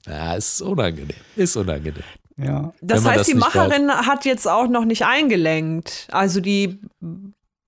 Ja, 0.06 0.34
ist 0.34 0.60
unangenehm. 0.60 1.16
Ist 1.36 1.56
unangenehm. 1.56 2.02
Ja. 2.36 2.72
Das 2.80 3.04
heißt, 3.04 3.20
das 3.20 3.26
die 3.28 3.34
Macherin 3.34 3.90
hat 3.90 4.24
jetzt 4.24 4.48
auch 4.48 4.66
noch 4.68 4.84
nicht 4.84 5.04
eingelenkt. 5.04 6.08
Also 6.10 6.40
die 6.40 6.80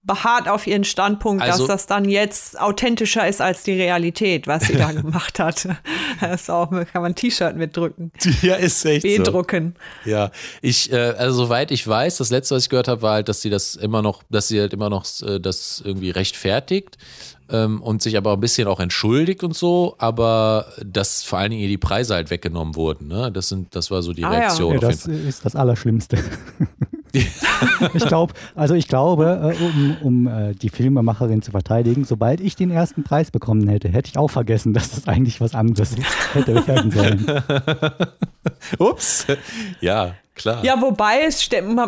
beharrt 0.02 0.48
auf 0.48 0.68
ihren 0.68 0.84
Standpunkt, 0.84 1.42
Also- 1.42 1.66
dass 1.66 1.78
das 1.82 1.86
dann 1.86 2.04
jetzt 2.08 2.60
authentischer 2.60 3.26
ist 3.26 3.40
als 3.40 3.64
die 3.64 3.72
Realität, 3.72 4.46
was 4.46 4.64
sie 4.68 4.76
da 4.76 4.92
gemacht 4.92 5.40
hat. 5.40 5.66
Das 6.20 6.48
auch, 6.48 6.70
kann 6.70 7.02
man 7.02 7.06
ein 7.06 7.14
T-Shirt 7.16 7.56
mitdrücken, 7.56 8.12
Ja, 8.40 8.54
ist 8.54 8.84
echt 8.84 9.02
so. 9.06 9.22
bedrucken. 9.22 9.74
Ja, 10.04 10.30
ich, 10.62 10.92
äh, 10.92 10.96
also 10.96 11.44
soweit 11.44 11.72
ich 11.72 11.86
weiß, 11.86 12.18
das 12.18 12.30
letzte, 12.30 12.54
was 12.54 12.64
ich 12.64 12.68
gehört 12.68 12.86
habe, 12.86 13.02
war 13.02 13.14
halt, 13.14 13.28
dass 13.28 13.42
sie 13.42 13.50
das 13.50 13.74
immer 13.74 14.00
noch, 14.00 14.22
dass 14.30 14.46
sie 14.46 14.60
halt 14.60 14.72
immer 14.72 14.90
noch 14.90 15.04
äh, 15.22 15.40
das 15.40 15.82
irgendwie 15.84 16.10
rechtfertigt 16.10 16.98
ähm, 17.50 17.80
und 17.82 18.02
sich 18.02 18.16
aber 18.16 18.32
ein 18.34 18.40
bisschen 18.40 18.68
auch 18.68 18.80
entschuldigt 18.80 19.44
und 19.44 19.54
so, 19.54 19.94
aber 19.98 20.66
dass 20.84 21.22
vor 21.22 21.38
allen 21.38 21.50
Dingen 21.50 21.62
ihr 21.62 21.68
die 21.68 21.78
Preise 21.78 22.14
halt 22.14 22.30
weggenommen 22.30 22.74
wurden. 22.74 23.08
Ne? 23.08 23.30
Das 23.32 23.48
sind, 23.48 23.74
das 23.74 23.90
war 23.90 24.02
so 24.02 24.12
die 24.12 24.24
Ah, 24.24 24.32
ja. 24.32 24.38
Reaktion. 24.40 24.74
Ja, 24.74 24.80
jeden 24.80 24.88
das 24.88 25.06
ist 25.06 25.44
das 25.44 25.56
Allerschlimmste. 25.56 26.18
ich 27.12 28.06
glaube, 28.06 28.34
also 28.54 28.74
ich 28.74 28.88
glaube, 28.88 29.54
äh, 29.58 29.64
um, 29.64 29.96
um 30.02 30.26
äh, 30.26 30.54
die 30.54 30.68
Filmemacherin 30.68 31.42
zu 31.42 31.50
verteidigen, 31.50 32.04
sobald 32.04 32.40
ich 32.40 32.56
den 32.56 32.70
ersten 32.70 33.04
Preis 33.04 33.30
bekommen 33.30 33.68
hätte, 33.68 33.88
hätte 33.88 34.10
ich 34.10 34.18
auch 34.18 34.28
vergessen, 34.28 34.74
dass 34.74 34.90
das 34.90 35.08
eigentlich 35.08 35.40
was 35.40 35.54
anderes 35.54 35.94
hätte 36.32 36.66
werden 36.66 36.90
sollen. 36.90 37.26
Ups. 38.78 39.26
Ja, 39.80 40.14
klar. 40.34 40.64
Ja, 40.64 40.80
wobei 40.80 41.20
es 41.26 41.42
stimmt, 41.42 41.80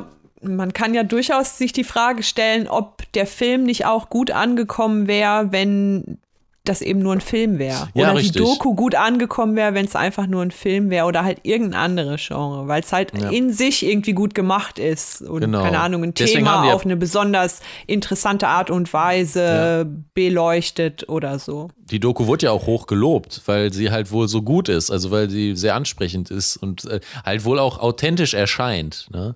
man, 0.42 0.72
kann 0.72 0.94
ja 0.94 1.02
durchaus 1.02 1.58
sich 1.58 1.72
die 1.72 1.84
Frage 1.84 2.22
stellen, 2.22 2.68
ob 2.68 3.10
der 3.12 3.26
Film 3.26 3.64
nicht 3.64 3.86
auch 3.86 4.08
gut 4.10 4.30
angekommen 4.30 5.06
wäre, 5.08 5.52
wenn 5.52 6.18
das 6.64 6.82
eben 6.82 6.98
nur 6.98 7.14
ein 7.14 7.22
Film 7.22 7.58
wäre. 7.58 7.88
Ja, 7.94 8.10
Oder 8.10 8.16
richtig. 8.16 8.32
die 8.32 8.38
Doku 8.40 8.74
gut 8.74 8.94
angekommen 8.94 9.56
wäre, 9.56 9.72
wenn 9.72 9.86
es 9.86 9.96
einfach 9.96 10.26
nur 10.26 10.42
ein 10.42 10.50
Film 10.50 10.90
wäre 10.90 11.06
oder 11.06 11.24
halt 11.24 11.38
irgendein 11.44 11.80
anderes 11.80 12.20
Genre, 12.28 12.68
weil 12.68 12.82
es 12.82 12.92
halt 12.92 13.18
Ja. 13.18 13.30
in 13.30 13.54
sich 13.54 13.86
irgendwie 13.86 14.12
gut 14.12 14.34
gemacht 14.34 14.78
ist 14.78 15.22
und 15.22 15.40
Genau. 15.40 15.62
keine 15.62 15.80
Ahnung, 15.80 16.02
ein 16.04 16.12
Deswegen 16.12 16.40
Thema 16.40 16.74
auf 16.74 16.84
eine 16.84 16.96
besonders 16.98 17.60
interessante 17.86 18.48
Art 18.48 18.70
und 18.70 18.92
Weise 18.92 19.86
beleuchtet 20.12 21.08
oder 21.08 21.38
so. 21.38 21.70
Die 21.90 22.00
Doku 22.00 22.26
wurde 22.26 22.46
ja 22.46 22.52
auch 22.52 22.66
hoch 22.66 22.86
gelobt, 22.86 23.40
weil 23.46 23.72
sie 23.72 23.90
halt 23.90 24.12
wohl 24.12 24.28
so 24.28 24.42
gut 24.42 24.68
ist, 24.68 24.90
also 24.90 25.10
weil 25.10 25.30
sie 25.30 25.56
sehr 25.56 25.74
ansprechend 25.74 26.30
ist 26.30 26.58
und 26.58 26.84
äh, 26.84 27.00
halt 27.24 27.46
wohl 27.46 27.58
auch 27.58 27.78
authentisch 27.78 28.34
erscheint. 28.34 29.06
Ne? 29.10 29.34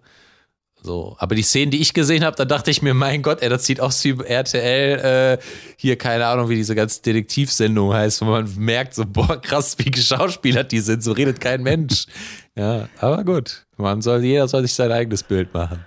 So, 0.84 1.14
aber 1.18 1.36
die 1.36 1.42
Szenen, 1.42 1.70
die 1.70 1.80
ich 1.80 1.94
gesehen 1.94 2.24
habe, 2.24 2.36
da 2.36 2.44
dachte 2.44 2.72
ich 2.72 2.82
mir, 2.82 2.92
mein 2.92 3.22
Gott, 3.22 3.40
ey, 3.40 3.48
das 3.48 3.64
sieht 3.64 3.80
aus 3.80 4.02
wie 4.02 4.16
RTL, 4.20 5.38
äh, 5.38 5.42
hier 5.76 5.96
keine 5.96 6.26
Ahnung, 6.26 6.48
wie 6.48 6.56
diese 6.56 6.74
ganze 6.74 7.00
Detektivsendung 7.02 7.92
heißt, 7.92 8.20
wo 8.20 8.24
man 8.24 8.52
merkt, 8.56 8.94
so 8.94 9.04
boah, 9.06 9.40
krass, 9.40 9.76
wie 9.78 9.92
geschauspielert 9.92 10.72
die 10.72 10.80
sind, 10.80 11.04
so 11.04 11.12
redet 11.12 11.40
kein 11.40 11.62
Mensch. 11.62 12.06
Ja, 12.54 12.86
aber 12.98 13.24
gut, 13.24 13.64
man 13.78 14.02
soll 14.02 14.22
jeder 14.22 14.46
soll 14.46 14.60
sich 14.60 14.74
sein 14.74 14.92
eigenes 14.92 15.22
Bild 15.22 15.54
machen. 15.54 15.86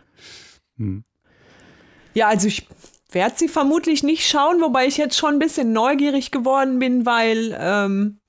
Ja, 2.15 2.29
also 2.29 2.47
ich 2.47 2.67
werde 3.11 3.35
sie 3.37 3.47
vermutlich 3.47 4.01
nicht 4.01 4.27
schauen, 4.27 4.61
wobei 4.61 4.87
ich 4.87 4.97
jetzt 4.97 5.15
schon 5.15 5.35
ein 5.35 5.39
bisschen 5.39 5.73
neugierig 5.73 6.31
geworden 6.31 6.79
bin, 6.79 7.05
weil 7.05 7.55
ähm, 7.59 8.19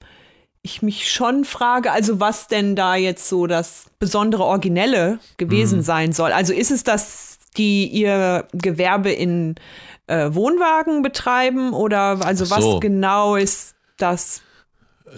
ich 0.66 0.82
mich 0.82 1.10
schon 1.10 1.44
frage, 1.44 1.90
also 1.92 2.20
was 2.20 2.46
denn 2.48 2.76
da 2.76 2.94
jetzt 2.96 3.28
so 3.28 3.46
das 3.46 3.86
besondere 3.98 4.44
Originelle 4.44 5.12
Mhm. 5.14 5.18
gewesen 5.38 5.82
sein 5.82 6.12
soll. 6.12 6.32
Also 6.32 6.52
ist 6.52 6.70
es, 6.70 6.84
dass 6.84 7.38
die 7.56 7.86
ihr 7.86 8.46
Gewerbe 8.52 9.10
in 9.10 9.54
äh, 10.08 10.28
Wohnwagen 10.32 11.00
betreiben 11.02 11.72
oder 11.72 12.18
also 12.24 12.44
so. 12.44 12.54
was 12.54 12.80
genau 12.80 13.36
ist 13.36 13.74
das 13.96 14.42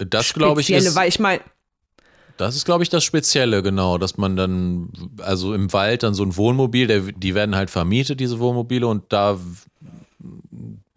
Das 0.07 0.33
glaube 0.33 0.61
ich 0.61 0.71
ist, 0.71 0.95
weil 0.95 1.09
ich 1.09 1.19
meine, 1.19 1.41
Das 2.37 2.55
ist, 2.55 2.63
glaube 2.63 2.83
ich, 2.83 2.89
das 2.89 3.03
Spezielle, 3.03 3.61
genau, 3.61 3.97
dass 3.97 4.15
man 4.17 4.37
dann, 4.37 4.89
also 5.17 5.53
im 5.53 5.73
Wald 5.73 6.03
dann 6.03 6.13
so 6.13 6.23
ein 6.23 6.37
Wohnmobil, 6.37 6.87
der, 6.87 7.01
die 7.01 7.35
werden 7.35 7.55
halt 7.55 7.69
vermietet, 7.69 8.21
diese 8.21 8.39
Wohnmobile, 8.39 8.87
und 8.87 9.03
da 9.11 9.37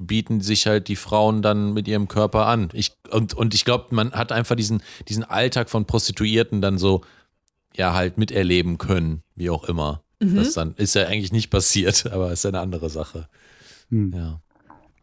bieten 0.07 0.41
sich 0.41 0.67
halt 0.67 0.88
die 0.88 0.97
Frauen 0.97 1.43
dann 1.43 1.73
mit 1.73 1.88
ihrem 1.88 2.09
Körper 2.09 2.47
an. 2.47 2.69
Ich, 2.73 2.93
und, 3.11 3.35
und 3.35 3.55
ich 3.55 3.65
glaube, 3.65 3.87
man 3.91 4.12
hat 4.12 4.33
einfach 4.33 4.57
diesen, 4.57 4.83
diesen 5.09 5.25
Alltag 5.25 5.71
von 5.71 5.87
Prostituierten 5.87 6.61
dann 6.61 6.79
so, 6.79 7.03
ja, 7.75 7.95
halt 7.95 8.19
miterleben 8.19 8.79
können, 8.79 9.23
wie 9.35 9.51
auch 9.51 9.65
immer. 9.65 10.03
Das 10.23 10.55
dann 10.55 10.75
ist 10.75 10.95
ja 10.95 11.07
eigentlich 11.07 11.33
nicht 11.33 11.51
passiert, 11.51 12.07
aber 12.12 12.33
ist 12.33 12.45
ja 12.45 12.51
eine 12.51 12.61
andere 12.61 12.91
Sache. 12.91 13.29
Hm. 13.88 14.12
Ja. 14.15 14.41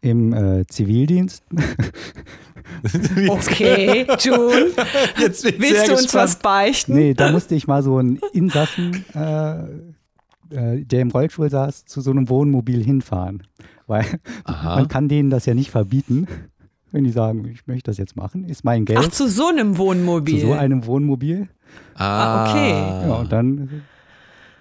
Im 0.02 0.32
äh, 0.32 0.66
Zivildienst 0.66 1.44
okay, 3.28 4.08
June, 4.20 4.72
Jetzt 5.20 5.44
bin 5.44 5.56
ich 5.56 5.60
willst 5.60 5.76
sehr 5.76 5.86
du 5.88 5.92
uns 5.94 6.04
gespannt. 6.04 6.24
was 6.24 6.36
beichten? 6.38 6.94
Nee, 6.94 7.14
da 7.14 7.32
musste 7.32 7.56
ich 7.56 7.68
mal 7.68 7.84
so 7.84 7.98
einen 7.98 8.20
Insassen, 8.32 9.04
äh, 9.14 9.60
äh, 10.56 10.86
der 10.86 11.02
im 11.02 11.12
Rollstuhl 11.12 11.50
saß, 11.50 11.86
zu 11.86 12.00
so 12.00 12.12
einem 12.12 12.30
Wohnmobil 12.30 12.82
hinfahren. 12.84 13.44
Weil 13.90 14.06
Aha. 14.44 14.76
man 14.76 14.88
kann 14.88 15.10
denen 15.10 15.32
das 15.32 15.48
ja 15.48 15.56
nicht 15.56 15.72
verbieten, 15.72 16.28
wenn 16.92 17.04
die 17.04 17.12
sagen, 17.12 17.44
ich 17.46 17.66
möchte 17.66 17.90
das 17.90 17.98
jetzt 17.98 18.16
machen, 18.16 18.44
ist 18.46 18.64
mein 18.64 18.86
Geld. 18.86 19.00
Ach, 19.02 19.10
zu 19.10 19.28
so 19.28 19.48
einem 19.48 19.74
zu 19.74 19.80
Wohnmobil. 19.80 20.40
so 20.40 20.54
einem 20.54 20.86
Wohnmobil. 20.86 21.50
Ah, 21.96 22.50
okay. 22.50 22.70
Ja, 22.70 23.16
und 23.16 23.32
dann 23.32 23.82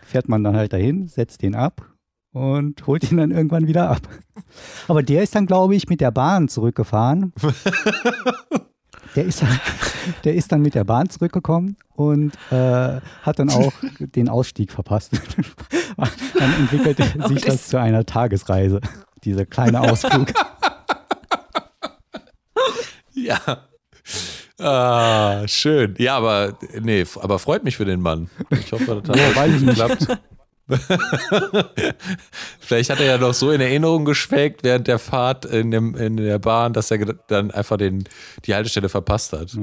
fährt 0.02 0.30
man 0.30 0.42
dann 0.42 0.56
halt 0.56 0.72
dahin, 0.72 1.08
setzt 1.08 1.42
den 1.42 1.54
ab 1.54 1.86
und 2.32 2.86
holt 2.86 3.10
ihn 3.12 3.18
dann 3.18 3.30
irgendwann 3.30 3.66
wieder 3.66 3.90
ab. 3.90 4.00
Aber 4.88 5.02
der 5.02 5.22
ist 5.22 5.34
dann, 5.34 5.44
glaube 5.44 5.76
ich, 5.76 5.90
mit 5.90 6.00
der 6.00 6.10
Bahn 6.10 6.48
zurückgefahren. 6.48 7.34
Der 9.16 9.24
ist, 9.24 9.42
dann, 9.42 9.60
der 10.22 10.34
ist 10.34 10.52
dann 10.52 10.62
mit 10.62 10.74
der 10.74 10.84
Bahn 10.84 11.08
zurückgekommen 11.08 11.76
und 11.94 12.34
äh, 12.50 13.00
hat 13.22 13.38
dann 13.38 13.50
auch 13.50 13.72
den 13.98 14.28
Ausstieg 14.28 14.70
verpasst. 14.70 15.12
dann 16.38 16.52
entwickelte 16.54 17.04
sich 17.28 17.42
das 17.42 17.68
zu 17.68 17.80
einer 17.80 18.04
Tagesreise, 18.04 18.80
dieser 19.24 19.46
kleine 19.46 19.80
Ausflug. 19.80 20.32
Ja. 23.14 23.40
Ah, 24.58 25.46
schön. 25.46 25.94
Ja, 25.98 26.16
aber 26.16 26.56
nee, 26.80 27.04
aber 27.20 27.38
freut 27.38 27.64
mich 27.64 27.76
für 27.76 27.84
den 27.84 28.00
Mann. 28.00 28.30
Ich 28.50 28.72
hoffe, 28.72 29.02
das 29.04 29.08
hat 29.08 29.36
Ja, 29.36 29.46
geklappt. 29.46 30.06
Vielleicht 32.60 32.90
hat 32.90 33.00
er 33.00 33.06
ja 33.06 33.18
noch 33.18 33.34
so 33.34 33.50
in 33.50 33.60
Erinnerung 33.60 34.04
geschwelgt 34.04 34.64
während 34.64 34.86
der 34.86 34.98
Fahrt 34.98 35.44
in, 35.46 35.70
dem, 35.70 35.94
in 35.94 36.16
der 36.16 36.38
Bahn, 36.38 36.72
dass 36.72 36.90
er 36.90 36.98
dann 37.28 37.50
einfach 37.50 37.76
den, 37.76 38.04
die 38.44 38.54
Haltestelle 38.54 38.88
verpasst 38.88 39.32
hat. 39.32 39.56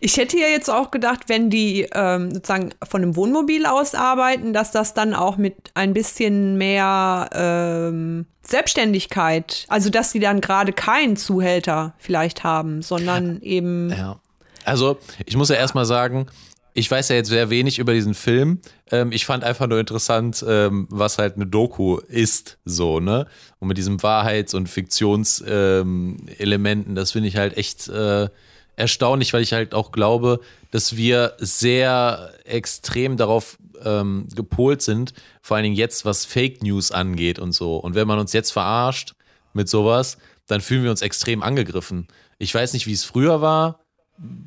Ich 0.00 0.16
hätte 0.16 0.38
ja 0.38 0.46
jetzt 0.46 0.70
auch 0.70 0.90
gedacht, 0.90 1.28
wenn 1.28 1.50
die 1.50 1.88
ähm, 1.92 2.32
sozusagen 2.32 2.70
von 2.88 3.02
einem 3.02 3.16
Wohnmobil 3.16 3.66
aus 3.66 3.94
arbeiten, 3.94 4.52
dass 4.52 4.70
das 4.70 4.94
dann 4.94 5.14
auch 5.14 5.36
mit 5.36 5.70
ein 5.74 5.92
bisschen 5.92 6.56
mehr 6.58 7.28
ähm, 7.32 8.26
Selbstständigkeit, 8.42 9.66
also 9.68 9.90
dass 9.90 10.10
sie 10.10 10.20
dann 10.20 10.40
gerade 10.40 10.72
keinen 10.72 11.16
Zuhälter 11.16 11.94
vielleicht 11.98 12.44
haben, 12.44 12.82
sondern 12.82 13.40
eben 13.42 13.90
Ja. 13.90 14.18
Also, 14.64 14.98
ich 15.26 15.36
muss 15.36 15.48
ja 15.48 15.56
erstmal 15.56 15.86
sagen, 15.86 16.28
ich 16.74 16.90
weiß 16.90 17.10
ja 17.10 17.16
jetzt 17.16 17.28
sehr 17.28 17.50
wenig 17.50 17.78
über 17.78 17.92
diesen 17.92 18.14
Film. 18.14 18.60
Ähm, 18.90 19.12
ich 19.12 19.26
fand 19.26 19.44
einfach 19.44 19.66
nur 19.66 19.78
interessant, 19.78 20.42
ähm, 20.46 20.86
was 20.90 21.18
halt 21.18 21.36
eine 21.36 21.46
Doku 21.46 21.98
ist, 21.98 22.56
so, 22.64 22.98
ne? 23.00 23.26
Und 23.58 23.68
mit 23.68 23.76
diesem 23.76 24.02
Wahrheits- 24.02 24.54
und 24.54 24.68
Fiktionselementen, 24.68 26.92
ähm, 26.92 26.94
das 26.94 27.12
finde 27.12 27.28
ich 27.28 27.36
halt 27.36 27.58
echt 27.58 27.88
äh, 27.88 28.30
erstaunlich, 28.76 29.32
weil 29.32 29.42
ich 29.42 29.52
halt 29.52 29.74
auch 29.74 29.92
glaube, 29.92 30.40
dass 30.70 30.96
wir 30.96 31.34
sehr 31.38 32.32
extrem 32.44 33.16
darauf 33.16 33.58
ähm, 33.84 34.26
gepolt 34.34 34.82
sind, 34.82 35.12
vor 35.42 35.56
allen 35.56 35.64
Dingen 35.64 35.76
jetzt, 35.76 36.04
was 36.04 36.24
Fake 36.24 36.62
News 36.62 36.90
angeht 36.92 37.38
und 37.38 37.52
so. 37.52 37.76
Und 37.76 37.94
wenn 37.94 38.08
man 38.08 38.18
uns 38.18 38.32
jetzt 38.32 38.52
verarscht 38.52 39.14
mit 39.52 39.68
sowas, 39.68 40.18
dann 40.46 40.60
fühlen 40.60 40.84
wir 40.84 40.90
uns 40.90 41.02
extrem 41.02 41.42
angegriffen. 41.42 42.08
Ich 42.38 42.54
weiß 42.54 42.72
nicht, 42.72 42.86
wie 42.86 42.92
es 42.92 43.04
früher 43.04 43.40
war 43.40 43.82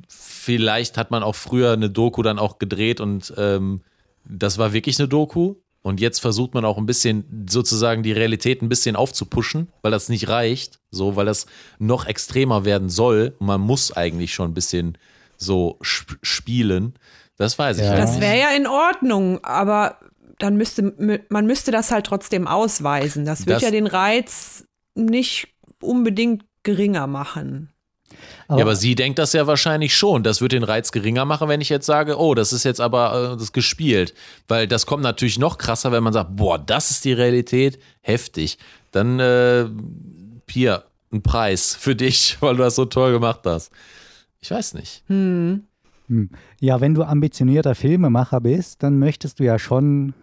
vielleicht 0.10 0.98
hat 0.98 1.12
man 1.12 1.24
auch 1.24 1.36
früher 1.36 1.74
eine 1.74 1.90
Doku 1.90 2.22
dann 2.22 2.40
auch 2.40 2.60
gedreht 2.60 3.00
und 3.00 3.34
ähm, 3.38 3.82
das 4.26 4.58
war 4.58 4.74
wirklich 4.74 5.00
eine 5.00 5.08
Doku. 5.08 5.56
Und 5.86 6.00
jetzt 6.00 6.18
versucht 6.20 6.56
man 6.56 6.66
auch 6.66 6.80
ein 6.80 6.88
bisschen 6.88 7.46
sozusagen 7.48 8.02
die 8.02 8.12
Realität 8.12 8.64
ein 8.64 8.70
bisschen 8.70 8.96
aufzupuschen, 8.96 9.68
weil 9.84 9.92
das 9.92 10.10
nicht 10.10 10.28
reicht, 10.30 10.80
so, 10.90 11.16
weil 11.16 11.28
das 11.28 11.46
noch 11.78 12.08
extremer 12.08 12.66
werden 12.66 12.90
soll. 12.90 13.36
Man 13.38 13.62
muss 13.62 13.92
eigentlich 13.92 14.34
schon 14.34 14.50
ein 14.50 14.54
bisschen 14.56 14.98
so 15.38 15.78
sp 15.86 16.18
spielen. 16.24 16.96
Das 17.38 17.60
weiß 17.60 17.78
ich 17.78 17.84
Ja. 17.84 17.92
halt 17.92 18.02
das 18.02 18.20
wäre 18.20 18.40
ja 18.40 18.50
in 18.58 18.66
Ordnung, 18.66 19.44
aber 19.44 20.00
dann 20.40 20.56
müsste 20.58 21.22
man 21.30 21.46
müsste 21.46 21.70
das 21.70 21.92
halt 21.92 22.08
trotzdem 22.08 22.48
ausweisen. 22.48 23.24
Das 23.24 23.46
wird 23.46 23.58
Das- 23.58 23.62
ja 23.62 23.70
den 23.70 23.86
Reiz 23.86 24.66
nicht 24.96 25.50
unbedingt 25.82 26.46
geringer 26.64 27.06
machen. 27.06 27.70
Aber, 28.48 28.60
Ja, 28.60 28.66
aber 28.66 28.76
sie 28.76 28.96
denkt 28.96 29.20
das 29.20 29.34
ja 29.34 29.48
wahrscheinlich 29.48 29.96
schon. 29.96 30.24
Das 30.24 30.42
wird 30.42 30.52
den 30.52 30.64
Reiz 30.64 30.92
geringer 30.92 31.26
machen, 31.26 31.48
wenn 31.50 31.62
ich 31.62 31.70
jetzt 31.70 31.86
sage, 31.86 32.18
oh, 32.20 32.36
das 32.36 32.54
ist 32.54 32.64
jetzt 32.64 32.82
aber 32.82 33.14
äh, 33.14 33.34
das 33.34 33.44
ist 33.44 33.54
gespielt. 33.54 34.14
Weil 34.48 34.68
das 34.68 34.86
kommt 34.86 35.04
natürlich 35.04 35.40
noch 35.40 35.58
krasser, 35.58 35.92
wenn 35.92 36.04
man 36.04 36.14
sagt, 36.14 36.36
boah, 36.36 36.58
das 36.60 36.92
ist 36.92 37.06
die 37.06 37.14
Realität, 37.14 37.80
heftig. 38.02 38.58
Dann, 38.92 39.20
äh, 39.20 39.68
hier, 40.50 40.84
ein 41.12 41.22
Preis 41.22 41.76
für 41.76 41.96
dich, 41.96 42.38
weil 42.42 42.56
du 42.56 42.64
das 42.64 42.76
so 42.76 42.86
toll 42.86 43.12
gemacht 43.12 43.42
hast. 43.46 43.72
Ich 44.40 44.52
weiß 44.52 44.76
nicht. 44.76 45.04
ja, 46.60 46.82
wenn 46.82 46.94
du 46.94 47.04
ambitionierter 47.04 47.74
Filmemacher 47.74 48.42
bist, 48.42 48.84
dann 48.84 49.00
möchtest 49.00 49.40
du 49.40 49.44
ja 49.44 49.58
schon 49.58 50.14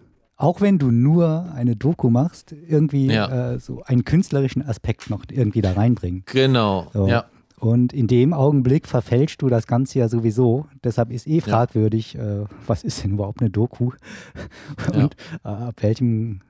auch 0.43 0.61
wenn 0.61 0.79
du 0.79 0.91
nur 0.91 1.53
eine 1.55 1.77
Doku 1.77 2.11
machst, 2.11 2.53
irgendwie 2.69 3.07
Ja. 3.07 3.53
äh, 3.53 3.61
so 3.61 3.83
einen 3.85 4.05
künstlerischen 4.05 4.67
Aspekt 4.67 5.09
noch 5.09 5.25
irgendwie 5.31 5.63
da 5.63 5.73
reinbringen. 5.73 6.25
Genau. 6.27 6.89
So. 6.93 7.07
Ja. 7.07 7.27
Und 7.63 7.93
in 7.93 8.09
dem 8.09 8.33
Augenblick 8.33 8.89
verfälscht 8.89 9.41
du 9.41 9.49
das 9.49 9.69
Ganze 9.69 10.01
ja 10.01 10.09
sowieso. 10.09 10.67
Deshalb 10.83 11.13
ist 11.13 11.29
eh 11.29 11.41
fragwürdig, 11.41 12.17
äh, 12.19 12.45
was 12.67 12.83
ist 12.83 13.05
denn 13.05 13.13
überhaupt 13.13 13.41
eine 13.41 13.51
Doku? 13.51 13.93
Und 14.93 15.15
äh, 15.45 15.49
ab 15.49 15.77
welchem 15.81 16.41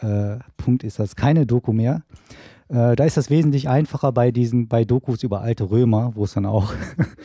äh, 0.00 0.36
Punkt 0.56 0.82
ist 0.82 0.98
das 0.98 1.14
keine 1.14 1.44
Doku 1.44 1.74
mehr? 1.74 2.04
Äh, 2.70 2.96
da 2.96 3.04
ist 3.04 3.18
das 3.18 3.28
wesentlich 3.28 3.68
einfacher 3.68 4.12
bei 4.12 4.30
diesen, 4.30 4.66
bei 4.66 4.86
Dokus 4.86 5.22
über 5.22 5.42
alte 5.42 5.70
Römer, 5.70 6.12
wo 6.14 6.24
es 6.24 6.32
dann 6.32 6.46
auch 6.46 6.72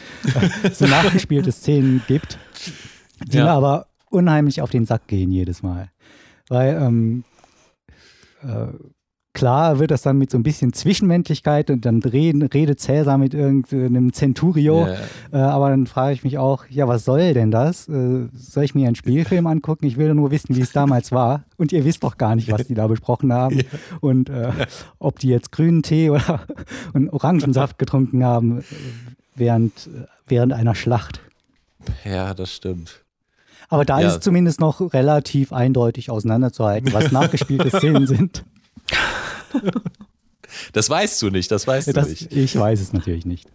so 0.73 0.85
nachgespielte 0.87 1.53
Szenen 1.53 2.01
gibt, 2.09 2.37
die 3.29 3.37
Ja. 3.37 3.45
mir 3.45 3.51
aber 3.51 3.87
unheimlich 4.09 4.61
auf 4.61 4.71
den 4.71 4.85
Sack 4.85 5.07
gehen 5.07 5.31
jedes 5.31 5.63
Mal. 5.63 5.89
Weil 6.49 6.75
ähm, 6.81 7.23
äh, 8.43 8.67
klar 9.33 9.79
wird 9.79 9.91
das 9.91 10.01
dann 10.01 10.17
mit 10.17 10.29
so 10.29 10.37
ein 10.37 10.43
bisschen 10.43 10.73
Zwischenmenschlichkeit 10.73 11.69
und 11.69 11.85
dann 11.85 12.01
reden, 12.03 12.41
redet 12.43 12.79
Cäsar 12.79 13.17
mit 13.17 13.33
irgendeinem 13.33 14.11
Centurio, 14.13 14.87
Ja. 14.87 14.95
äh, 15.31 15.37
aber 15.41 15.69
dann 15.69 15.87
frage 15.87 16.13
ich 16.13 16.23
mich 16.23 16.37
auch, 16.37 16.65
ja, 16.69 16.87
was 16.87 17.05
soll 17.05 17.33
denn 17.33 17.49
das? 17.51 17.87
Äh, 17.87 18.27
soll 18.33 18.63
ich 18.63 18.75
mir 18.75 18.87
einen 18.87 18.95
Spielfilm 18.95 19.47
angucken? 19.47 19.85
Ich 19.85 19.97
will 19.97 20.13
nur 20.13 20.31
wissen, 20.31 20.55
wie 20.55 20.61
es 20.61 20.71
damals 20.73 21.11
war. 21.11 21.43
Und 21.57 21.71
ihr 21.71 21.85
wisst 21.85 22.03
doch 22.03 22.17
gar 22.17 22.35
nicht, 22.35 22.51
was 22.51 22.67
die 22.67 22.73
da 22.73 22.87
besprochen 22.87 23.31
haben. 23.31 23.61
Und 24.01 24.29
äh, 24.29 24.51
ob 24.99 25.19
die 25.19 25.29
jetzt 25.29 25.51
grünen 25.51 25.81
Tee 25.83 26.09
oder 26.09 26.41
einen 26.93 27.09
Orangensaft 27.09 27.79
getrunken 27.79 28.23
haben 28.23 28.59
äh, 28.59 28.63
während, 29.35 29.87
äh, 29.87 30.07
während 30.27 30.53
einer 30.53 30.75
Schlacht. 30.75 31.21
ja, 32.03 32.33
das 32.33 32.53
stimmt. 32.53 33.03
Aber 33.69 33.85
da 33.85 34.01
Ja. 34.01 34.07
ist 34.09 34.13
es 34.15 34.19
zumindest 34.19 34.59
noch 34.59 34.93
relativ 34.93 35.53
eindeutig 35.53 36.09
auseinanderzuhalten, 36.11 36.91
was 36.91 37.11
nachgespielte 37.13 37.69
Szenen 37.69 38.05
sind. 38.05 38.43
Das 40.73 40.89
weißt 40.89 41.21
du 41.21 41.29
nicht, 41.29 41.49
das 41.49 41.65
weißt 41.65 41.87
du 41.87 41.93
Das, 41.93 42.09
nicht. 42.09 42.31
ich 42.33 42.57
weiß 42.57 42.81
es 42.81 42.91
natürlich 42.91 43.25
nicht. 43.25 43.47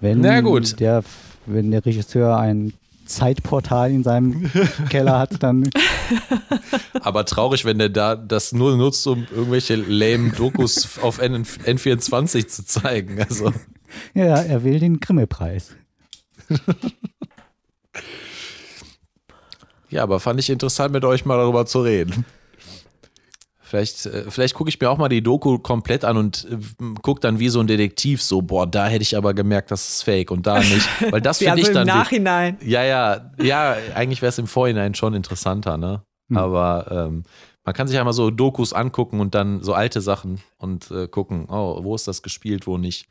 Wenn 0.00 0.20
Na 0.22 0.40
gut. 0.40 0.80
Der, 0.80 1.04
wenn 1.44 1.70
der 1.70 1.84
Regisseur 1.84 2.38
ein 2.38 2.72
Zeitportal 3.04 3.90
in 3.90 4.02
seinem 4.02 4.50
Keller 4.88 5.18
hat, 5.18 5.42
dann 5.42 5.68
Aber 7.02 7.24
traurig, 7.26 7.64
wenn 7.66 7.78
der 7.78 7.90
da 7.90 8.16
das 8.16 8.52
nur 8.52 8.76
nutzt, 8.76 9.06
um 9.06 9.26
irgendwelche 9.30 9.76
lame 9.76 10.30
Dokus 10.30 10.98
auf 11.00 11.18
N 11.18 11.44
N24 11.44 12.46
zu 12.48 12.64
zeigen. 12.64 13.20
Also, 13.20 13.52
ja, 14.14 14.40
er 14.40 14.64
will 14.64 14.78
den 14.78 14.98
Grimme-Preis. 15.00 15.72
ja, 19.90 20.02
aber 20.02 20.20
fand 20.20 20.40
ich 20.40 20.50
interessant, 20.50 20.92
mit 20.92 21.04
euch 21.04 21.24
mal 21.24 21.36
darüber 21.36 21.66
zu 21.66 21.82
reden. 21.82 22.24
Vielleicht, 23.70 24.04
äh, 24.06 24.28
vielleicht 24.28 24.54
gucke 24.54 24.68
ich 24.68 24.80
mir 24.80 24.90
auch 24.90 24.98
mal 24.98 25.08
die 25.08 25.22
Doku 25.22 25.60
komplett 25.60 26.04
an 26.04 26.16
und 26.16 26.44
äh, 26.50 26.94
gucke 27.02 27.20
dann 27.20 27.38
wie 27.38 27.48
so 27.48 27.60
ein 27.60 27.68
Detektiv 27.68 28.20
so, 28.20 28.42
boah, 28.42 28.66
da 28.66 28.88
hätte 28.88 29.02
ich 29.02 29.16
aber 29.16 29.32
gemerkt, 29.32 29.70
das 29.70 29.88
ist 29.88 30.02
fake 30.02 30.32
und 30.32 30.44
da 30.44 30.58
nicht. 30.58 30.88
Weil 31.12 31.20
das 31.20 31.38
Ja, 31.40 31.52
finde 31.52 31.62
so 31.66 31.70
ich 31.70 31.76
im 31.76 31.86
dann. 31.86 31.98
Nachhinein. 31.98 32.58
Ja, 32.64 32.82
ja, 32.82 33.30
ja, 33.40 33.76
eigentlich 33.94 34.22
wäre 34.22 34.30
es 34.30 34.38
im 34.38 34.48
Vorhinein 34.48 34.96
schon 34.96 35.14
interessanter, 35.14 35.76
ne? 35.76 36.02
Aber 36.34 36.86
ähm, 36.90 37.22
man 37.64 37.74
kann 37.74 37.86
sich 37.86 37.96
einmal 37.96 38.12
so 38.12 38.32
Dokus 38.32 38.72
angucken 38.72 39.20
und 39.20 39.36
dann 39.36 39.62
so 39.62 39.72
alte 39.72 40.00
Sachen 40.00 40.40
und 40.58 40.90
äh, 40.90 41.06
gucken, 41.06 41.46
oh, 41.48 41.84
wo 41.84 41.94
ist 41.94 42.08
das 42.08 42.22
gespielt, 42.22 42.66
wo 42.66 42.76
nicht. 42.76 43.08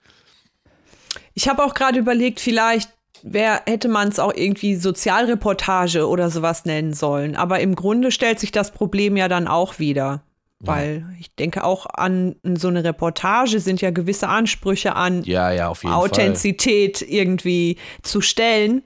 Ich 1.33 1.47
habe 1.47 1.63
auch 1.63 1.73
gerade 1.73 1.99
überlegt, 1.99 2.41
vielleicht 2.41 2.91
wär, 3.23 3.61
hätte 3.65 3.87
man 3.87 4.09
es 4.09 4.19
auch 4.19 4.33
irgendwie 4.33 4.75
Sozialreportage 4.75 6.05
oder 6.05 6.29
sowas 6.29 6.65
nennen 6.65 6.93
sollen. 6.93 7.37
Aber 7.37 7.61
im 7.61 7.75
Grunde 7.75 8.11
stellt 8.11 8.41
sich 8.41 8.51
das 8.51 8.71
Problem 8.71 9.15
ja 9.15 9.29
dann 9.29 9.47
auch 9.47 9.79
wieder. 9.79 10.23
Weil 10.61 11.05
ich 11.19 11.33
denke 11.35 11.63
auch 11.63 11.85
an 11.85 12.35
so 12.43 12.67
eine 12.67 12.83
Reportage 12.83 13.61
sind 13.61 13.79
ja 13.79 13.91
gewisse 13.91 14.27
Ansprüche 14.27 14.93
an 14.95 15.23
Ja, 15.23 15.51
ja, 15.51 15.69
jeden 15.83 15.93
Fall. 15.93 16.03
Authentizität 16.03 17.01
irgendwie 17.01 17.77
zu 18.01 18.19
stellen. 18.19 18.83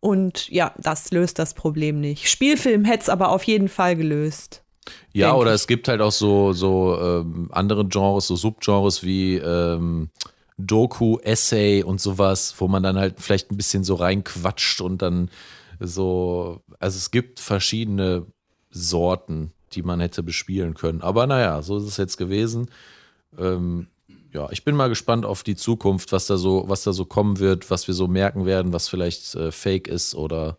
Und 0.00 0.48
ja, 0.48 0.72
das 0.78 1.10
löst 1.10 1.40
das 1.40 1.54
Problem 1.54 2.00
nicht. 2.00 2.30
Spielfilm 2.30 2.84
hätte 2.84 3.02
es 3.02 3.08
aber 3.08 3.30
auf 3.30 3.42
jeden 3.42 3.68
Fall 3.68 3.96
gelöst. 3.96 4.62
Ja, 5.12 5.34
oder 5.34 5.50
ich. 5.50 5.56
es 5.56 5.66
gibt 5.66 5.88
halt 5.88 6.00
auch 6.00 6.12
so, 6.12 6.52
so 6.52 6.96
ähm, 7.00 7.48
andere 7.52 7.84
Genres, 7.86 8.28
so 8.28 8.36
Subgenres 8.36 9.02
wie 9.02 9.36
ähm, 9.36 10.10
Doku, 10.56 11.18
Essay 11.18 11.82
und 11.82 12.00
sowas, 12.00 12.54
wo 12.58 12.68
man 12.68 12.82
dann 12.82 12.96
halt 12.96 13.16
vielleicht 13.18 13.50
ein 13.50 13.56
bisschen 13.56 13.84
so 13.84 13.96
reinquatscht 13.96 14.80
und 14.80 15.02
dann 15.02 15.30
so, 15.80 16.60
also 16.78 16.96
es 16.96 17.10
gibt 17.10 17.40
verschiedene 17.40 18.26
Sorten, 18.70 19.52
die 19.74 19.82
man 19.82 20.00
hätte 20.00 20.22
bespielen 20.22 20.74
können. 20.74 21.02
Aber 21.02 21.26
naja, 21.26 21.62
so 21.62 21.78
ist 21.78 21.84
es 21.84 21.96
jetzt 21.96 22.16
gewesen. 22.16 22.70
Ähm, 23.38 23.88
ja, 24.32 24.48
ich 24.50 24.64
bin 24.64 24.76
mal 24.76 24.88
gespannt 24.88 25.24
auf 25.24 25.42
die 25.42 25.56
Zukunft, 25.56 26.12
was 26.12 26.26
da 26.26 26.36
so, 26.36 26.64
was 26.68 26.82
da 26.82 26.92
so 26.92 27.04
kommen 27.04 27.38
wird, 27.38 27.70
was 27.70 27.86
wir 27.86 27.94
so 27.94 28.08
merken 28.08 28.46
werden, 28.46 28.72
was 28.72 28.88
vielleicht 28.88 29.34
äh, 29.34 29.50
Fake 29.50 29.88
ist 29.88 30.14
oder 30.14 30.56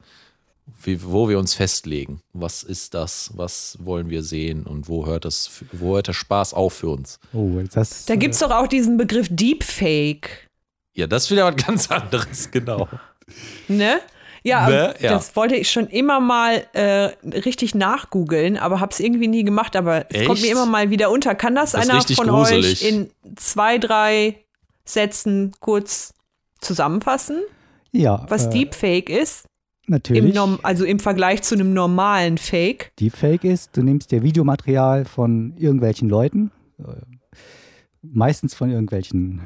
wie, 0.83 1.03
wo 1.03 1.29
wir 1.29 1.39
uns 1.39 1.53
festlegen. 1.53 2.21
Was 2.33 2.63
ist 2.63 2.93
das? 2.93 3.31
Was 3.35 3.77
wollen 3.81 4.09
wir 4.09 4.23
sehen? 4.23 4.65
Und 4.65 4.87
wo 4.87 5.05
hört 5.05 5.25
das, 5.25 5.63
wo 5.71 5.95
hört 5.95 6.07
der 6.07 6.13
Spaß 6.13 6.53
auf 6.53 6.73
für 6.73 6.89
uns? 6.89 7.19
Oh, 7.33 7.59
das. 7.71 8.05
Da 8.05 8.15
gibt 8.15 8.33
es 8.33 8.39
doch 8.39 8.51
auch 8.51 8.67
diesen 8.67 8.97
Begriff 8.97 9.27
Deepfake. 9.29 10.47
Ja, 10.95 11.07
das 11.07 11.25
ist 11.25 11.31
wieder 11.31 11.45
was 11.45 11.63
ganz 11.63 11.89
anderes, 11.91 12.51
genau. 12.51 12.87
Ne? 13.67 13.99
Ja, 14.49 14.67
Ne? 14.69 14.95
Ja. 14.99 15.11
das 15.13 15.35
wollte 15.35 15.55
ich 15.55 15.71
schon 15.71 15.87
immer 15.87 16.19
mal 16.19 16.65
äh, 16.73 17.11
richtig 17.37 17.75
nachgoogeln, 17.75 18.57
aber 18.57 18.79
habe 18.79 18.91
es 18.91 18.99
irgendwie 18.99 19.27
nie 19.27 19.43
gemacht. 19.43 19.75
Aber 19.75 20.05
es 20.11 20.25
kommt 20.25 20.39
Echt? 20.39 20.47
mir 20.47 20.51
immer 20.51 20.65
mal 20.65 20.89
wieder 20.89 21.09
unter. 21.11 21.35
Kann 21.35 21.55
das, 21.55 21.71
Das 21.71 21.89
einer 21.89 22.01
von 22.01 22.27
gruselig. 22.27 22.81
euch 22.83 22.89
in 22.89 23.09
zwei, 23.35 23.77
drei 23.77 24.35
Sätzen 24.85 25.53
kurz 25.59 26.13
zusammenfassen, 26.59 27.41
ja, 27.91 28.25
was 28.27 28.47
äh, 28.47 28.49
Deepfake 28.49 29.09
ist? 29.09 29.45
Im 29.87 29.93
natürlich. 29.93 30.35
Norm 30.35 30.59
also 30.61 30.85
im 30.85 30.99
Vergleich 30.99 31.41
zu 31.41 31.55
einem 31.55 31.73
normalen 31.73 32.37
Fake. 32.37 32.91
Deepfake 32.99 33.43
ist, 33.43 33.75
du 33.75 33.81
nimmst 33.81 34.11
dir 34.11 34.21
Videomaterial 34.21 35.05
von 35.05 35.53
irgendwelchen 35.57 36.09
Leuten, 36.09 36.51
äh, 36.79 36.83
meistens 38.01 38.53
von 38.53 38.69
irgendwelchen 38.69 39.41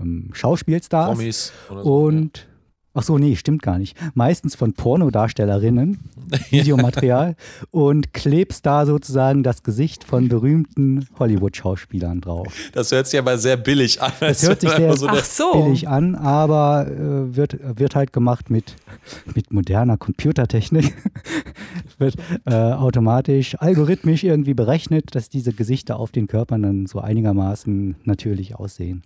ähm, 0.00 0.30
Schauspielstars. 0.32 1.08
Promis 1.16 1.52
oder 1.70 1.82
so. 1.82 2.02
Und 2.04 2.46
ach 2.94 3.02
so, 3.02 3.18
nee, 3.18 3.36
stimmt 3.36 3.62
gar 3.62 3.78
nicht. 3.78 3.96
Meistens 4.14 4.54
von 4.54 4.72
Pornodarstellerinnen, 4.72 5.98
Videomaterial 6.50 7.36
und 7.70 8.12
klebst 8.12 8.66
da 8.66 8.86
sozusagen 8.86 9.42
das 9.42 9.62
Gesicht 9.62 10.04
von 10.04 10.28
berühmten 10.28 11.06
Hollywood-Schauspielern 11.18 12.20
drauf. 12.20 12.46
Das 12.72 12.92
hört 12.92 13.06
sich 13.06 13.18
aber 13.18 13.38
sehr 13.38 13.56
billig 13.56 14.00
an. 14.02 14.12
Das 14.20 14.42
hört 14.42 14.60
sich 14.60 14.70
sehr 14.70 14.96
so 14.96 15.08
so. 15.22 15.52
billig 15.52 15.88
an, 15.88 16.14
aber 16.14 16.86
äh, 16.88 17.36
wird, 17.36 17.58
wird 17.78 17.94
halt 17.94 18.12
gemacht 18.12 18.50
mit, 18.50 18.76
mit 19.34 19.52
moderner 19.52 19.96
Computertechnik. 19.96 20.94
wird 21.98 22.16
äh, 22.46 22.54
automatisch, 22.54 23.56
algorithmisch 23.58 24.24
irgendwie 24.24 24.54
berechnet, 24.54 25.14
dass 25.14 25.28
diese 25.28 25.52
Gesichter 25.52 25.98
auf 25.98 26.10
den 26.10 26.26
Körpern 26.26 26.62
dann 26.62 26.86
so 26.86 27.00
einigermaßen 27.00 27.96
natürlich 28.04 28.56
aussehen. 28.56 29.02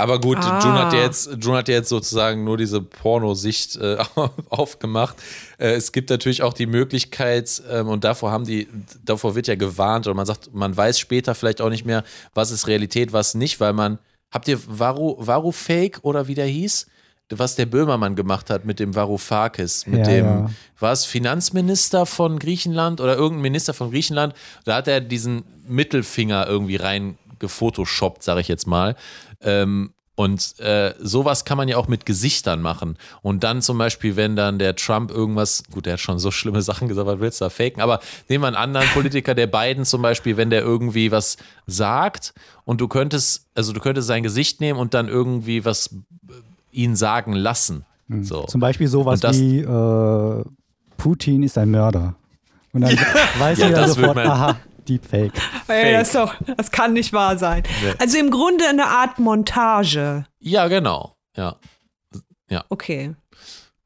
Aber 0.00 0.20
gut, 0.20 0.38
Ah. 0.40 0.60
June 0.62 0.78
hat 0.78 0.92
ja 0.92 1.00
jetzt, 1.00 1.30
June 1.40 1.58
hat 1.58 1.68
ja 1.68 1.74
jetzt 1.74 1.88
sozusagen 1.88 2.44
nur 2.44 2.56
diese 2.56 2.80
Pornosicht 2.80 3.76
äh, 3.76 3.98
aufgemacht. 4.48 5.16
Äh, 5.58 5.72
es 5.72 5.92
gibt 5.92 6.10
natürlich 6.10 6.42
auch 6.42 6.52
die 6.54 6.66
Möglichkeit, 6.66 7.62
ähm, 7.70 7.88
und 7.88 8.04
davor 8.04 8.30
haben 8.32 8.44
die, 8.44 8.68
davor 9.04 9.34
wird 9.34 9.46
ja 9.46 9.54
gewarnt, 9.56 10.06
oder 10.06 10.14
man 10.14 10.26
sagt, 10.26 10.54
man 10.54 10.76
weiß 10.76 10.98
später 10.98 11.34
vielleicht 11.34 11.60
auch 11.60 11.70
nicht 11.70 11.84
mehr, 11.84 12.04
was 12.34 12.50
ist 12.50 12.66
Realität, 12.66 13.12
was 13.12 13.34
nicht, 13.34 13.60
weil 13.60 13.72
man, 13.72 13.98
habt 14.30 14.48
ihr 14.48 14.58
Varu, 14.66 15.16
Varoufake 15.18 16.00
oder 16.02 16.26
wie 16.28 16.34
der 16.34 16.46
hieß? 16.46 16.86
Was 17.32 17.54
der 17.54 17.66
Böhmermann 17.66 18.16
gemacht 18.16 18.50
hat 18.50 18.64
mit 18.64 18.80
dem 18.80 18.96
Varoufakis, 18.96 19.86
mit 19.86 20.00
Ja, 20.00 20.04
dem, 20.04 20.24
ja. 20.26 20.50
war 20.80 20.92
es 20.92 21.04
Finanzminister 21.04 22.04
von 22.04 22.40
Griechenland 22.40 23.00
oder 23.00 23.14
irgendein 23.14 23.42
Minister 23.42 23.72
von 23.72 23.90
Griechenland? 23.92 24.34
Da 24.64 24.74
hat 24.74 24.88
er 24.88 25.00
diesen 25.00 25.44
Mittelfinger 25.68 26.48
irgendwie 26.48 26.74
rein 26.74 27.18
gefotoshoppt, 27.38 28.22
sage 28.24 28.40
ich 28.40 28.48
jetzt 28.48 28.66
mal. 28.66 28.96
Ähm, 29.42 29.92
und 30.16 30.58
äh, 30.60 30.92
sowas 31.00 31.46
kann 31.46 31.56
man 31.56 31.68
ja 31.68 31.78
auch 31.78 31.88
mit 31.88 32.04
Gesichtern 32.04 32.60
machen. 32.60 32.98
Und 33.22 33.42
dann 33.42 33.62
zum 33.62 33.78
Beispiel, 33.78 34.16
wenn 34.16 34.36
dann 34.36 34.58
der 34.58 34.76
Trump 34.76 35.10
irgendwas, 35.10 35.62
gut, 35.72 35.86
der 35.86 35.94
hat 35.94 36.00
schon 36.00 36.18
so 36.18 36.30
schlimme 36.30 36.60
Sachen 36.70 36.88
gesagt, 36.88 37.06
was 37.06 37.20
willst 37.20 37.40
du 37.40 37.46
da 37.46 37.48
faken? 37.48 37.80
Aber 37.80 38.00
nehmen 38.28 38.42
wir 38.44 38.48
einen 38.48 38.56
anderen 38.56 38.86
Politiker, 38.88 39.34
der 39.34 39.46
Biden 39.46 39.86
zum 39.86 40.02
Beispiel, 40.02 40.36
wenn 40.36 40.50
der 40.50 40.60
irgendwie 40.60 41.10
was 41.10 41.38
sagt 41.66 42.34
und 42.66 42.82
du 42.82 42.88
könntest, 42.88 43.46
also 43.54 43.72
du 43.72 43.80
könntest 43.80 44.08
sein 44.08 44.22
Gesicht 44.22 44.60
nehmen 44.60 44.78
und 44.78 44.92
dann 44.92 45.08
irgendwie 45.08 45.64
was 45.64 45.86
äh, 46.28 46.32
ihn 46.70 46.96
sagen 46.96 47.32
lassen. 47.32 47.86
So. 48.22 48.42
Zum 48.44 48.60
Beispiel 48.60 48.88
sowas 48.88 49.20
das- 49.20 49.38
wie 49.38 49.60
äh, 49.60 50.44
Putin 50.98 51.42
ist 51.44 51.56
ein 51.56 51.70
Mörder. 51.70 52.14
Und 52.72 52.82
dann 52.82 52.94
weiß 53.38 53.58
Ja, 53.58 53.66
jeder 53.68 53.80
das 53.80 53.96
wird 53.96 54.08
sofort, 54.08 54.26
aha, 54.26 54.56
Deepfake. 54.88 55.32
Ey, 55.68 55.92
das, 55.92 56.08
ist 56.08 56.14
doch, 56.14 56.34
das 56.56 56.70
kann 56.70 56.92
nicht 56.92 57.12
wahr 57.12 57.38
sein. 57.38 57.62
Also 57.98 58.18
im 58.18 58.30
Grunde 58.30 58.64
eine 58.68 58.86
Art 58.86 59.18
Montage. 59.18 60.26
Ja, 60.38 60.68
genau. 60.68 61.16
Ja, 61.36 61.56
Okay. 62.68 63.14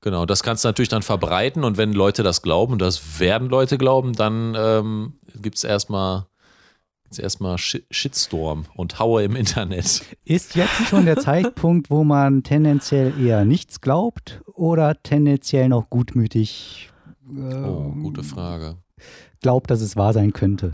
Genau, 0.00 0.26
das 0.26 0.42
kannst 0.42 0.64
du 0.64 0.68
natürlich 0.68 0.90
dann 0.90 1.02
verbreiten 1.02 1.64
und 1.64 1.78
wenn 1.78 1.92
Leute 1.94 2.22
das 2.22 2.42
glauben, 2.42 2.74
und 2.74 2.82
das 2.82 3.20
werden 3.20 3.48
Leute 3.48 3.78
glauben, 3.78 4.12
dann 4.12 4.54
ähm, 4.56 5.14
gibt 5.34 5.56
es 5.56 5.64
erstmal 5.64 6.26
erstmal 7.16 7.58
Shitstorm 7.58 8.64
und 8.74 8.98
Haue 8.98 9.22
im 9.22 9.36
Internet. 9.36 10.02
Ist 10.24 10.56
jetzt 10.56 10.88
schon 10.88 11.04
der 11.04 11.16
Zeitpunkt, 11.20 11.88
wo 11.88 12.02
man 12.02 12.42
tendenziell 12.42 13.14
eher 13.18 13.44
nichts 13.44 13.80
glaubt 13.80 14.42
oder 14.52 15.00
tendenziell 15.00 15.68
noch 15.68 15.90
gutmütig 15.90 16.90
äh, 17.28 17.54
oh, 17.54 17.92
gute 18.02 18.24
Frage. 18.24 18.78
glaubt, 19.40 19.70
dass 19.70 19.80
es 19.80 19.96
wahr 19.96 20.12
sein 20.12 20.32
könnte? 20.32 20.72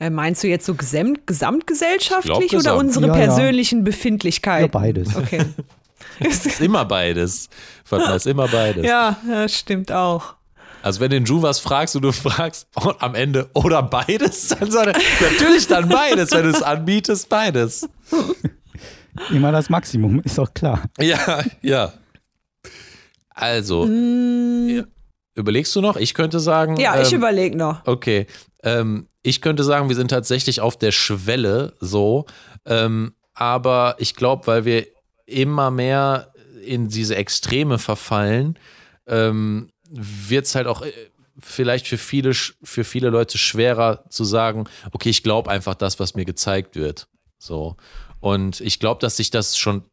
Äh, 0.00 0.08
meinst 0.08 0.42
du 0.42 0.48
jetzt 0.48 0.64
so 0.64 0.74
gesamt, 0.74 1.26
gesamtgesellschaftlich 1.26 2.48
glaub, 2.48 2.62
oder 2.62 2.76
unsere 2.76 3.08
ja, 3.08 3.12
persönlichen 3.12 3.80
ja. 3.80 3.84
Befindlichkeiten? 3.84 4.64
Ja, 4.64 4.80
beides. 4.80 5.14
Okay. 5.14 5.44
ist 6.20 6.60
immer 6.62 6.86
beides. 6.86 7.50
Fatma, 7.84 8.14
ist 8.14 8.26
immer 8.26 8.48
beides. 8.48 8.86
Ja, 8.86 9.18
das 9.28 9.54
stimmt 9.54 9.92
auch. 9.92 10.36
Also 10.82 11.00
wenn 11.00 11.10
den 11.10 11.26
Ju 11.26 11.42
was 11.42 11.60
fragst 11.60 11.94
und 11.96 12.02
du 12.02 12.12
fragst 12.12 12.66
und 12.74 13.02
am 13.02 13.14
Ende 13.14 13.50
oder 13.52 13.82
beides, 13.82 14.48
dann 14.48 14.70
soll 14.70 14.88
er 14.88 14.98
natürlich 15.20 15.66
dann 15.66 15.90
beides, 15.90 16.32
wenn 16.32 16.44
du 16.44 16.50
es 16.50 16.62
anbietest, 16.62 17.28
beides. 17.28 17.86
Immer 19.28 19.52
das 19.52 19.68
Maximum, 19.68 20.20
ist 20.20 20.38
auch 20.38 20.54
klar. 20.54 20.82
Ja, 20.98 21.44
ja. 21.60 21.92
Also, 23.28 23.84
mm. 23.84 24.82
überlegst 25.34 25.76
du 25.76 25.82
noch? 25.82 25.96
Ich 25.96 26.14
könnte 26.14 26.40
sagen. 26.40 26.78
Ja, 26.78 26.96
ähm, 26.96 27.02
ich 27.02 27.12
überlege 27.12 27.56
noch. 27.58 27.86
Okay. 27.86 28.26
Ähm, 28.62 29.09
ich 29.22 29.40
könnte 29.40 29.64
sagen, 29.64 29.88
wir 29.88 29.96
sind 29.96 30.08
tatsächlich 30.08 30.60
auf 30.60 30.78
der 30.78 30.92
Schwelle 30.92 31.74
so. 31.80 32.26
Ähm, 32.64 33.14
aber 33.34 33.96
ich 33.98 34.14
glaube, 34.14 34.46
weil 34.46 34.64
wir 34.64 34.86
immer 35.26 35.70
mehr 35.70 36.32
in 36.62 36.88
diese 36.88 37.16
Extreme 37.16 37.78
verfallen, 37.78 38.58
ähm, 39.06 39.70
wird 39.90 40.46
es 40.46 40.54
halt 40.54 40.66
auch 40.66 40.82
äh, 40.82 40.92
vielleicht 41.38 41.88
für 41.88 41.98
viele, 41.98 42.32
für 42.34 42.84
viele 42.84 43.10
Leute 43.10 43.38
schwerer 43.38 44.04
zu 44.10 44.24
sagen, 44.24 44.64
okay, 44.92 45.10
ich 45.10 45.22
glaube 45.22 45.50
einfach 45.50 45.74
das, 45.74 45.98
was 45.98 46.14
mir 46.14 46.24
gezeigt 46.24 46.76
wird. 46.76 47.08
So. 47.38 47.76
Und 48.20 48.60
ich 48.60 48.78
glaube, 48.78 49.00
dass 49.00 49.16
sich 49.16 49.30
das 49.30 49.56
schon, 49.56 49.84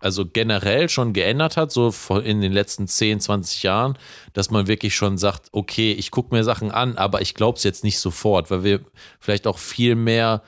also 0.00 0.26
generell 0.26 0.88
schon 0.88 1.12
geändert 1.12 1.56
hat, 1.56 1.70
so 1.72 1.92
in 2.22 2.40
den 2.40 2.52
letzten 2.52 2.88
10, 2.88 3.20
20 3.20 3.62
Jahren, 3.62 3.98
dass 4.32 4.50
man 4.50 4.66
wirklich 4.66 4.94
schon 4.94 5.18
sagt, 5.18 5.48
okay, 5.52 5.92
ich 5.92 6.10
gucke 6.10 6.34
mir 6.34 6.44
Sachen 6.44 6.70
an, 6.70 6.96
aber 6.96 7.20
ich 7.20 7.34
glaube 7.34 7.58
es 7.58 7.64
jetzt 7.64 7.84
nicht 7.84 7.98
sofort, 7.98 8.50
weil 8.50 8.64
wir 8.64 8.80
vielleicht 9.20 9.46
auch 9.46 9.58
viel 9.58 9.94
mehr 9.94 10.42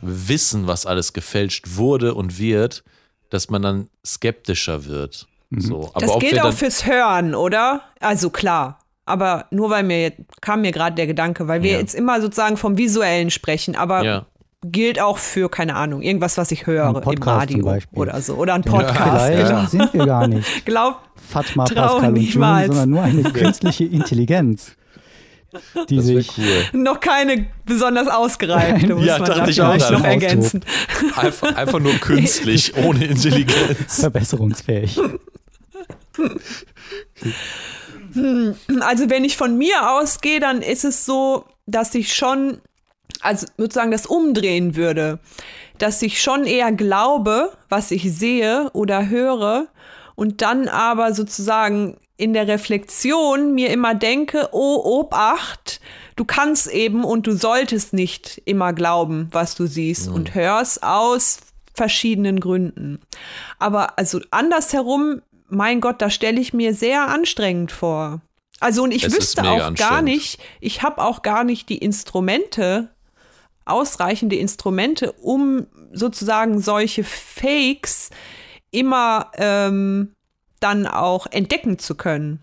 wissen, 0.00 0.66
was 0.66 0.86
alles 0.86 1.12
gefälscht 1.12 1.76
wurde 1.76 2.14
und 2.14 2.38
wird, 2.38 2.84
dass 3.30 3.50
man 3.50 3.62
dann 3.62 3.88
skeptischer 4.04 4.86
wird. 4.86 5.26
Mhm. 5.50 5.60
So, 5.60 5.90
aber 5.94 6.06
das 6.06 6.18
gilt 6.18 6.40
auch 6.40 6.52
fürs 6.52 6.86
Hören, 6.86 7.34
oder? 7.34 7.82
Also 8.00 8.30
klar. 8.30 8.78
Aber 9.06 9.46
nur 9.50 9.68
weil 9.68 9.82
mir 9.82 10.12
kam 10.40 10.62
mir 10.62 10.72
gerade 10.72 10.96
der 10.96 11.06
Gedanke, 11.06 11.46
weil 11.46 11.62
wir 11.62 11.72
ja. 11.72 11.78
jetzt 11.78 11.94
immer 11.94 12.22
sozusagen 12.22 12.56
vom 12.56 12.78
Visuellen 12.78 13.30
sprechen, 13.30 13.76
aber 13.76 14.02
ja. 14.02 14.26
Gilt 14.64 15.00
auch 15.00 15.18
für, 15.18 15.48
keine 15.48 15.76
Ahnung, 15.76 16.02
irgendwas, 16.02 16.38
was 16.38 16.50
ich 16.50 16.66
höre 16.66 16.88
im 16.88 16.96
Radio 16.96 17.78
oder 17.92 18.20
so. 18.20 18.34
Oder 18.34 18.54
ein 18.54 18.62
Podcast. 18.62 19.30
Ja, 19.30 19.48
genau. 19.48 19.66
sind 19.66 19.94
wir 19.94 20.06
gar 20.06 20.26
nicht. 20.26 20.48
Glaub, 20.64 21.00
Fatma, 21.28 21.64
Pascal 21.64 22.10
und 22.10 22.16
June, 22.16 22.66
sondern 22.66 22.90
nur 22.90 23.02
eine 23.02 23.22
künstliche 23.32 23.84
Intelligenz. 23.84 24.76
Die 25.88 26.00
sich 26.00 26.36
cool. 26.36 26.80
noch 26.80 26.98
keine 26.98 27.46
besonders 27.64 28.08
ausgereifte, 28.08 28.96
muss 28.96 29.06
ja, 29.06 29.18
man 29.18 29.28
dachte 29.28 29.50
ich 29.52 29.62
auch 29.62 29.90
noch 29.92 30.02
ergänzen. 30.02 30.64
Einfach, 31.14 31.54
einfach 31.54 31.78
nur 31.78 31.94
künstlich, 31.94 32.74
ohne 32.84 33.04
Intelligenz. 33.04 34.00
Verbesserungsfähig. 34.00 34.98
Also 38.80 39.10
wenn 39.10 39.22
ich 39.22 39.36
von 39.36 39.56
mir 39.56 39.92
ausgehe, 39.92 40.40
dann 40.40 40.60
ist 40.60 40.84
es 40.84 41.06
so, 41.06 41.44
dass 41.66 41.94
ich 41.94 42.14
schon, 42.14 42.58
also 43.20 43.46
sozusagen 43.56 43.90
das 43.90 44.06
umdrehen 44.06 44.76
würde, 44.76 45.18
dass 45.78 46.02
ich 46.02 46.22
schon 46.22 46.44
eher 46.44 46.72
glaube, 46.72 47.52
was 47.68 47.90
ich 47.90 48.12
sehe 48.12 48.70
oder 48.72 49.08
höre 49.08 49.68
und 50.14 50.42
dann 50.42 50.68
aber 50.68 51.14
sozusagen 51.14 51.96
in 52.16 52.32
der 52.32 52.46
Reflexion 52.46 53.54
mir 53.54 53.70
immer 53.70 53.94
denke, 53.94 54.48
oh, 54.52 55.00
Obacht, 55.00 55.80
du 56.14 56.24
kannst 56.24 56.68
eben 56.68 57.02
und 57.04 57.26
du 57.26 57.36
solltest 57.36 57.92
nicht 57.92 58.40
immer 58.44 58.72
glauben, 58.72 59.28
was 59.32 59.56
du 59.56 59.66
siehst 59.66 60.08
mhm. 60.08 60.14
und 60.14 60.34
hörst 60.34 60.82
aus 60.84 61.38
verschiedenen 61.74 62.38
Gründen. 62.38 63.00
Aber 63.58 63.98
also 63.98 64.20
andersherum 64.30 65.22
mein 65.48 65.80
Gott, 65.80 66.00
da 66.00 66.10
stelle 66.10 66.40
ich 66.40 66.52
mir 66.52 66.74
sehr 66.74 67.08
anstrengend 67.08 67.72
vor. 67.72 68.20
Also 68.60 68.84
und 68.84 68.92
ich 68.92 69.04
es 69.04 69.14
wüsste 69.14 69.42
auch 69.42 69.74
gar 69.74 70.02
nicht, 70.02 70.40
ich 70.60 70.82
habe 70.82 71.02
auch 71.02 71.22
gar 71.22 71.44
nicht 71.44 71.68
die 71.68 71.78
Instrumente, 71.78 72.93
ausreichende 73.64 74.36
Instrumente, 74.36 75.12
um 75.12 75.66
sozusagen 75.92 76.60
solche 76.60 77.04
Fakes 77.04 78.10
immer 78.70 79.30
ähm, 79.36 80.12
dann 80.60 80.86
auch 80.86 81.26
entdecken 81.30 81.78
zu 81.78 81.94
können. 81.94 82.42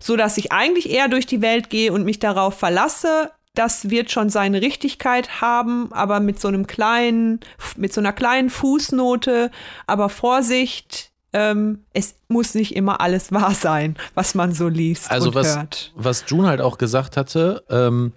So 0.00 0.16
dass 0.16 0.38
ich 0.38 0.52
eigentlich 0.52 0.90
eher 0.90 1.08
durch 1.08 1.26
die 1.26 1.42
Welt 1.42 1.70
gehe 1.70 1.92
und 1.92 2.04
mich 2.04 2.18
darauf 2.18 2.58
verlasse, 2.58 3.30
das 3.54 3.90
wird 3.90 4.10
schon 4.10 4.30
seine 4.30 4.62
Richtigkeit 4.62 5.40
haben, 5.40 5.92
aber 5.92 6.20
mit 6.20 6.40
so 6.40 6.48
einem 6.48 6.66
kleinen, 6.66 7.40
mit 7.76 7.92
so 7.92 8.00
einer 8.00 8.12
kleinen 8.12 8.50
Fußnote, 8.50 9.50
aber 9.86 10.08
Vorsicht, 10.08 11.10
ähm, 11.32 11.84
es 11.92 12.14
muss 12.28 12.54
nicht 12.54 12.74
immer 12.76 13.00
alles 13.00 13.32
wahr 13.32 13.54
sein, 13.54 13.96
was 14.14 14.34
man 14.34 14.54
so 14.54 14.68
liest 14.68 15.10
also 15.10 15.28
und 15.28 15.34
was, 15.34 15.56
hört. 15.56 15.92
Was 15.96 16.24
June 16.28 16.48
halt 16.48 16.60
auch 16.60 16.78
gesagt 16.78 17.16
hatte, 17.16 17.64
ähm, 17.68 18.12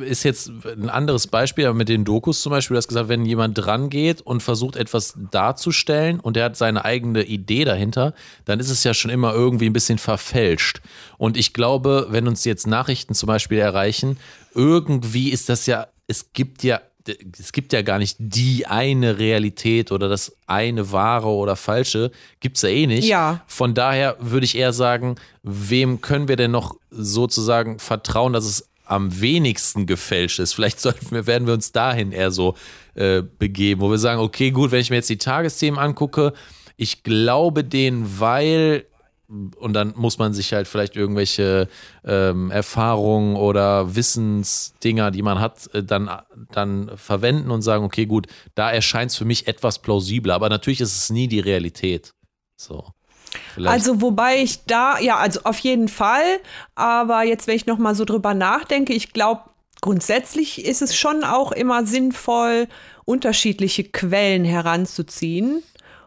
ist 0.00 0.24
jetzt 0.24 0.50
ein 0.64 0.88
anderes 0.88 1.26
Beispiel, 1.26 1.66
aber 1.66 1.74
mit 1.74 1.88
den 1.88 2.04
Dokus 2.04 2.42
zum 2.42 2.50
Beispiel, 2.50 2.74
du 2.74 2.78
hast 2.78 2.88
gesagt, 2.88 3.08
wenn 3.08 3.24
jemand 3.24 3.58
dran 3.58 3.90
geht 3.90 4.20
und 4.22 4.42
versucht 4.42 4.76
etwas 4.76 5.14
darzustellen 5.30 6.20
und 6.20 6.36
er 6.36 6.46
hat 6.46 6.56
seine 6.56 6.84
eigene 6.84 7.24
Idee 7.24 7.64
dahinter, 7.64 8.14
dann 8.44 8.60
ist 8.60 8.70
es 8.70 8.84
ja 8.84 8.94
schon 8.94 9.10
immer 9.10 9.32
irgendwie 9.32 9.66
ein 9.66 9.72
bisschen 9.72 9.98
verfälscht. 9.98 10.80
Und 11.18 11.36
ich 11.36 11.52
glaube, 11.52 12.06
wenn 12.10 12.28
uns 12.28 12.44
jetzt 12.44 12.66
Nachrichten 12.66 13.14
zum 13.14 13.26
Beispiel 13.26 13.58
erreichen, 13.58 14.18
irgendwie 14.54 15.30
ist 15.30 15.48
das 15.48 15.66
ja, 15.66 15.86
es 16.06 16.32
gibt 16.32 16.62
ja 16.62 16.80
es 17.38 17.52
gibt 17.52 17.72
ja 17.72 17.82
gar 17.82 17.98
nicht 17.98 18.16
die 18.18 18.66
eine 18.66 19.18
Realität 19.18 19.92
oder 19.92 20.08
das 20.08 20.36
eine 20.46 20.90
wahre 20.92 21.28
oder 21.28 21.56
falsche, 21.56 22.10
gibt 22.40 22.56
es 22.56 22.62
ja 22.62 22.68
eh 22.68 22.86
nicht. 22.86 23.06
Ja. 23.06 23.42
Von 23.46 23.74
daher 23.74 24.16
würde 24.18 24.44
ich 24.44 24.56
eher 24.56 24.72
sagen, 24.72 25.16
wem 25.42 26.00
können 26.00 26.28
wir 26.28 26.34
denn 26.36 26.50
noch 26.50 26.74
sozusagen 26.90 27.78
vertrauen, 27.78 28.32
dass 28.32 28.44
es 28.44 28.68
am 28.86 29.20
wenigsten 29.20 29.86
gefälscht 29.86 30.38
ist? 30.38 30.54
Vielleicht 30.54 30.80
sollten 30.80 31.10
wir, 31.10 31.26
werden 31.26 31.46
wir 31.46 31.54
uns 31.54 31.72
dahin 31.72 32.12
eher 32.12 32.30
so 32.30 32.54
äh, 32.94 33.22
begeben, 33.22 33.80
wo 33.80 33.90
wir 33.90 33.98
sagen, 33.98 34.20
okay, 34.20 34.50
gut, 34.50 34.70
wenn 34.70 34.80
ich 34.80 34.90
mir 34.90 34.96
jetzt 34.96 35.10
die 35.10 35.18
Tagesthemen 35.18 35.78
angucke, 35.78 36.32
ich 36.76 37.02
glaube 37.02 37.64
denen, 37.64 38.20
weil 38.20 38.86
und 39.28 39.72
dann 39.72 39.92
muss 39.96 40.18
man 40.18 40.32
sich 40.32 40.52
halt 40.52 40.68
vielleicht 40.68 40.94
irgendwelche 40.94 41.68
ähm, 42.04 42.50
Erfahrungen 42.50 43.36
oder 43.36 43.96
Wissensdinger, 43.96 45.10
die 45.10 45.22
man 45.22 45.40
hat, 45.40 45.72
äh, 45.74 45.82
dann, 45.82 46.08
dann 46.52 46.92
verwenden 46.96 47.50
und 47.50 47.62
sagen, 47.62 47.84
okay, 47.84 48.06
gut, 48.06 48.28
da 48.54 48.70
erscheint 48.70 49.10
es 49.10 49.16
für 49.16 49.24
mich 49.24 49.48
etwas 49.48 49.80
plausibler, 49.80 50.34
aber 50.34 50.48
natürlich 50.48 50.80
ist 50.80 50.96
es 50.96 51.10
nie 51.10 51.26
die 51.26 51.40
Realität. 51.40 52.12
So. 52.56 52.92
Vielleicht. 53.56 53.72
Also 53.72 54.02
wobei 54.02 54.42
ich 54.42 54.66
da, 54.66 54.98
ja, 54.98 55.16
also 55.16 55.40
auf 55.44 55.58
jeden 55.60 55.88
Fall, 55.88 56.40
aber 56.74 57.22
jetzt, 57.22 57.46
wenn 57.46 57.56
ich 57.56 57.64
noch 57.64 57.78
mal 57.78 57.94
so 57.94 58.04
drüber 58.04 58.34
nachdenke, 58.34 58.92
ich 58.92 59.14
glaube, 59.14 59.44
grundsätzlich 59.80 60.62
ist 60.62 60.82
es 60.82 60.94
schon 60.94 61.24
auch 61.24 61.52
immer 61.52 61.86
sinnvoll, 61.86 62.68
unterschiedliche 63.06 63.84
Quellen 63.84 64.44
heranzuziehen 64.44 65.62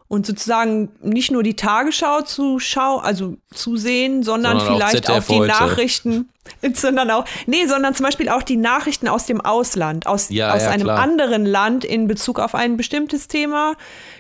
und 0.08 0.28
sozusagen 0.28 0.92
nicht 1.02 1.32
nur 1.32 1.42
die 1.42 1.56
Tagesschau 1.56 2.22
zu 2.22 2.60
schau, 2.60 2.98
also 2.98 3.38
zu 3.52 3.78
sehen, 3.78 4.22
sondern, 4.22 4.60
sondern 4.60 4.76
vielleicht 4.76 5.10
auch, 5.10 5.18
auch 5.18 5.24
die 5.24 5.40
heute. 5.40 5.48
Nachrichten, 5.48 6.30
sondern 6.76 7.10
auch, 7.10 7.26
nee, 7.48 7.66
sondern 7.66 7.96
zum 7.96 8.06
Beispiel 8.06 8.30
auch 8.30 8.44
die 8.44 8.58
Nachrichten 8.58 9.08
aus 9.08 9.26
dem 9.26 9.42
Ausland, 9.42 10.06
aus, 10.06 10.30
ja, 10.30 10.54
aus 10.54 10.66
ja, 10.66 10.70
einem 10.70 10.84
klar. 10.84 11.00
anderen 11.00 11.48
Land 11.48 11.84
in 11.84 12.08
Bezug 12.08 12.40
auf 12.40 12.54
ein 12.54 12.78
bestimmtes 12.78 13.28
Thema. 13.28 13.74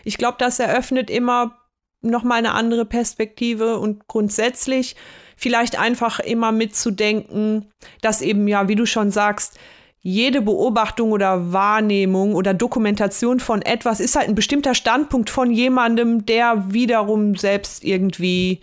Ich 0.04 0.18
glaube, 0.18 0.38
das 0.40 0.58
eröffnet 0.58 1.12
immer 1.12 1.59
noch 2.02 2.24
mal 2.24 2.36
eine 2.36 2.54
andere 2.54 2.86
Perspektive 2.86 3.80
und 3.80 4.08
grundsätzlich 4.08 4.95
vielleicht 5.36 5.80
einfach 5.80 6.20
immer 6.20 6.52
mitzudenken, 6.52 7.72
dass 8.02 8.22
eben 8.22 8.47
ja, 8.47 8.68
wie 8.68 8.76
du 8.76 8.86
schon 8.86 9.12
sagst, 9.12 9.58
jede 10.02 10.41
Beobachtung 10.41 11.12
oder 11.12 11.52
Wahrnehmung 11.52 12.34
oder 12.34 12.54
Dokumentation 12.54 13.39
von 13.39 13.62
etwas 13.62 14.00
ist 14.00 14.16
halt 14.16 14.30
ein 14.30 14.36
bestimmter 14.36 14.74
Standpunkt 14.74 15.30
von 15.30 15.52
jemandem, 15.52 16.26
der 16.26 16.72
wiederum 16.74 17.36
selbst 17.36 17.84
irgendwie 17.84 18.62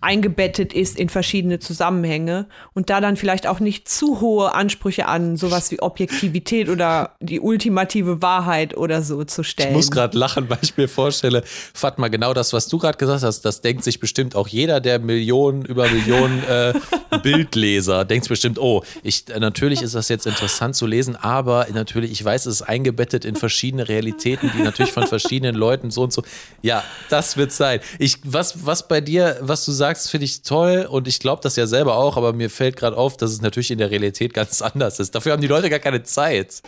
eingebettet 0.00 0.72
ist 0.72 0.98
in 0.98 1.08
verschiedene 1.08 1.58
Zusammenhänge 1.58 2.46
und 2.74 2.90
da 2.90 3.00
dann 3.00 3.16
vielleicht 3.16 3.46
auch 3.46 3.60
nicht 3.60 3.88
zu 3.88 4.20
hohe 4.20 4.54
Ansprüche 4.54 5.06
an 5.06 5.36
sowas 5.36 5.70
wie 5.70 5.80
Objektivität 5.80 6.68
oder 6.68 7.16
die 7.20 7.40
ultimative 7.40 8.22
Wahrheit 8.22 8.76
oder 8.76 9.02
so 9.02 9.24
zu 9.24 9.42
stellen. 9.42 9.70
Ich 9.70 9.76
muss 9.76 9.90
gerade 9.90 10.16
lachen, 10.16 10.48
weil 10.48 10.58
ich 10.62 10.76
mir 10.76 10.88
vorstelle, 10.88 11.42
Fatma, 11.74 12.08
genau 12.08 12.34
das, 12.34 12.52
was 12.52 12.68
du 12.68 12.78
gerade 12.78 12.98
gesagt 12.98 13.22
hast, 13.22 13.42
das 13.42 13.60
denkt 13.60 13.84
sich 13.84 14.00
bestimmt 14.00 14.34
auch 14.36 14.48
jeder 14.48 14.80
der 14.80 14.98
Millionen 14.98 15.64
über 15.64 15.88
Millionen 15.88 16.42
äh, 16.44 16.74
Bildleser, 17.22 18.04
denkt 18.04 18.28
bestimmt, 18.28 18.58
oh, 18.58 18.82
ich, 19.02 19.28
äh, 19.28 19.40
natürlich 19.40 19.82
ist 19.82 19.94
das 19.94 20.08
jetzt 20.08 20.26
interessant 20.26 20.76
zu 20.76 20.86
lesen, 20.86 21.16
aber 21.16 21.66
natürlich, 21.72 22.12
ich 22.12 22.24
weiß, 22.24 22.46
es 22.46 22.60
ist 22.60 22.62
eingebettet 22.62 23.24
in 23.24 23.36
verschiedene 23.36 23.88
Realitäten, 23.88 24.50
die 24.56 24.62
natürlich 24.62 24.92
von 24.92 25.06
verschiedenen 25.06 25.54
Leuten 25.54 25.90
so 25.90 26.02
und 26.02 26.12
so. 26.12 26.22
Ja, 26.62 26.84
das 27.08 27.36
wird 27.36 27.52
sein. 27.52 27.80
Ich, 27.98 28.18
was, 28.24 28.66
was 28.66 28.88
bei 28.88 29.00
dir, 29.00 29.38
was 29.40 29.64
du 29.64 29.72
sagst, 29.72 29.87
sagst, 29.88 30.10
finde 30.10 30.26
ich 30.26 30.42
toll 30.42 30.86
und 30.88 31.08
ich 31.08 31.18
glaube 31.18 31.40
das 31.42 31.56
ja 31.56 31.66
selber 31.66 31.96
auch, 31.96 32.16
aber 32.16 32.32
mir 32.32 32.50
fällt 32.50 32.76
gerade 32.76 32.96
auf, 32.96 33.16
dass 33.16 33.30
es 33.30 33.40
natürlich 33.40 33.70
in 33.70 33.78
der 33.78 33.90
Realität 33.90 34.34
ganz 34.34 34.60
anders 34.70 35.00
ist. 35.00 35.14
Dafür 35.14 35.32
haben 35.32 35.40
die 35.40 35.48
Leute 35.48 35.70
gar 35.70 35.78
keine 35.78 36.02
Zeit. 36.02 36.62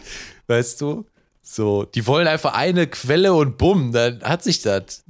Weißt 0.47 0.81
du? 0.81 1.05
So, 1.43 1.85
die 1.85 2.07
wollen 2.07 2.29
einfach 2.29 2.55
eine 2.55 2.87
Quelle 2.87 3.35
und 3.35 3.59
bumm, 3.59 3.93
dann 3.93 4.23
hat 4.23 4.43
sich 4.43 4.63
das 4.63 5.03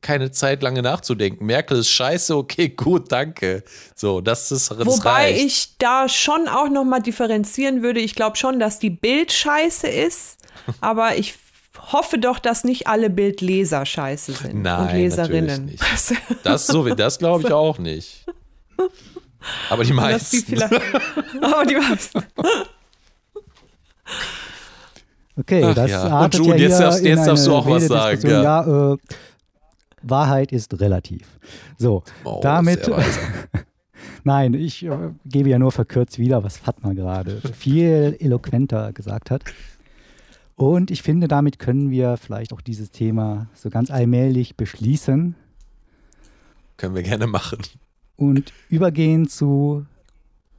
keine 0.00 0.32
Zeit 0.32 0.62
lange 0.62 0.82
nachzudenken. 0.82 1.46
Merkel 1.46 1.78
ist 1.78 1.90
scheiße, 1.90 2.36
okay, 2.36 2.68
gut, 2.76 3.12
danke. 3.12 3.62
So, 3.94 4.20
das 4.20 4.50
ist 4.50 4.70
das 4.70 4.86
Wobei 4.86 5.10
reicht. 5.10 5.44
ich 5.44 5.78
da 5.78 6.08
schon 6.08 6.48
auch 6.48 6.68
noch 6.68 6.84
mal 6.84 7.00
differenzieren 7.00 7.82
würde. 7.82 8.00
Ich 8.00 8.14
glaube 8.14 8.36
schon, 8.36 8.58
dass 8.58 8.78
die 8.78 8.90
Bild 8.90 9.32
scheiße 9.32 9.86
ist, 9.86 10.38
aber 10.80 11.16
ich 11.16 11.34
hoffe 11.92 12.18
doch, 12.18 12.38
dass 12.38 12.64
nicht 12.64 12.86
alle 12.86 13.10
Bildleser 13.10 13.84
scheiße 13.86 14.32
sind 14.32 14.62
Nein, 14.62 14.80
und 14.88 14.92
Leserinnen. 14.94 15.64
Nicht. 15.66 15.82
Das, 16.42 16.66
so, 16.66 16.88
das 16.94 17.18
glaube 17.18 17.44
ich 17.46 17.52
auch 17.52 17.78
nicht. 17.78 18.24
Aber 19.70 19.84
die 19.84 19.92
meisten. 19.92 20.62
aber 21.42 21.64
die 21.66 21.76
meisten. 21.76 22.22
Okay, 25.36 25.64
Ach 25.64 25.74
das 25.74 25.90
ja. 25.90 26.02
artet 26.04 26.40
Und 26.40 26.46
June, 26.46 26.58
ja 26.58 26.62
jetzt 26.68 26.76
hier 26.76 26.86
darfst- 26.86 27.00
in 27.00 27.06
jetzt 27.06 27.26
darfst 27.26 27.46
du 27.46 27.54
auch 27.54 27.66
was 27.68 27.86
sagen, 27.86 28.30
ja. 28.30 28.42
Ja, 28.42 28.92
äh, 28.92 28.96
Wahrheit 30.02 30.52
ist 30.52 30.78
relativ. 30.80 31.26
So, 31.76 32.02
Oh, 32.24 32.40
damit. 32.42 32.88
Nein, 34.26 34.54
ich 34.54 34.84
äh, 34.84 34.90
gebe 35.26 35.48
ja 35.50 35.58
nur 35.58 35.72
verkürzt 35.72 36.18
wieder, 36.18 36.44
was 36.44 36.56
Fatma 36.56 36.92
gerade 36.92 37.40
viel 37.58 38.16
eloquenter 38.20 38.92
gesagt 38.92 39.30
hat. 39.30 39.42
Und 40.56 40.90
ich 40.90 41.02
finde, 41.02 41.26
damit 41.28 41.58
können 41.58 41.90
wir 41.90 42.16
vielleicht 42.16 42.52
auch 42.52 42.60
dieses 42.60 42.90
Thema 42.90 43.48
so 43.54 43.70
ganz 43.70 43.90
allmählich 43.90 44.56
beschließen 44.56 45.34
Können 46.76 46.94
wir 46.94 47.02
gerne 47.02 47.26
machen. 47.26 47.58
und 48.16 48.52
übergehen 48.68 49.28
zu 49.28 49.84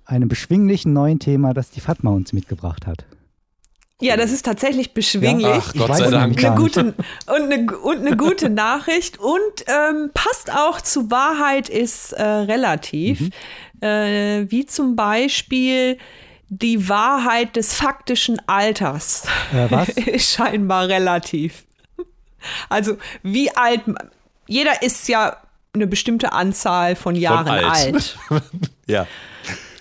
einem 0.05 0.27
beschwinglichen 0.27 0.93
neuen 0.93 1.19
Thema, 1.19 1.53
das 1.53 1.71
die 1.71 1.79
Fatma 1.79 2.11
uns 2.11 2.33
mitgebracht 2.33 2.85
hat. 2.85 3.05
Ja, 4.01 4.17
das 4.17 4.33
ist 4.33 4.43
tatsächlich 4.45 4.93
beschwinglich. 4.93 5.47
Ach, 5.49 5.73
Ich 5.73 5.79
Gott 5.79 5.89
weiß 5.89 5.97
sei 5.99 6.11
Dank. 6.11 6.37
eine 6.37 6.49
nicht. 6.49 6.57
gute, 6.57 6.93
und, 7.27 7.53
eine, 7.53 7.77
und 7.77 8.05
eine 8.05 8.17
gute 8.17 8.49
Nachricht 8.49 9.17
und 9.17 9.39
ähm, 9.67 10.11
passt 10.13 10.51
auch 10.53 10.81
zu 10.81 11.09
Wahrheit 11.09 11.69
ist 11.69 12.11
äh, 12.11 12.21
relativ. 12.21 13.21
Mhm. 13.21 13.29
Äh, 13.81 14.51
wie 14.51 14.65
zum 14.65 14.97
Beispiel 14.97 15.97
die 16.49 16.89
Wahrheit 16.89 17.55
des 17.55 17.73
faktischen 17.73 18.39
Alters 18.47 19.23
Äh, 19.53 19.69
was? 19.69 19.89
ist 19.89 20.31
scheinbar 20.33 20.87
relativ. 20.87 21.65
Also 22.69 22.97
wie 23.23 23.55
alt, 23.55 23.81
jeder 24.47 24.83
ist 24.83 25.07
ja 25.07 25.37
eine 25.73 25.87
bestimmte 25.87 26.31
Anzahl 26.31 26.95
von 26.95 27.15
Jahren 27.15 27.47
alt. 27.47 27.65
alt. 27.65 28.17
Ja. 28.87 29.07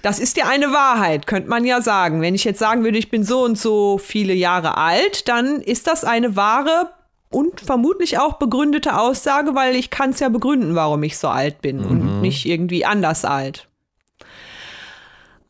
Das 0.01 0.19
ist 0.19 0.37
ja 0.37 0.47
eine 0.49 0.73
Wahrheit, 0.73 1.27
könnte 1.27 1.49
man 1.49 1.65
ja 1.65 1.81
sagen. 1.81 2.21
Wenn 2.21 2.35
ich 2.35 2.45
jetzt 2.45 2.59
sagen 2.59 2.85
würde, 2.85 2.99
ich 2.99 3.11
bin 3.11 3.25
so 3.25 3.43
und 3.43 3.59
so 3.59 3.97
viele 3.99 4.35
Jahre 4.35 4.77
alt, 4.77 5.29
dann 5.29 5.61
ist 5.63 5.87
das 5.87 6.05
eine 6.05 6.37
wahre 6.37 6.91
und 7.31 7.61
vermutlich 7.61 8.19
auch 8.19 8.35
begründete 8.35 8.99
Aussage, 8.99 9.55
weil 9.55 9.77
ich 9.77 9.91
kann 9.91 10.11
es 10.11 10.21
ja 10.21 10.29
begründen, 10.29 10.75
warum 10.75 11.03
ich 11.03 11.17
so 11.19 11.29
alt 11.29 11.63
bin 11.63 11.85
und 11.85 12.21
nicht 12.21 12.47
irgendwie 12.47 12.85
anders 12.85 13.25
alt. 13.25 13.67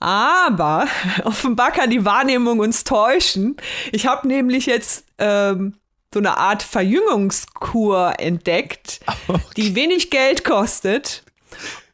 Aber 0.05 0.87
offenbar 1.25 1.71
kann 1.73 1.89
die 1.89 2.05
Wahrnehmung 2.05 2.59
uns 2.59 2.85
täuschen. 2.85 3.57
Ich 3.91 4.07
habe 4.07 4.29
nämlich 4.29 4.67
jetzt 4.67 5.07
ähm, 5.17 5.75
so 6.13 6.21
eine 6.21 6.37
Art 6.37 6.63
Verjüngungskur 6.63 8.13
entdeckt, 8.19 9.01
die 9.57 9.75
wenig 9.75 10.11
Geld 10.11 10.45
kostet 10.45 11.25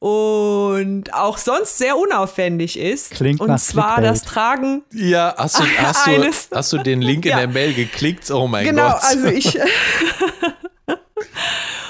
und 0.01 1.15
auch 1.15 1.39
sonst 1.39 1.79
sehr 1.79 1.97
unaufwendig 1.97 2.77
ist. 2.79 3.13
Klingt 3.13 3.41
und 3.41 3.47
nach 3.49 3.61
zwar 3.61 3.95
Clickbait. 3.99 4.11
das 4.11 4.23
Tragen 4.25 4.83
Ja, 4.93 5.33
hast 5.39 5.61
du, 5.61 5.63
hast, 5.79 6.07
du, 6.07 6.11
Eines- 6.11 6.49
hast 6.53 6.73
du 6.73 6.79
den 6.79 7.03
Link 7.03 7.25
in 7.27 7.31
Ja. 7.31 7.39
der 7.39 7.49
Mail 7.49 7.75
geklickt? 7.75 8.29
Oh 8.33 8.49
mein 8.49 8.65
genau, 8.65 8.91
Gott. 8.91 9.03
also 9.05 9.27
ich. 9.29 9.57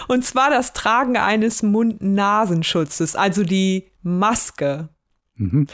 Und 0.09 0.25
zwar 0.25 0.51
das 0.51 0.73
Tragen 0.75 1.17
eines 1.17 1.63
Mund-Nasenschutzes, 1.63 3.15
also 3.17 3.45
die 3.45 3.91
Maske. 4.03 4.89
Mhm. 5.37 5.69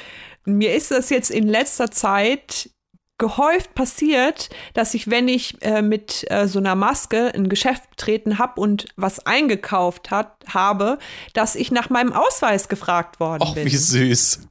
Mir 0.47 0.75
ist 0.75 0.91
das 0.91 1.11
jetzt 1.11 1.31
in 1.31 1.47
letzter 1.47 1.91
Zeit 1.91 2.71
gehäuft 3.19 3.75
passiert, 3.75 4.51
dass 4.75 4.93
ich, 4.93 5.11
wenn 5.11 5.27
ich 5.29 5.57
äh, 5.63 5.81
mit 5.81 6.27
äh, 6.31 6.47
so 6.49 6.59
einer 6.59 6.75
Maske 6.75 7.33
ein 7.35 7.49
Geschäft 7.49 7.89
betreten 7.91 8.39
habe 8.39 8.61
und 8.61 8.87
was 8.97 9.25
eingekauft 9.25 10.11
hat, 10.11 10.37
habe, 10.53 10.99
dass 11.33 11.55
ich 11.55 11.71
nach 11.71 11.89
meinem 11.89 12.13
Ausweis 12.13 12.69
gefragt 12.69 13.19
worden 13.19 13.43
Och, 13.43 13.55
bin. 13.55 13.65
wie 13.65 13.77
süß. 13.77 14.49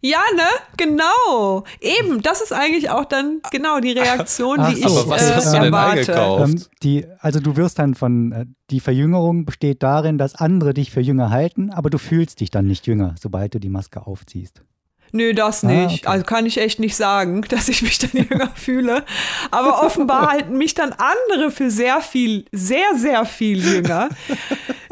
Ja, 0.00 0.20
ne? 0.34 0.42
Genau. 0.76 1.64
Eben, 1.80 2.22
das 2.22 2.40
ist 2.40 2.52
eigentlich 2.52 2.90
auch 2.90 3.04
dann 3.04 3.40
genau 3.52 3.78
die 3.78 3.92
Reaktion, 3.92 4.58
Ach 4.58 4.74
die 4.74 4.80
so. 4.80 4.88
ich 4.88 4.98
Aber 4.98 5.10
was 5.10 5.30
äh, 5.30 5.34
hast 5.34 5.46
du 5.48 5.52
denn 5.52 5.64
erwarte. 5.66 5.98
eingekauft? 6.00 6.52
Ähm, 6.54 6.62
die, 6.82 7.06
also 7.20 7.38
du 7.38 7.56
wirst 7.56 7.78
dann 7.78 7.94
von, 7.94 8.32
äh, 8.32 8.46
die 8.70 8.80
Verjüngerung 8.80 9.44
besteht 9.44 9.84
darin, 9.84 10.18
dass 10.18 10.34
andere 10.34 10.74
dich 10.74 10.90
für 10.90 11.00
jünger 11.00 11.30
halten, 11.30 11.70
aber 11.70 11.88
du 11.88 11.98
fühlst 11.98 12.40
dich 12.40 12.50
dann 12.50 12.66
nicht 12.66 12.88
jünger, 12.88 13.14
sobald 13.20 13.54
du 13.54 13.60
die 13.60 13.68
Maske 13.68 14.04
aufziehst. 14.04 14.64
Nö, 15.12 15.34
das 15.34 15.62
Ah, 15.62 15.68
nicht. 15.68 16.00
okay. 16.04 16.06
Also 16.06 16.24
kann 16.24 16.46
ich 16.46 16.58
echt 16.58 16.78
nicht 16.80 16.96
sagen, 16.96 17.42
dass 17.48 17.68
ich 17.68 17.82
mich 17.82 17.98
dann 17.98 18.10
jünger 18.12 18.50
fühle. 18.54 19.04
Aber 19.50 19.82
offenbar 19.84 20.30
halten 20.30 20.56
mich 20.58 20.74
dann 20.74 20.92
andere 20.92 21.50
für 21.50 21.70
sehr 21.70 22.00
viel, 22.00 22.46
sehr, 22.52 22.86
sehr 22.96 23.24
viel 23.24 23.62
jünger. 23.64 24.08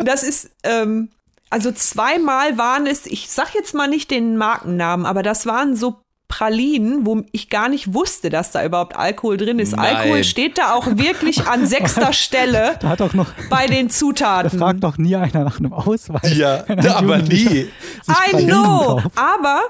Das 0.03 0.23
ist, 0.23 0.51
ähm, 0.63 1.11
also 1.51 1.71
zweimal 1.73 2.57
waren 2.57 2.87
es, 2.87 3.05
ich 3.05 3.29
sag 3.29 3.55
jetzt 3.55 3.75
mal 3.75 3.87
nicht 3.87 4.11
den 4.11 4.39
Markennamen, 4.39 5.05
aber 5.05 5.23
das 5.23 5.45
waren 5.45 5.77
so 5.77 5.97
Pralinen, 6.27 7.05
wo 7.05 7.23
ich 7.33 7.51
gar 7.51 7.69
nicht 7.69 7.93
wusste, 7.93 8.31
dass 8.31 8.51
da 8.51 8.65
überhaupt 8.65 8.97
Alkohol 8.97 9.37
drin 9.37 9.59
ist. 9.59 9.77
Nein. 9.77 9.97
Alkohol 9.97 10.25
steht 10.25 10.57
da 10.57 10.73
auch 10.73 10.87
wirklich 10.87 11.47
an 11.49 11.67
sechster 11.67 12.13
Stelle 12.15 12.77
Da 12.81 12.89
hat 12.91 13.01
doch 13.01 13.13
noch, 13.13 13.27
bei 13.51 13.67
den 13.67 13.89
da 13.89 13.93
Zutaten. 13.93 14.59
fragt 14.59 14.83
doch 14.85 14.97
nie 14.97 15.17
einer 15.17 15.45
nach 15.45 15.59
einem 15.59 15.73
Ausweis. 15.75 16.35
Ja, 16.35 16.65
aber 16.69 17.01
Jugendlicher 17.19 17.51
nie. 17.51 17.69
I 18.09 18.45
know. 18.47 19.01
kauft. 19.03 19.07
Aber 19.17 19.61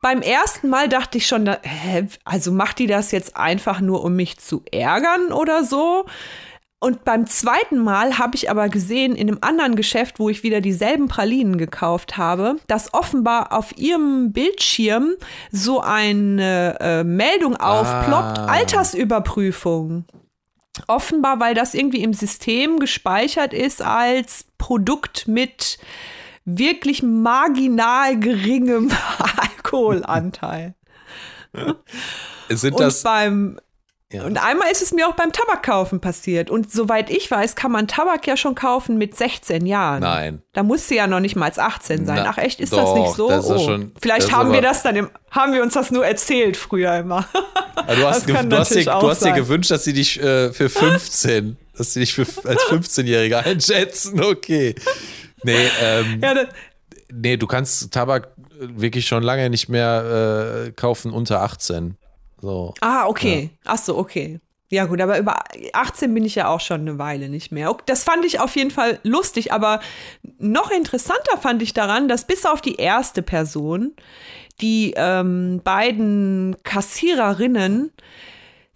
beim 0.00 0.22
ersten 0.22 0.68
Mal 0.68 0.88
dachte 0.88 1.18
ich 1.18 1.26
schon, 1.26 1.46
hä, 1.48 2.06
also 2.24 2.52
macht 2.52 2.78
die 2.78 2.86
das 2.86 3.10
jetzt 3.12 3.36
einfach 3.36 3.80
nur, 3.80 4.02
um 4.02 4.16
mich 4.16 4.38
zu 4.38 4.62
ärgern 4.70 5.32
oder 5.32 5.64
so? 5.64 6.06
Und 6.82 7.04
beim 7.04 7.26
zweiten 7.26 7.76
Mal 7.78 8.18
habe 8.18 8.34
ich 8.36 8.48
aber 8.50 8.70
gesehen, 8.70 9.14
in 9.14 9.28
einem 9.28 9.38
anderen 9.42 9.76
Geschäft, 9.76 10.18
wo 10.18 10.30
ich 10.30 10.42
wieder 10.42 10.62
dieselben 10.62 11.08
Pralinen 11.08 11.58
gekauft 11.58 12.16
habe, 12.16 12.56
dass 12.68 12.94
offenbar 12.94 13.52
auf 13.52 13.76
ihrem 13.76 14.32
Bildschirm 14.32 15.10
so 15.52 15.80
eine 15.80 16.78
äh, 16.80 17.04
Meldung 17.04 17.56
aufploppt, 17.56 18.38
Ah. 18.38 18.46
Altersüberprüfung. 18.46 20.06
Offenbar, 20.86 21.38
weil 21.40 21.54
das 21.54 21.74
irgendwie 21.74 22.02
im 22.02 22.14
System 22.14 22.78
gespeichert 22.78 23.52
ist 23.52 23.82
als 23.82 24.46
Produkt 24.56 25.28
mit 25.28 25.78
wirklich 26.44 27.02
marginal 27.02 28.18
geringem 28.18 28.90
Alkoholanteil. 29.40 30.74
Sind 32.48 32.74
Und 32.74 32.80
das. 32.80 33.02
beim 33.02 33.58
Ja. 34.12 34.24
und 34.24 34.38
einmal 34.42 34.70
ist 34.72 34.82
es 34.82 34.92
mir 34.92 35.06
auch 35.08 35.14
beim 35.14 35.32
Tabakkaufen 35.32 36.00
passiert. 36.00 36.50
Und 36.50 36.72
soweit 36.72 37.10
ich 37.10 37.30
weiß, 37.30 37.54
kann 37.54 37.70
man 37.70 37.86
Tabak 37.86 38.26
ja 38.26 38.36
schon 38.36 38.54
kaufen 38.56 38.98
mit 38.98 39.16
16 39.16 39.66
Jahren. 39.66 40.00
Nein. 40.00 40.42
Da 40.52 40.62
muss 40.64 40.88
sie 40.88 40.96
ja 40.96 41.06
noch 41.06 41.20
nicht 41.20 41.36
mal 41.36 41.46
als 41.46 41.58
18 41.60 42.06
sein. 42.06 42.20
Na, 42.24 42.30
Ach 42.34 42.38
echt, 42.38 42.58
ist 42.60 42.72
doch, 42.72 42.94
das 42.94 42.94
nicht 43.06 43.14
so? 43.16 43.28
das 43.28 43.46
oh. 43.48 43.58
schon- 43.58 43.92
Vielleicht 44.02 44.32
haben 44.32 44.52
wir 44.52 44.62
das 44.62 44.82
dann 44.82 44.96
im, 44.96 45.10
haben 45.30 45.52
wir 45.52 45.62
uns 45.62 45.74
das 45.74 45.90
nur 45.92 46.04
erzählt 46.04 46.56
früher 46.56 46.96
immer. 46.98 47.24
Ah, 47.76 47.94
Du 47.94 48.04
hast, 48.06 48.26
kann 48.26 48.50
du 48.50 48.58
hast, 48.58 48.74
dir, 48.74 48.84
du 48.84 48.90
hast 49.08 49.24
dir 49.24 49.32
gewünscht, 49.32 49.70
dass 49.70 49.84
sie 49.84 49.92
dich 49.92 50.20
äh, 50.20 50.52
für 50.52 50.68
15, 50.68 51.56
dass 51.76 51.92
sie 51.92 52.00
dich 52.00 52.12
für, 52.14 52.26
als 52.48 52.62
15-Jähriger 52.68 53.44
einschätzen. 53.44 54.20
Okay. 54.22 54.74
Nee, 55.42 55.68
ähm, 55.82 56.20
ja, 56.22 56.34
das, 56.34 56.46
nee, 57.12 57.36
du 57.36 57.46
kannst 57.46 57.92
Tabak 57.92 58.28
wirklich 58.58 59.06
schon 59.06 59.22
lange 59.22 59.50
nicht 59.50 59.68
mehr 59.68 60.66
äh, 60.66 60.72
kaufen 60.72 61.12
unter 61.12 61.42
18. 61.42 61.96
So. 62.40 62.74
ah, 62.80 63.06
okay. 63.06 63.50
Ach 63.64 63.78
so, 63.78 63.98
okay. 63.98 64.40
Ja 64.72 64.84
gut, 64.84 65.00
aber 65.00 65.18
über 65.18 65.42
18 65.72 66.14
bin 66.14 66.24
ich 66.24 66.36
ja 66.36 66.46
auch 66.46 66.60
schon 66.60 66.82
eine 66.82 66.96
Weile 66.96 67.28
nicht 67.28 67.50
mehr. 67.50 67.76
Das 67.86 68.04
fand 68.04 68.24
ich 68.24 68.38
auf 68.38 68.54
jeden 68.54 68.70
Fall 68.70 69.00
lustig, 69.02 69.52
aber 69.52 69.80
noch 70.38 70.70
interessanter 70.70 71.38
fand 71.38 71.60
ich 71.62 71.74
daran, 71.74 72.06
dass 72.06 72.24
bis 72.24 72.46
auf 72.46 72.60
die 72.60 72.76
erste 72.76 73.22
Person 73.22 73.94
die 74.60 74.94
ähm, 74.96 75.60
beiden 75.64 76.56
Kassiererinnen 76.62 77.92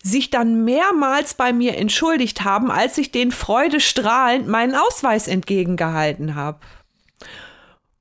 sich 0.05 0.29
dann 0.29 0.65
mehrmals 0.65 1.35
bei 1.35 1.55
mir 1.55 1.79
entschuldigt 1.79 2.45
haben, 2.45 2.71
als 2.71 2.99
ich 2.99 3.11
den 3.11 3.33
freudestrahlend 3.33 4.47
meinen 4.47 4.75
Ausweis 4.75 5.29
entgegengehalten 5.29 6.35
habe. 6.35 6.59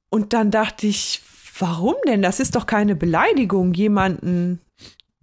Und 0.09 0.33
dann 0.33 0.51
dachte 0.51 0.85
ich, 0.85 1.21
warum 1.57 1.95
denn? 2.05 2.21
Das 2.21 2.41
ist 2.41 2.55
doch 2.55 2.65
keine 2.65 2.95
Beleidigung, 2.95 3.73
jemanden 3.73 4.59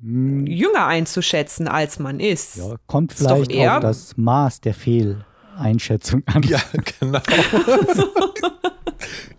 hm. 0.01 0.47
jünger 0.47 0.87
einzuschätzen, 0.87 1.68
als 1.68 1.99
man 1.99 2.18
ist. 2.18 2.57
Ja, 2.57 2.76
kommt 2.87 3.12
vielleicht 3.12 3.53
ist 3.53 3.68
auf 3.68 3.81
das 3.81 4.16
Maß 4.16 4.62
der 4.62 4.72
Fehleinschätzung 4.72 6.22
an. 6.26 6.43
Ja, 6.45 6.62
genau. 7.01 7.20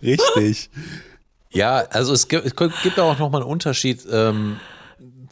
Richtig. 0.02 0.70
Ja, 1.50 1.78
also 1.90 2.12
es 2.12 2.28
gibt, 2.28 2.46
es 2.46 2.54
gibt 2.54 3.00
auch 3.00 3.18
nochmal 3.18 3.42
einen 3.42 3.50
Unterschied. 3.50 4.06
Ähm, 4.10 4.58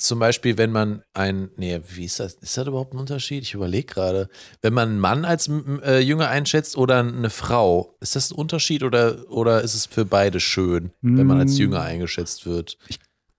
zum 0.01 0.19
Beispiel, 0.19 0.59
wenn 0.59 0.73
man 0.73 1.03
ein, 1.15 1.51
nee, 1.57 1.81
wie 1.89 2.05
ist 2.05 2.21
das? 2.21 2.35
Ist 2.35 2.57
das 2.57 2.67
überhaupt 2.67 2.95
ein 2.95 2.99
Unterschied? 2.99 3.43
Ich 3.43 3.55
überlege 3.55 3.87
gerade. 3.87 4.29
Wenn 4.63 4.73
man 4.73 4.89
einen 4.89 4.99
Mann 4.99 5.25
als 5.25 5.49
äh, 5.49 6.01
Jünger 6.01 6.29
einschätzt 6.29 6.77
oder 6.77 7.01
eine 7.01 7.31
Frau, 7.31 7.97
ist 8.01 8.17
das 8.17 8.31
ein 8.31 8.37
Unterschied 8.37 8.83
oder, 8.83 9.31
oder 9.31 9.63
ist 9.63 9.75
es 9.75 9.87
für 9.87 10.05
beide 10.05 10.41
schön, 10.41 10.91
wenn 11.03 11.27
man 11.27 11.39
als 11.39 11.53
hm. 11.53 11.59
Jünger 11.59 11.83
eingeschätzt 11.83 12.47
wird? 12.47 12.79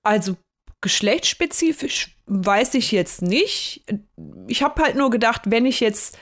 Also 0.03 0.35
geschlechtsspezifisch 0.81 2.17
weiß 2.25 2.73
ich 2.75 2.91
jetzt 2.91 3.21
nicht. 3.21 3.83
Ich 4.47 4.63
habe 4.63 4.81
halt 4.81 4.95
nur 4.95 5.09
gedacht, 5.09 5.43
wenn 5.45 5.65
ich 5.65 5.79
jetzt 5.79 6.17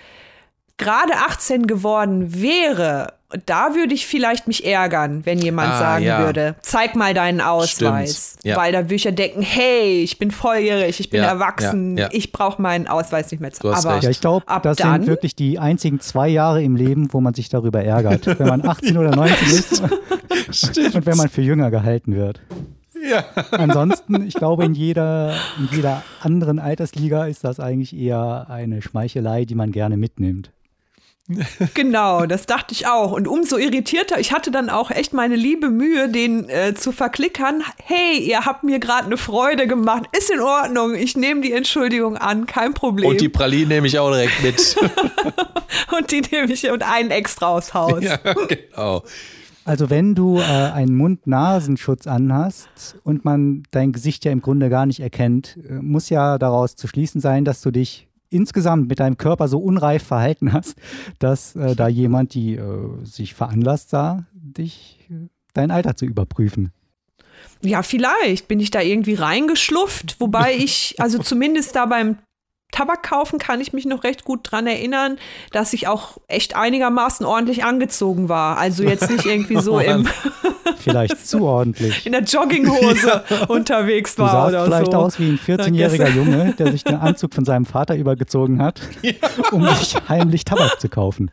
gerade 0.77 1.13
18 1.13 1.67
geworden 1.67 2.41
wäre, 2.41 3.18
da 3.45 3.75
würde 3.75 3.93
ich 3.93 4.07
vielleicht 4.07 4.47
mich 4.47 4.65
ärgern, 4.65 5.25
wenn 5.25 5.37
jemand 5.37 5.73
ah, 5.73 5.79
sagen 5.79 6.05
ja. 6.05 6.19
würde, 6.19 6.55
zeig 6.61 6.95
mal 6.95 7.13
deinen 7.13 7.41
Ausweis. 7.41 8.37
Ja. 8.43 8.57
Weil 8.57 8.71
da 8.71 8.79
würde 8.85 8.95
ich 8.95 9.03
ja 9.03 9.11
denken, 9.11 9.41
hey, 9.41 10.01
ich 10.01 10.17
bin 10.17 10.31
volljährig, 10.31 10.99
ich 10.99 11.11
bin 11.11 11.21
ja, 11.21 11.27
erwachsen, 11.27 11.99
ich 12.11 12.31
brauche 12.31 12.59
meinen 12.59 12.87
Ausweis 12.87 13.29
nicht 13.29 13.39
mehr 13.39 13.51
zu. 13.51 13.71
Aber 13.71 13.99
ja, 13.99 14.09
ich 14.09 14.21
glaube, 14.21 14.45
das 14.63 14.77
dann, 14.77 15.01
sind 15.01 15.07
wirklich 15.07 15.35
die 15.35 15.59
einzigen 15.59 15.99
zwei 15.99 16.27
Jahre 16.27 16.63
im 16.63 16.75
Leben, 16.75 17.13
wo 17.13 17.21
man 17.21 17.35
sich 17.35 17.49
darüber 17.49 17.83
ärgert. 17.83 18.25
wenn 18.39 18.47
man 18.47 18.65
18 18.65 18.97
oder 18.97 19.15
19 19.15 19.47
ist 19.47 19.81
und 20.95 21.05
wenn 21.05 21.17
man 21.17 21.29
für 21.29 21.41
jünger 21.41 21.69
gehalten 21.69 22.15
wird. 22.15 22.41
Ja. 23.07 23.23
Ansonsten, 23.51 24.27
ich 24.27 24.33
glaube, 24.33 24.65
in 24.65 24.73
jeder, 24.73 25.33
in 25.57 25.69
jeder 25.71 26.03
anderen 26.21 26.59
Altersliga 26.59 27.25
ist 27.25 27.43
das 27.43 27.59
eigentlich 27.59 27.95
eher 27.95 28.47
eine 28.49 28.81
Schmeichelei, 28.81 29.45
die 29.45 29.55
man 29.55 29.71
gerne 29.71 29.97
mitnimmt. 29.97 30.51
Genau, 31.73 32.25
das 32.25 32.45
dachte 32.45 32.73
ich 32.73 32.87
auch. 32.87 33.11
Und 33.11 33.27
umso 33.27 33.57
irritierter, 33.57 34.19
ich 34.19 34.33
hatte 34.33 34.51
dann 34.51 34.69
auch 34.69 34.91
echt 34.91 35.13
meine 35.13 35.35
liebe 35.35 35.69
Mühe, 35.69 36.09
den 36.09 36.49
äh, 36.49 36.73
zu 36.73 36.91
verklickern. 36.91 37.63
Hey, 37.83 38.19
ihr 38.19 38.45
habt 38.45 38.63
mir 38.63 38.79
gerade 38.79 39.05
eine 39.05 39.17
Freude 39.17 39.67
gemacht. 39.67 40.05
Ist 40.17 40.31
in 40.31 40.39
Ordnung. 40.39 40.95
Ich 40.95 41.15
nehme 41.15 41.41
die 41.41 41.53
Entschuldigung 41.53 42.17
an, 42.17 42.45
kein 42.45 42.73
Problem. 42.73 43.09
Und 43.09 43.21
die 43.21 43.29
Praline 43.29 43.67
nehme 43.67 43.87
ich 43.87 43.99
auch 43.99 44.11
direkt 44.11 44.41
mit. 44.41 44.75
und 45.97 46.11
die 46.11 46.21
nehme 46.31 46.51
ich 46.51 46.69
und 46.69 46.83
einen 46.83 47.11
extra 47.11 47.57
aufs 47.57 47.73
Haus. 47.73 48.03
Ja, 48.03 48.17
genau. 48.17 49.03
Also 49.65 49.91
wenn 49.91 50.15
du 50.15 50.39
äh, 50.39 50.41
einen 50.41 50.95
Mund-Nasenschutz 50.95 52.07
anhast 52.07 52.97
und 53.03 53.23
man 53.23 53.63
dein 53.69 53.91
Gesicht 53.91 54.25
ja 54.25 54.31
im 54.31 54.41
Grunde 54.41 54.69
gar 54.69 54.87
nicht 54.87 54.99
erkennt, 54.99 55.59
äh, 55.69 55.73
muss 55.73 56.09
ja 56.09 56.39
daraus 56.39 56.75
zu 56.75 56.87
schließen 56.87 57.21
sein, 57.21 57.45
dass 57.45 57.61
du 57.61 57.69
dich 57.69 58.08
insgesamt 58.29 58.87
mit 58.87 58.99
deinem 58.99 59.17
Körper 59.17 59.47
so 59.47 59.59
unreif 59.59 60.03
verhalten 60.03 60.53
hast, 60.53 60.75
dass 61.19 61.55
äh, 61.55 61.75
da 61.75 61.87
jemand, 61.87 62.33
die 62.33 62.55
äh, 62.55 63.03
sich 63.03 63.33
veranlasst 63.33 63.89
sah, 63.89 64.25
dich 64.33 65.07
äh, 65.09 65.27
dein 65.53 65.71
Alter 65.71 65.95
zu 65.95 66.05
überprüfen. 66.05 66.71
Ja, 67.61 67.83
vielleicht 67.83 68.47
bin 68.47 68.59
ich 68.59 68.71
da 68.71 68.81
irgendwie 68.81 69.15
reingeschlufft, 69.15 70.19
wobei 70.19 70.55
ich, 70.57 70.95
also 70.99 71.19
zumindest 71.19 71.75
da 71.75 71.85
beim 71.85 72.17
Tabak 72.71 73.03
kaufen 73.03 73.39
kann 73.39 73.61
ich 73.61 73.73
mich 73.73 73.85
noch 73.85 74.03
recht 74.03 74.23
gut 74.23 74.41
dran 74.43 74.67
erinnern, 74.67 75.17
dass 75.51 75.73
ich 75.73 75.87
auch 75.87 76.17
echt 76.27 76.55
einigermaßen 76.55 77.25
ordentlich 77.25 77.63
angezogen 77.63 78.29
war. 78.29 78.57
Also 78.57 78.83
jetzt 78.83 79.09
nicht 79.09 79.25
irgendwie 79.25 79.59
so 79.59 79.79
im 79.79 80.07
vielleicht 80.77 81.27
zu 81.27 81.43
ordentlich 81.43 82.05
in 82.05 82.11
der 82.11 82.23
Jogginghose 82.23 83.23
ja. 83.27 83.45
unterwegs 83.47 84.17
war 84.17 84.27
du 84.27 84.31
sahst 84.31 84.53
oder 84.53 84.65
vielleicht 84.65 84.91
so. 84.91 84.97
aus 84.97 85.19
wie 85.19 85.29
ein 85.29 85.39
14-jähriger 85.39 86.09
Junge, 86.15 86.53
der 86.57 86.71
sich 86.71 86.83
den 86.83 86.95
Anzug 86.95 87.33
von 87.33 87.45
seinem 87.45 87.65
Vater 87.65 87.95
übergezogen 87.95 88.61
hat, 88.61 88.81
ja. 89.01 89.13
um 89.51 89.67
sich 89.75 89.95
heimlich 90.07 90.45
Tabak 90.45 90.79
zu 90.79 90.89
kaufen. 90.89 91.31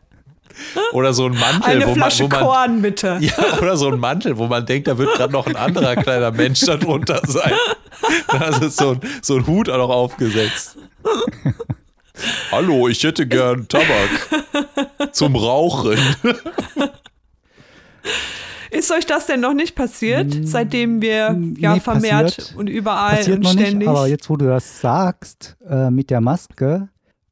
Oder 0.91 1.13
so 1.13 1.25
ein 1.27 1.33
Mantel, 1.33 1.63
Eine 1.63 1.87
wo 1.87 1.93
Flasche 1.93 2.23
man, 2.23 2.31
wo 2.31 2.35
man 2.35 2.45
Korn, 2.45 2.81
bitte. 2.81 3.17
Ja, 3.19 3.33
oder 3.61 3.77
so 3.77 3.89
ein 3.89 3.99
Mantel, 3.99 4.37
wo 4.37 4.47
man 4.47 4.65
denkt, 4.65 4.87
da 4.87 4.97
wird 4.97 5.13
gerade 5.15 5.31
noch 5.31 5.45
ein 5.45 5.55
anderer 5.55 5.95
kleiner 5.95 6.31
Mensch 6.31 6.61
darunter 6.61 7.21
sein. 7.27 7.53
Da 8.27 8.47
ist 8.47 8.77
so 8.77 8.91
ein, 8.91 9.01
so 9.21 9.35
ein 9.35 9.45
Hut 9.45 9.69
auch 9.69 9.77
noch 9.77 9.89
aufgesetzt. 9.89 10.77
Hallo, 12.51 12.87
ich 12.87 13.03
hätte 13.03 13.27
gern 13.27 13.67
Tabak 13.67 15.11
zum 15.11 15.35
Rauchen. 15.35 15.97
Ist 18.71 18.91
euch 18.91 19.05
das 19.05 19.27
denn 19.27 19.39
noch 19.39 19.53
nicht 19.53 19.75
passiert, 19.75 20.33
hm, 20.33 20.45
seitdem 20.45 21.01
wir 21.01 21.37
ja 21.57 21.73
nee, 21.73 21.79
vermehrt 21.79 22.35
passiert, 22.35 22.55
und 22.57 22.67
überall 22.67 23.17
passiert 23.17 23.37
und 23.37 23.47
ständig? 23.47 23.75
Nicht, 23.75 23.87
aber 23.87 24.07
jetzt, 24.07 24.29
wo 24.29 24.35
du 24.35 24.45
das 24.45 24.81
sagst 24.81 25.57
äh, 25.67 25.89
mit 25.89 26.09
der 26.09 26.21
Maske, 26.21 26.89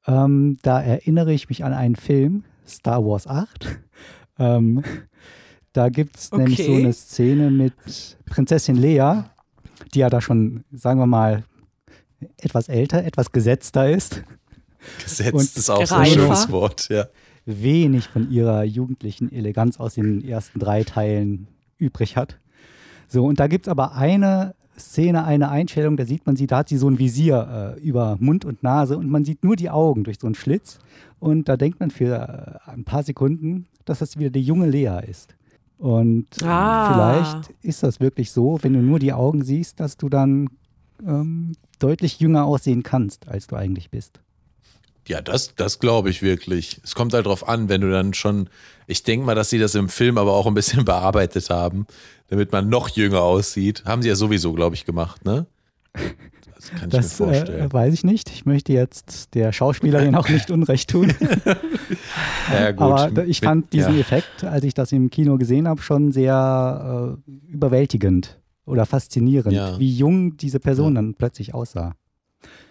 ähm, 0.07 0.57
da 0.61 0.81
erinnere 0.81 1.33
ich 1.33 1.49
mich 1.49 1.63
an 1.63 1.73
einen 1.73 1.95
Film, 1.95 2.45
Star 2.67 3.05
Wars 3.05 3.27
8. 3.27 3.79
Ähm, 4.37 4.83
da 5.71 5.87
gibt 5.87 6.17
es 6.17 6.29
okay. 6.29 6.41
nämlich 6.41 6.65
so 6.65 6.73
eine 6.73 6.91
Szene 6.91 7.49
mit 7.49 7.73
Prinzessin 8.25 8.75
Lea, 8.75 9.23
die 9.93 9.99
ja 9.99 10.09
da 10.09 10.19
schon, 10.19 10.65
sagen 10.73 10.99
wir 10.99 11.05
mal, 11.05 11.45
etwas 12.37 12.69
älter, 12.69 13.03
etwas 13.03 13.31
gesetzter 13.31 13.89
ist. 13.89 14.23
Gesetzt 15.03 15.33
und 15.33 15.41
ist 15.41 15.69
auch 15.69 15.85
so 15.85 15.95
ein 15.95 16.05
schönes 16.05 16.51
Wort, 16.51 16.89
ja. 16.89 17.07
Wenig 17.45 18.07
von 18.07 18.31
ihrer 18.31 18.63
jugendlichen 18.63 19.31
Eleganz 19.31 19.79
aus 19.79 19.95
den 19.95 20.23
ersten 20.23 20.59
drei 20.59 20.83
Teilen 20.83 21.47
übrig 21.77 22.17
hat. 22.17 22.39
So, 23.07 23.25
und 23.25 23.39
da 23.39 23.47
gibt 23.47 23.67
es 23.67 23.71
aber 23.71 23.95
eine 23.95 24.55
Szene, 24.77 25.23
eine 25.25 25.49
Einstellung, 25.49 25.95
da 25.95 26.05
sieht 26.05 26.25
man 26.25 26.35
sie, 26.35 26.47
da 26.47 26.57
hat 26.59 26.69
sie 26.69 26.77
so 26.77 26.89
ein 26.89 26.99
Visier 26.99 27.75
äh, 27.77 27.79
über 27.81 28.17
Mund 28.19 28.45
und 28.45 28.63
Nase 28.63 28.97
und 28.97 29.09
man 29.09 29.23
sieht 29.23 29.43
nur 29.43 29.55
die 29.55 29.69
Augen 29.69 30.03
durch 30.03 30.19
so 30.19 30.27
einen 30.27 30.35
Schlitz. 30.35 30.79
Und 31.19 31.47
da 31.47 31.55
denkt 31.55 31.79
man 31.79 31.91
für 31.91 32.59
äh, 32.67 32.71
ein 32.71 32.83
paar 32.83 33.03
Sekunden, 33.03 33.67
dass 33.85 33.99
das 33.99 34.17
wieder 34.17 34.31
die 34.31 34.41
junge 34.41 34.67
Lea 34.67 34.99
ist. 35.07 35.35
Und 35.77 36.27
ah. 36.43 36.93
vielleicht 36.93 37.53
ist 37.61 37.83
das 37.83 37.99
wirklich 37.99 38.31
so, 38.31 38.57
wenn 38.61 38.73
du 38.73 38.79
nur 38.79 38.99
die 38.99 39.13
Augen 39.13 39.43
siehst, 39.43 39.79
dass 39.79 39.97
du 39.97 40.09
dann 40.09 40.49
ähm, 41.05 41.55
deutlich 41.79 42.19
jünger 42.19 42.45
aussehen 42.45 42.83
kannst, 42.83 43.27
als 43.27 43.47
du 43.47 43.55
eigentlich 43.55 43.89
bist. 43.89 44.19
Ja, 45.07 45.21
das, 45.21 45.53
das 45.55 45.79
glaube 45.79 46.09
ich 46.09 46.21
wirklich. 46.21 46.79
Es 46.83 46.95
kommt 46.95 47.13
halt 47.13 47.27
drauf 47.27 47.47
an, 47.47 47.69
wenn 47.69 47.81
du 47.81 47.91
dann 47.91 48.13
schon, 48.13 48.49
ich 48.87 49.03
denke 49.03 49.25
mal, 49.25 49.35
dass 49.35 49.49
sie 49.49 49.59
das 49.59 49.75
im 49.75 49.89
Film 49.89 50.17
aber 50.17 50.33
auch 50.33 50.47
ein 50.47 50.55
bisschen 50.55 50.85
bearbeitet 50.85 51.49
haben, 51.49 51.85
damit 52.29 52.51
man 52.51 52.69
noch 52.69 52.89
jünger 52.89 53.21
aussieht. 53.21 53.83
Haben 53.85 54.01
sie 54.01 54.09
ja 54.09 54.15
sowieso, 54.15 54.53
glaube 54.53 54.75
ich, 54.75 54.85
gemacht, 54.85 55.23
ne? 55.25 55.45
Das 56.55 56.71
kann 56.71 56.89
ich 56.89 56.95
das, 56.95 57.19
mir 57.19 57.25
vorstellen. 57.27 57.69
Äh, 57.69 57.73
weiß 57.73 57.93
ich 57.93 58.03
nicht. 58.03 58.31
Ich 58.31 58.45
möchte 58.45 58.73
jetzt 58.73 59.35
der 59.35 59.51
Schauspielerin 59.51 60.15
auch 60.15 60.27
nicht 60.29 60.49
Unrecht 60.49 60.89
tun. 60.89 61.13
ja, 62.51 62.71
gut. 62.71 62.81
Aber 62.81 63.25
ich 63.25 63.41
fand 63.41 63.71
diesen 63.73 63.93
ja. 63.93 64.01
Effekt, 64.01 64.43
als 64.43 64.63
ich 64.63 64.73
das 64.73 64.91
im 64.91 65.11
Kino 65.11 65.37
gesehen 65.37 65.67
habe, 65.67 65.81
schon 65.81 66.11
sehr 66.11 67.17
äh, 67.27 67.31
überwältigend 67.51 68.39
oder 68.65 68.85
faszinierend, 68.85 69.53
ja. 69.53 69.79
wie 69.79 69.91
jung 69.91 70.37
diese 70.37 70.59
Person 70.59 70.95
dann 70.95 71.13
plötzlich 71.13 71.53
aussah. 71.53 71.93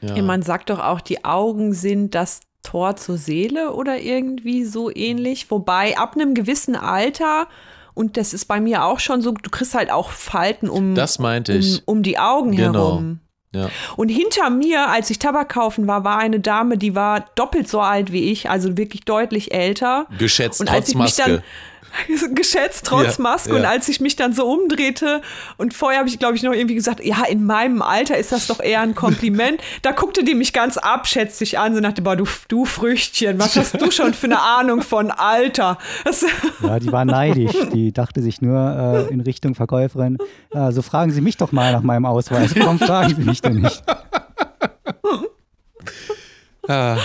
Ja. 0.01 0.21
man 0.23 0.43
sagt 0.43 0.71
doch 0.71 0.81
auch, 0.81 1.01
die 1.01 1.25
Augen 1.25 1.73
sind 1.73 2.15
das 2.15 2.41
Tor 2.63 2.97
zur 2.97 3.17
Seele 3.17 3.73
oder 3.73 4.01
irgendwie 4.01 4.65
so 4.65 4.91
ähnlich. 4.95 5.51
Wobei 5.51 5.97
ab 5.97 6.15
einem 6.15 6.35
gewissen 6.35 6.77
Alter, 6.77 7.47
und 7.95 8.17
das 8.17 8.35
ist 8.35 8.47
bei 8.47 8.61
mir 8.61 8.85
auch 8.85 8.99
schon 8.99 9.21
so, 9.21 9.33
du 9.33 9.51
kriegst 9.51 9.75
halt 9.75 9.91
auch 9.91 10.11
Falten 10.11 10.69
um, 10.69 10.95
das 10.95 11.19
meinte 11.19 11.53
ich. 11.53 11.83
um, 11.87 11.99
um 11.99 12.03
die 12.03 12.19
Augen 12.19 12.53
genau. 12.53 12.73
herum. 12.73 13.21
Ja. 13.55 13.71
Und 13.97 14.09
hinter 14.09 14.51
mir, 14.51 14.89
als 14.89 15.11
ich 15.11 15.21
Tabak 15.21 15.51
kaufen 15.51 15.87
war, 15.87 16.03
war 16.03 16.19
eine 16.19 16.41
Dame, 16.41 16.77
die 16.77 16.97
war 16.97 17.27
doppelt 17.37 17.69
so 17.69 17.81
alt 17.81 18.11
wie 18.11 18.33
ich, 18.33 18.51
also 18.51 18.77
wirklich 18.77 19.05
deutlich 19.05 19.55
älter. 19.55 20.07
Geschätzt 20.19 20.61
und 20.61 20.69
als 20.69 20.87
trotz 20.87 20.89
ich 20.89 20.95
mich 20.97 21.05
Maske. 21.05 21.31
Dann, 21.31 21.43
geschätzt, 22.35 22.87
trotz 22.87 23.19
ja, 23.19 23.23
Maske. 23.23 23.51
Ja. 23.51 23.57
Und 23.57 23.65
als 23.65 23.89
ich 23.89 24.01
mich 24.01 24.17
dann 24.17 24.33
so 24.33 24.47
umdrehte 24.47 25.23
und 25.57 25.75
vorher 25.75 26.01
habe 26.01 26.09
ich, 26.09 26.19
glaube 26.19 26.37
ich, 26.37 26.43
noch 26.43 26.53
irgendwie 26.53 26.75
gesagt, 26.75 27.05
ja, 27.05 27.25
in 27.29 27.45
meinem 27.45 27.83
Alter 27.83 28.17
ist 28.17 28.33
das 28.33 28.47
doch 28.47 28.61
eher 28.61 28.81
ein 28.81 28.95
Kompliment. 28.95 29.61
da 29.83 29.93
guckte 29.93 30.25
die 30.25 30.35
mich 30.35 30.53
ganz 30.53 30.77
abschätzig 30.77 31.59
an, 31.59 31.75
so 31.75 31.81
nach 31.81 31.93
dem, 31.93 32.05
du, 32.05 32.25
du 32.49 32.65
Früchtchen, 32.65 33.39
was 33.39 33.57
hast 33.57 33.81
du 33.81 33.91
schon 33.91 34.15
für 34.15 34.27
eine 34.27 34.41
Ahnung 34.41 34.83
von 34.83 35.11
Alter? 35.11 35.79
Das 36.05 36.25
ja, 36.63 36.79
die 36.79 36.93
war 36.93 37.05
neidisch. 37.05 37.55
Die 37.73 37.93
dachte 37.93 38.23
sich 38.23 38.41
nur 38.41 39.07
äh, 39.09 39.13
in 39.13 39.21
Richtung 39.21 39.55
Verkäuferin, 39.55 40.19
ja, 40.53 40.73
so 40.73 40.83
fragen 40.83 41.11
Sie 41.11 41.21
mich 41.21 41.37
doch 41.37 41.53
mal 41.53 41.73
nach 41.73 41.83
meinem 41.83 42.07
Ausweis. 42.07 42.55
Warum 42.57 42.79
fragen 42.79 43.15
Sie 43.15 43.23
mich 43.23 43.41
denn 43.41 43.61
nicht? 43.61 43.83
Ah. 46.69 46.97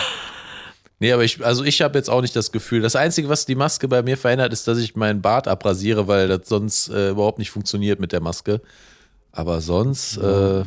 Nee, 0.99 1.13
aber 1.13 1.23
ich, 1.23 1.43
also 1.45 1.63
ich 1.63 1.81
habe 1.81 1.97
jetzt 1.97 2.09
auch 2.09 2.21
nicht 2.21 2.35
das 2.35 2.51
Gefühl. 2.51 2.81
Das 2.81 2.95
Einzige, 2.95 3.29
was 3.29 3.45
die 3.45 3.55
Maske 3.55 3.87
bei 3.87 4.01
mir 4.03 4.17
verändert, 4.17 4.51
ist, 4.51 4.67
dass 4.67 4.77
ich 4.79 4.95
meinen 4.95 5.21
Bart 5.21 5.47
abrasiere, 5.47 6.07
weil 6.07 6.27
das 6.27 6.41
sonst 6.49 6.89
äh, 6.89 7.11
überhaupt 7.11 7.39
nicht 7.39 7.51
funktioniert 7.51 7.99
mit 8.01 8.11
der 8.11 8.19
Maske. 8.21 8.61
Aber 9.31 9.61
sonst, 9.61 10.17
äh, 10.17 10.63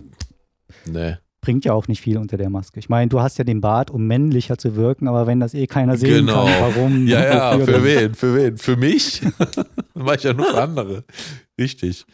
nee. 0.87 1.16
Bringt 1.43 1.64
ja 1.64 1.72
auch 1.72 1.89
nicht 1.89 2.01
viel 2.01 2.18
unter 2.18 2.37
der 2.37 2.49
Maske. 2.51 2.78
Ich 2.78 2.89
meine, 2.89 3.09
du 3.09 3.20
hast 3.20 3.37
ja 3.37 3.45
den 3.45 3.61
Bart, 3.61 3.91
um 3.91 4.07
männlicher 4.07 4.57
zu 4.59 4.76
wirken, 4.76 5.09
aber 5.09 5.26
wenn 5.26 5.41
das 5.41 5.55
eh 5.55 5.66
keiner 5.66 5.97
sehen 5.97 6.26
Genau. 6.26 6.45
kann, 6.47 6.61
warum? 6.61 7.07
Ja, 7.07 7.24
ja, 7.24 7.59
für 7.64 7.85
wen? 7.85 8.14
Für 8.14 8.35
wen? 8.37 8.57
Für 8.57 8.76
mich? 8.76 9.20
Dann 9.39 9.66
mach 9.95 10.14
ich 10.14 10.22
ja 10.22 10.33
nur 10.33 10.47
für 10.47 10.62
andere. 10.62 11.05
Richtig. 11.59 12.07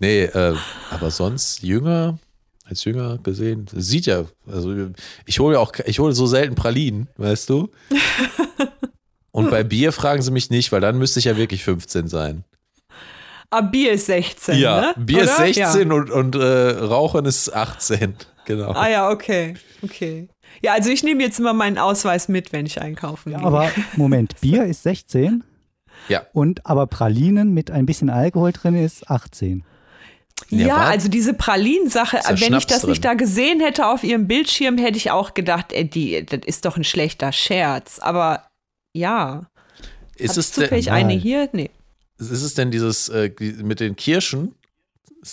Nee, 0.00 0.24
äh, 0.24 0.56
aber 0.90 1.10
sonst 1.12 1.62
jünger, 1.62 2.18
als 2.72 2.84
jünger 2.84 3.18
gesehen, 3.18 3.66
sieht 3.72 4.06
ja, 4.06 4.24
also 4.50 4.74
ich 5.26 5.38
hole 5.40 5.54
ja 5.54 5.60
auch, 5.60 5.72
ich 5.86 5.98
hole 5.98 6.12
so 6.14 6.26
selten 6.26 6.54
Pralinen, 6.54 7.08
weißt 7.16 7.48
du? 7.50 7.70
Und 9.30 9.50
bei 9.50 9.64
Bier 9.64 9.92
fragen 9.92 10.20
sie 10.22 10.30
mich 10.30 10.50
nicht, 10.50 10.72
weil 10.72 10.80
dann 10.82 10.98
müsste 10.98 11.18
ich 11.18 11.24
ja 11.24 11.36
wirklich 11.36 11.64
15 11.64 12.06
sein. 12.08 12.44
Aber 13.50 13.68
Bier 13.68 13.92
ist 13.92 14.06
16, 14.06 14.58
Ja, 14.58 14.80
ne? 14.80 14.94
Bier 14.98 15.22
ist 15.24 15.38
Oder? 15.38 15.46
16 15.52 15.92
und, 15.92 16.10
und 16.10 16.34
äh, 16.34 16.70
Rauchen 16.70 17.24
ist 17.26 17.54
18. 17.54 18.14
Genau. 18.46 18.72
Ah 18.72 18.88
ja, 18.88 19.10
okay, 19.10 19.54
okay. 19.82 20.28
Ja, 20.62 20.72
also 20.74 20.90
ich 20.90 21.02
nehme 21.02 21.22
jetzt 21.22 21.38
immer 21.38 21.52
meinen 21.52 21.78
Ausweis 21.78 22.28
mit, 22.28 22.52
wenn 22.52 22.66
ich 22.66 22.80
einkaufen 22.80 23.32
Ja, 23.32 23.38
gehe. 23.38 23.46
aber 23.46 23.70
Moment, 23.96 24.34
Bier 24.40 24.64
ist 24.64 24.82
16 24.82 25.44
Ja. 26.08 26.22
und 26.32 26.66
aber 26.66 26.86
Pralinen 26.86 27.52
mit 27.54 27.70
ein 27.70 27.86
bisschen 27.86 28.10
Alkohol 28.10 28.52
drin 28.52 28.74
ist 28.74 29.08
18. 29.10 29.64
Ja, 30.50 30.66
Ja, 30.66 30.76
also 30.78 31.08
diese 31.08 31.34
Pralinsache, 31.34 32.18
Ist 32.18 32.26
da 32.30 32.40
wenn 32.40 32.54
ich 32.54 32.66
das 32.66 32.84
nicht 32.84 33.04
drin? 33.04 33.10
da 33.10 33.14
gesehen 33.14 33.60
hätte 33.60 33.86
auf 33.86 34.04
ihrem 34.04 34.26
Bildschirm, 34.28 34.76
hätte 34.78 34.96
ich 34.98 35.10
auch 35.10 35.34
gedacht, 35.34 35.72
ey, 35.72 35.88
die, 35.88 36.24
das 36.26 36.40
ist 36.46 36.64
doch 36.64 36.76
ein 36.76 36.84
schlechter 36.84 37.32
Scherz. 37.32 37.98
Aber 37.98 38.46
ja, 38.94 39.46
Ist 40.16 40.30
Hat 40.32 40.36
es, 40.38 40.50
denn, 40.52 40.64
zufällig 40.64 40.86
Nein. 40.86 41.06
eine 41.06 41.12
hier? 41.14 41.48
Nee. 41.52 41.70
ist 42.18 42.30
es 42.30 42.54
denn 42.54 42.70
dieses 42.70 43.08
äh, 43.08 43.30
mit 43.62 43.80
den 43.80 43.96
Kirschen? 43.96 44.54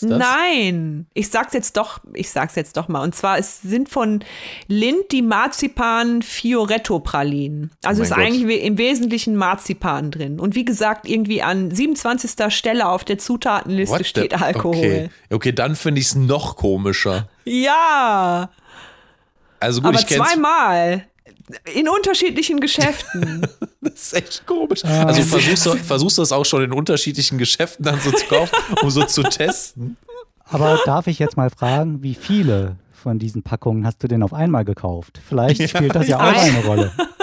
Nein, 0.01 1.07
ich 1.15 1.29
sag's 1.29 1.53
jetzt 1.53 1.75
doch, 1.75 1.99
ich 2.13 2.29
sag's 2.29 2.55
jetzt 2.55 2.77
doch 2.77 2.87
mal. 2.87 3.01
Und 3.01 3.15
zwar, 3.15 3.37
es 3.39 3.61
sind 3.61 3.89
von 3.89 4.23
Lind 4.67 5.11
die 5.11 5.21
Marzipan 5.23 6.21
Fioretto 6.21 6.99
Pralinen. 6.99 7.71
Also 7.83 8.01
Oh 8.01 8.03
ist 8.03 8.09
Gott. 8.11 8.19
eigentlich 8.19 8.63
im 8.63 8.77
Wesentlichen 8.77 9.35
Marzipan 9.35 10.11
drin. 10.11 10.39
Und 10.39 10.53
wie 10.55 10.63
gesagt, 10.65 11.07
irgendwie 11.07 11.41
an 11.41 11.71
27. 11.71 12.53
Stelle 12.53 12.87
auf 12.87 13.03
der 13.03 13.17
Zutatenliste 13.17 13.93
What 13.95 13.99
the- 14.03 14.05
steht 14.09 14.39
Alkohol. 14.41 14.75
Okay, 14.75 15.09
okay 15.31 15.51
dann 15.53 15.75
finde 15.75 16.01
ich 16.01 16.07
es 16.07 16.15
noch 16.15 16.55
komischer. 16.55 17.27
Ja, 17.45 18.51
Also 19.59 19.81
gut, 19.81 19.89
aber 19.89 19.99
ich 19.99 20.05
kenne 20.07 20.23
zweimal. 20.23 21.05
In 21.73 21.89
unterschiedlichen 21.89 22.59
Geschäften. 22.59 23.47
Das 23.81 23.93
ist 23.93 24.13
echt 24.13 24.45
komisch. 24.45 24.83
Also 24.83 25.21
versuchst 25.21 25.65
du, 25.65 25.75
versuchst 25.77 26.17
du 26.17 26.21
das 26.21 26.31
auch 26.33 26.43
schon 26.43 26.63
in 26.63 26.73
unterschiedlichen 26.73 27.37
Geschäften 27.37 27.85
dann 27.85 27.99
so 28.01 28.11
zu 28.11 28.25
kaufen, 28.25 28.53
um 28.81 28.89
so 28.89 29.03
zu 29.03 29.23
testen? 29.23 29.95
Aber 30.43 30.79
darf 30.85 31.07
ich 31.07 31.19
jetzt 31.19 31.37
mal 31.37 31.49
fragen, 31.49 32.03
wie 32.03 32.15
viele 32.15 32.75
von 32.91 33.19
diesen 33.19 33.43
Packungen 33.43 33.85
hast 33.85 34.03
du 34.03 34.07
denn 34.07 34.23
auf 34.23 34.33
einmal 34.33 34.65
gekauft? 34.65 35.21
Vielleicht 35.27 35.69
spielt 35.69 35.95
das 35.95 36.07
ja 36.07 36.17
auch 36.17 36.35
eine 36.35 36.65
Rolle. 36.65 36.91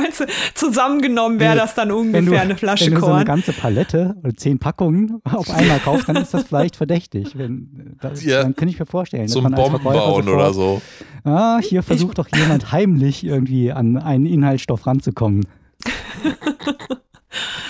Meinst 0.00 0.20
du, 0.20 0.26
zusammengenommen 0.54 1.40
wäre 1.40 1.56
das 1.56 1.74
dann 1.74 1.88
Wenn 1.88 1.96
ungefähr 1.96 2.22
du, 2.22 2.40
eine 2.40 2.56
Flasche 2.56 2.86
wenn 2.86 2.94
du 2.94 3.00
so 3.00 3.06
eine 3.06 3.14
Korn? 3.16 3.24
ganze 3.24 3.52
Palette 3.52 4.14
oder 4.22 4.34
zehn 4.34 4.58
Packungen 4.58 5.20
auf 5.24 5.50
einmal 5.50 5.80
kaufst, 5.80 6.08
dann 6.08 6.16
ist 6.16 6.32
das 6.32 6.44
vielleicht 6.44 6.76
verdächtig. 6.76 7.36
Wenn, 7.36 7.96
das, 8.00 8.22
Ja. 8.28 8.42
Dann 8.42 8.54
kann 8.54 8.68
ich 8.68 8.78
mir 8.78 8.86
vorstellen, 8.86 9.24
dass 9.24 9.32
Zum 9.32 9.44
man 9.44 9.54
als 9.54 9.62
Bomben 9.62 9.82
bauen 9.82 10.24
sofort, 10.24 10.28
oder 10.28 10.52
so. 10.52 10.82
Ah, 11.24 11.58
hier 11.62 11.82
versucht 11.82 12.18
doch 12.18 12.28
jemand 12.34 12.70
heimlich 12.72 13.24
irgendwie 13.24 13.72
an 13.72 13.96
einen 13.96 14.26
Inhaltsstoff 14.26 14.86
ranzukommen. 14.86 15.46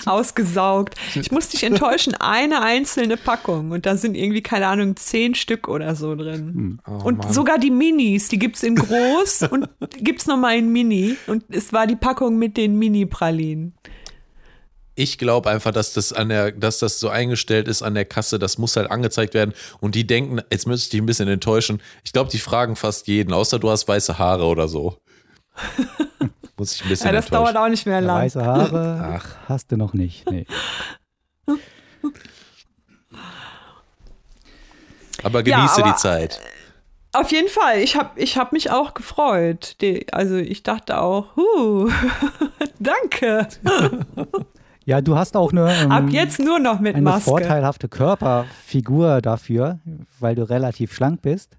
Ausgesaugt. 0.09 0.95
Ich 1.15 1.31
muss 1.31 1.49
dich 1.49 1.63
enttäuschen, 1.63 2.13
eine 2.19 2.61
einzelne 2.61 3.17
Packung. 3.17 3.71
Und 3.71 3.85
da 3.85 3.95
sind 3.95 4.15
irgendwie, 4.15 4.41
keine 4.41 4.67
Ahnung, 4.67 4.95
zehn 4.95 5.35
Stück 5.35 5.67
oder 5.67 5.95
so 5.95 6.15
drin. 6.15 6.79
Oh, 6.87 7.05
und 7.05 7.19
Mann. 7.19 7.33
sogar 7.33 7.57
die 7.57 7.71
Minis, 7.71 8.29
die 8.29 8.39
gibt's 8.39 8.63
in 8.63 8.75
groß 8.75 9.43
und 9.51 9.69
gibt's 9.97 10.27
nochmal 10.27 10.57
in 10.57 10.69
Mini. 10.69 11.15
Und 11.27 11.43
es 11.49 11.73
war 11.73 11.87
die 11.87 11.95
Packung 11.95 12.37
mit 12.37 12.57
den 12.57 12.77
Mini-Pralinen. 12.77 13.73
Ich 14.95 15.17
glaube 15.17 15.49
einfach, 15.49 15.71
dass 15.71 15.93
das 15.93 16.11
an 16.11 16.27
der, 16.27 16.51
dass 16.51 16.79
das 16.79 16.99
so 16.99 17.07
eingestellt 17.07 17.69
ist 17.69 17.81
an 17.81 17.93
der 17.93 18.03
Kasse, 18.03 18.37
das 18.37 18.57
muss 18.57 18.75
halt 18.75 18.91
angezeigt 18.91 19.33
werden. 19.33 19.53
Und 19.79 19.95
die 19.95 20.05
denken, 20.05 20.41
jetzt 20.51 20.67
müsste 20.67 20.87
ich 20.87 20.89
dich 20.89 21.01
ein 21.01 21.05
bisschen 21.05 21.29
enttäuschen. 21.29 21.81
Ich 22.03 22.11
glaube, 22.11 22.29
die 22.29 22.37
fragen 22.37 22.75
fast 22.75 23.07
jeden, 23.07 23.31
außer 23.31 23.59
du 23.59 23.69
hast 23.69 23.87
weiße 23.87 24.17
Haare 24.19 24.45
oder 24.45 24.67
so. 24.67 24.97
muss 26.59 26.73
ich 26.75 26.83
ein 26.83 26.89
bisschen 26.89 27.07
Ja, 27.07 27.11
das 27.13 27.27
dauert 27.27 27.55
auch 27.57 27.67
nicht 27.69 27.85
mehr 27.85 28.01
lang. 28.01 28.17
Weiße 28.23 28.45
Haare 28.45 29.15
Ach. 29.19 29.37
hast 29.49 29.71
du 29.71 29.77
noch 29.77 29.93
nicht. 29.93 30.29
Nee. 30.29 30.45
Aber 35.23 35.45
Ja, 35.45 35.57
genieße 35.57 35.81
aber- 35.83 35.91
die 35.91 35.97
Zeit. 35.97 36.39
Auf 37.11 37.31
jeden 37.31 37.49
Fall, 37.49 37.79
ich 37.79 37.95
habe 37.95 38.11
ich 38.21 38.37
hab 38.37 38.51
mich 38.53 38.69
auch 38.69 38.93
gefreut. 38.93 39.77
Die, 39.81 40.05
also 40.13 40.35
ich 40.35 40.61
dachte 40.61 40.99
auch, 41.01 41.35
huh, 41.35 41.89
danke. 42.79 43.47
Ja, 44.85 45.01
du 45.01 45.15
hast 45.17 45.35
auch 45.35 45.51
eine, 45.51 45.73
ähm, 45.75 45.91
Ab 45.91 46.03
jetzt 46.09 46.39
nur 46.39 46.59
noch 46.59 46.79
mit 46.79 46.93
eine 46.93 47.01
Maske. 47.03 47.21
vorteilhafte 47.31 47.89
Körperfigur 47.89 49.21
dafür, 49.21 49.79
weil 50.19 50.35
du 50.35 50.47
relativ 50.47 50.93
schlank 50.93 51.23
bist. 51.23 51.57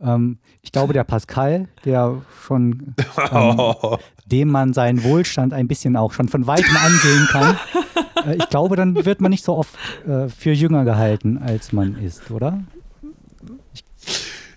Ähm, 0.00 0.38
ich 0.62 0.70
glaube, 0.70 0.92
der 0.92 1.04
Pascal, 1.04 1.68
der 1.84 2.22
schon, 2.46 2.94
ähm, 3.30 3.74
dem 4.26 4.48
man 4.48 4.72
seinen 4.72 5.02
Wohlstand 5.02 5.52
ein 5.52 5.68
bisschen 5.68 5.96
auch 5.96 6.12
schon 6.12 6.28
von 6.28 6.46
weitem 6.46 6.76
ansehen 6.76 7.26
kann, 7.30 7.58
äh, 8.26 8.36
ich 8.36 8.48
glaube, 8.48 8.76
dann 8.76 9.04
wird 9.04 9.20
man 9.20 9.30
nicht 9.30 9.44
so 9.44 9.56
oft 9.56 9.74
äh, 10.06 10.28
für 10.28 10.52
jünger 10.52 10.84
gehalten, 10.84 11.38
als 11.38 11.72
man 11.72 11.96
ist, 11.96 12.30
oder? 12.30 12.62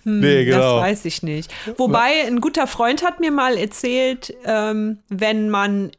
nee, 0.04 0.44
genau. 0.44 0.76
Das 0.76 0.82
weiß 0.82 1.04
ich 1.06 1.24
nicht. 1.24 1.52
Wobei, 1.76 2.24
ein 2.26 2.40
guter 2.40 2.68
Freund 2.68 3.04
hat 3.04 3.18
mir 3.18 3.32
mal 3.32 3.56
erzählt, 3.56 4.32
ähm, 4.44 5.00
wenn 5.08 5.50
man 5.50 5.90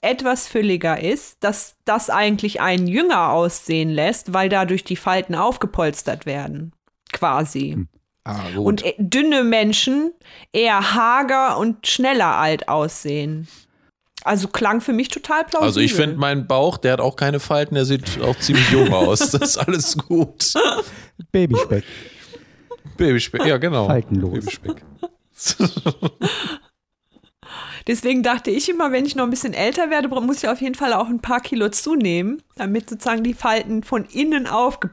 etwas 0.00 0.48
fülliger 0.48 1.00
ist, 1.00 1.42
dass 1.44 1.76
das 1.84 2.10
eigentlich 2.10 2.60
einen 2.60 2.88
jünger 2.88 3.30
aussehen 3.30 3.90
lässt, 3.90 4.34
weil 4.34 4.48
dadurch 4.48 4.82
die 4.82 4.96
Falten 4.96 5.36
aufgepolstert 5.36 6.26
werden. 6.26 6.72
Quasi. 7.12 7.86
Ah, 8.24 8.48
gut. 8.54 8.66
Und 8.66 8.84
äh, 8.84 8.94
dünne 8.98 9.44
Menschen 9.44 10.12
eher 10.52 10.94
hager 10.94 11.58
und 11.58 11.86
schneller 11.86 12.36
alt 12.36 12.68
aussehen. 12.68 13.46
Also 14.24 14.48
klang 14.48 14.80
für 14.80 14.94
mich 14.94 15.08
total 15.08 15.44
plausibel. 15.44 15.66
also 15.66 15.80
ich 15.80 15.92
finde, 15.92 16.16
mein 16.16 16.46
Bauch, 16.46 16.78
der 16.78 16.94
hat 16.94 17.00
auch 17.00 17.16
keine 17.16 17.40
Falten, 17.40 17.74
der 17.74 17.84
sieht 17.84 18.22
auch 18.22 18.38
ziemlich 18.38 18.70
jung 18.70 18.92
aus. 18.94 19.18
Das 19.18 19.34
ist 19.34 19.58
alles 19.58 19.98
gut. 19.98 20.54
Babyspeck. 21.30 21.84
Babyspeck, 22.96 23.44
ja 23.44 23.58
genau. 23.58 23.86
Faltenlos. 23.86 24.32
Babyspeck. 24.32 24.82
Deswegen 27.86 28.22
dachte 28.22 28.50
ich 28.50 28.70
immer, 28.70 28.92
wenn 28.92 29.04
ich 29.04 29.14
noch 29.14 29.24
ein 29.24 29.30
bisschen 29.30 29.52
älter 29.52 29.90
werde, 29.90 30.08
muss 30.08 30.42
ich 30.42 30.48
auf 30.48 30.62
jeden 30.62 30.74
Fall 30.74 30.94
auch 30.94 31.08
ein 31.08 31.20
paar 31.20 31.40
Kilo 31.40 31.68
zunehmen, 31.68 32.42
damit 32.56 32.88
sozusagen 32.88 33.22
die 33.22 33.34
Falten 33.34 33.82
von 33.82 34.06
innen 34.06 34.46
aufge 34.46 34.90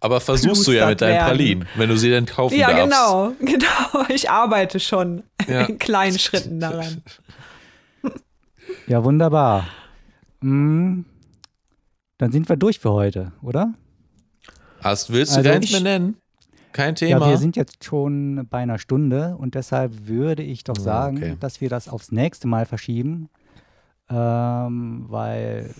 Aber 0.00 0.20
versuchst 0.20 0.66
du 0.66 0.72
ja 0.72 0.86
mit 0.88 1.00
deinen 1.00 1.14
werden. 1.14 1.26
Pralinen, 1.26 1.68
wenn 1.76 1.88
du 1.88 1.96
sie 1.98 2.10
dann 2.10 2.24
kaufen 2.26 2.56
Ja, 2.56 2.68
darfst. 2.70 2.84
genau, 2.84 3.32
genau. 3.40 4.06
Ich 4.08 4.30
arbeite 4.30 4.78
schon 4.80 5.24
Ja. 5.48 5.62
in 5.62 5.78
kleinen 5.78 6.18
Schritten 6.18 6.60
daran. 6.60 7.02
Ja, 8.86 9.02
wunderbar. 9.04 9.66
Mm, 10.40 11.00
dann 12.18 12.32
sind 12.32 12.48
wir 12.48 12.56
durch 12.56 12.78
für 12.78 12.92
heute, 12.92 13.32
oder? 13.42 13.74
Hast, 14.80 15.12
willst 15.12 15.32
du 15.34 15.38
Also 15.38 15.72
mehr 15.72 15.80
nennen? 15.80 16.16
Kein 16.72 16.94
Ja, 16.94 17.18
Thema. 17.18 17.30
wir 17.30 17.38
sind 17.38 17.56
jetzt 17.56 17.82
schon 17.84 18.46
bei 18.48 18.58
einer 18.58 18.78
Stunde 18.78 19.36
und 19.36 19.54
deshalb 19.56 20.06
würde 20.06 20.42
ich 20.44 20.62
doch 20.64 20.76
sagen, 20.78 21.16
okay. 21.16 21.36
dass 21.40 21.60
wir 21.60 21.68
das 21.68 21.88
aufs 21.88 22.12
nächste 22.12 22.46
Mal 22.46 22.66
verschieben, 22.66 23.30
ähm, 24.08 25.06
weil 25.08 25.74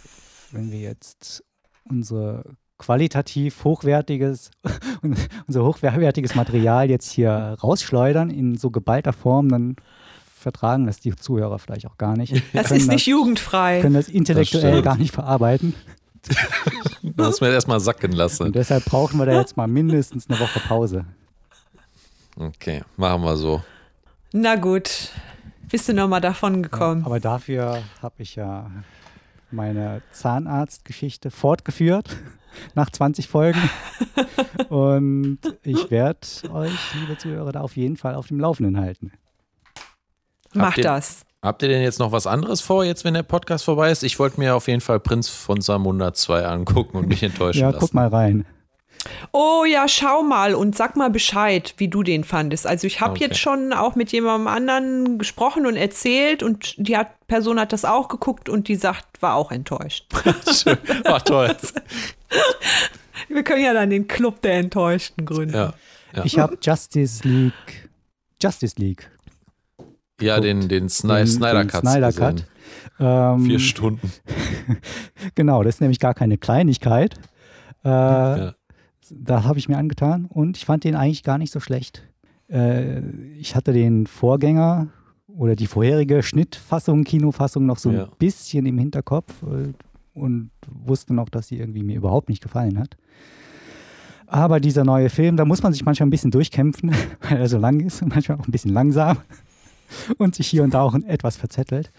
wenn 0.51 0.73
wir 0.73 0.81
jetzt 0.81 1.45
unsere 1.85 2.43
qualitativ 2.79 3.65
hochwertiges, 3.65 4.51
unser 5.47 5.65
hochwertiges 5.65 6.35
Material 6.35 6.89
jetzt 6.89 7.11
hier 7.11 7.57
rausschleudern 7.63 8.31
in 8.31 8.57
so 8.57 8.71
geballter 8.71 9.13
Form, 9.13 9.49
dann 9.49 9.77
vertragen 10.39 10.87
das 10.87 11.01
die 11.01 11.15
Zuhörer 11.15 11.59
vielleicht 11.59 11.87
auch 11.87 11.99
gar 11.99 12.17
nicht. 12.17 12.43
Das 12.53 12.71
ist 12.71 12.89
nicht 12.89 13.07
jugendfrei. 13.07 13.81
können 13.81 13.95
das 13.95 14.09
intellektuell 14.09 14.73
stimmt. 14.73 14.85
gar 14.85 14.97
nicht 14.97 15.13
verarbeiten. 15.13 15.75
Hast 17.19 17.41
mir 17.41 17.51
erstmal 17.51 17.81
sacken 17.81 18.13
lassen. 18.13 18.45
Und 18.45 18.55
deshalb 18.55 18.85
brauchen 18.85 19.19
wir 19.19 19.27
da 19.27 19.41
jetzt 19.41 19.57
mal 19.57 19.67
mindestens 19.67 20.29
eine 20.29 20.39
Woche 20.39 20.61
Pause. 20.61 21.05
Okay, 22.37 22.83
machen 22.97 23.23
wir 23.23 23.37
so. 23.37 23.63
Na 24.33 24.55
gut, 24.55 25.11
bist 25.69 25.89
du 25.89 25.95
noch 25.95 26.07
mal 26.07 26.21
davon 26.21 26.63
gekommen. 26.63 27.05
Aber 27.05 27.19
dafür 27.19 27.83
habe 28.01 28.15
ich 28.19 28.37
ja 28.37 28.71
meine 29.51 30.03
Zahnarztgeschichte 30.13 31.31
fortgeführt 31.31 32.17
nach 32.75 32.91
20 32.91 33.29
Folgen. 33.29 33.61
Und 34.69 35.39
ich 35.63 35.91
werde 35.91 36.21
euch, 36.53 36.73
liebe 36.95 37.17
Zuhörer, 37.19 37.53
da 37.53 37.61
auf 37.61 37.77
jeden 37.77 37.97
Fall 37.97 38.15
auf 38.15 38.29
dem 38.29 38.41
Laufenden 38.41 38.79
halten. 38.81 39.13
Mach 40.55 40.77
ihr- 40.77 40.83
das. 40.83 41.23
Habt 41.41 41.63
ihr 41.63 41.69
denn 41.69 41.83
jetzt 41.83 42.01
noch 42.01 42.11
was 42.11 42.27
anderes 42.27 42.61
vor, 42.61 42.85
jetzt 42.85 43.05
wenn 43.05 43.15
der 43.15 43.23
Podcast 43.23 43.65
vorbei 43.65 43.93
ist? 43.93 44.03
Ich 44.03 44.19
wollte 44.19 44.41
mir 44.41 44.57
auf 44.57 44.67
jeden 44.67 44.81
Fall 44.81 44.99
Prinz 44.99 45.29
von 45.29 45.61
Samunda 45.61 46.13
2 46.13 46.45
angucken 46.45 46.97
und 46.97 47.07
mich 47.07 47.23
enttäuschen 47.23 47.61
Ja, 47.61 47.67
lassen. 47.69 47.79
guck 47.79 47.95
mal 47.95 48.09
rein. 48.09 48.45
Oh 49.31 49.65
ja, 49.65 49.87
schau 49.87 50.25
mal 50.25 50.57
und 50.57 50.77
sag 50.77 50.97
mal 50.97 51.11
Bescheid, 51.11 51.75
wie 51.77 51.87
du 51.87 52.03
den 52.03 52.25
fandest. 52.25 52.67
Also 52.67 52.89
ich 52.89 53.01
habe 53.01 53.13
Okay. 53.13 53.25
jetzt 53.27 53.39
schon 53.39 53.73
auch 53.73 53.95
mit 53.95 54.11
jemandem 54.11 54.49
anderen 54.49 55.19
gesprochen 55.19 55.65
und 55.67 55.77
erzählt 55.77 56.43
und 56.43 56.75
die 56.77 56.97
hat, 56.97 57.25
Person 57.29 57.61
hat 57.61 57.73
das 57.73 57.85
auch 57.85 58.09
geguckt 58.09 58.49
und 58.49 58.67
die 58.67 58.75
sagt, 58.75 59.23
war 59.23 59.37
auch 59.37 59.53
enttäuscht. 59.53 60.07
Schön. 60.53 60.77
Ach 61.05 61.23
toll. 61.23 61.55
Wir 63.29 63.43
können 63.43 63.63
ja 63.65 63.75
dann 63.75 63.91
den 63.91 64.07
Club 64.09 64.41
der 64.43 64.55
Enttäuschten 64.59 65.25
gründen. 65.27 65.55
Ja, 65.55 65.75
ja. 66.15 66.25
Ich 66.25 66.39
habe 66.39 66.57
Justice 66.63 67.27
League, 67.27 67.89
Justice 68.43 68.77
League, 68.79 69.11
ja 70.21 70.41
den, 70.41 70.69
den, 70.69 70.89
Sny 70.89 71.19
den- 71.19 71.27
Snyder 71.27 71.65
den 71.65 71.69
Cut. 71.69 71.81
Snyder 71.83 72.13
Cut. 72.13 72.45
Ähm, 73.01 73.45
Vier 73.45 73.59
Stunden. 73.59 74.11
Genau, 75.35 75.63
das 75.63 75.77
ist 75.77 75.81
nämlich 75.81 75.99
gar 76.01 76.15
keine 76.15 76.39
Kleinigkeit. 76.39 77.15
Äh, 77.85 77.89
Ja. 77.89 78.55
Da 79.11 79.45
habe 79.45 79.59
ich 79.59 79.69
mir 79.71 79.79
angetan 79.79 80.27
und 80.27 80.59
ich 80.59 80.67
fand 80.67 80.85
den 80.85 80.95
eigentlich 80.95 81.23
gar 81.23 81.39
nicht 81.39 81.51
so 81.51 81.61
schlecht. 81.61 82.03
Äh, 82.51 83.01
ich 83.39 83.57
hatte 83.57 83.73
den 83.73 84.07
Vorgänger 84.07 84.89
oder 85.29 85.57
die 85.57 85.67
vorherige 85.67 86.23
Schnittfassung, 86.23 87.05
Kinofassung 87.05 87.65
noch 87.65 87.79
so 87.79 87.91
Ja. 87.91 88.05
ein 88.05 88.11
bisschen 88.19 88.67
im 88.67 88.77
Hinterkopf 88.77 89.33
äh, 89.45 89.73
und 90.19 90.51
wusste 90.69 91.15
noch, 91.15 91.29
dass 91.29 91.49
sie 91.49 91.59
irgendwie 91.59 91.83
mir 91.83 91.97
überhaupt 91.97 92.29
nicht 92.29 92.43
gefallen 92.43 92.79
hat. 92.79 92.97
Aber 94.27 94.61
dieser 94.61 94.85
neue 94.85 95.09
Film, 95.09 95.37
da 95.37 95.45
muss 95.45 95.63
man 95.63 95.73
sich 95.73 95.85
manchmal 95.85 96.07
ein 96.07 96.11
bisschen 96.11 96.31
durchkämpfen, 96.31 96.95
weil 97.29 97.39
er 97.39 97.49
so 97.49 97.59
lang 97.59 97.81
ist 97.81 98.03
und 98.03 98.11
manchmal 98.11 98.39
auch 98.39 98.47
ein 98.47 98.53
bisschen 98.53 98.73
langsam 98.73 99.19
und 100.19 100.35
sich 100.35 100.47
hier 100.49 100.63
und 100.63 100.75
da 100.75 100.83
auch 100.83 100.95
etwas 100.95 101.37
verzettelt. 101.37 101.91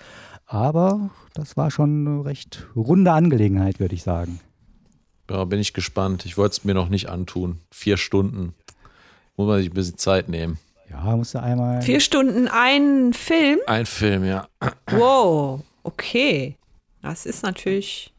Aber 0.45 1.09
das 1.33 1.57
war 1.57 1.71
schon 1.71 2.07
eine 2.07 2.25
recht 2.25 2.67
runde 2.75 3.11
Angelegenheit, 3.11 3.79
würde 3.79 3.95
ich 3.95 4.03
sagen. 4.03 4.39
Ja, 5.29 5.45
bin 5.45 5.59
ich 5.59 5.73
gespannt. 5.73 6.25
Ich 6.25 6.37
wollte 6.37 6.53
es 6.53 6.63
mir 6.63 6.73
noch 6.73 6.89
nicht 6.89 7.09
antun. 7.09 7.59
Vier 7.69 7.97
Stunden. 7.97 8.53
Muss 9.37 9.47
man 9.47 9.59
sich 9.59 9.69
ein 9.69 9.75
bisschen 9.75 9.97
Zeit 9.97 10.27
nehmen. 10.27 10.57
Ja, 10.89 11.15
musste 11.15 11.41
einmal. 11.43 11.81
Vier 11.81 11.99
Stunden 11.99 12.47
ein 12.47 13.13
Film? 13.13 13.59
Ein 13.67 13.85
Film, 13.85 14.25
ja. 14.25 14.47
Wow, 14.89 15.61
okay. 15.83 16.57
Das 17.01 17.25
ist 17.25 17.43
natürlich. 17.43 18.13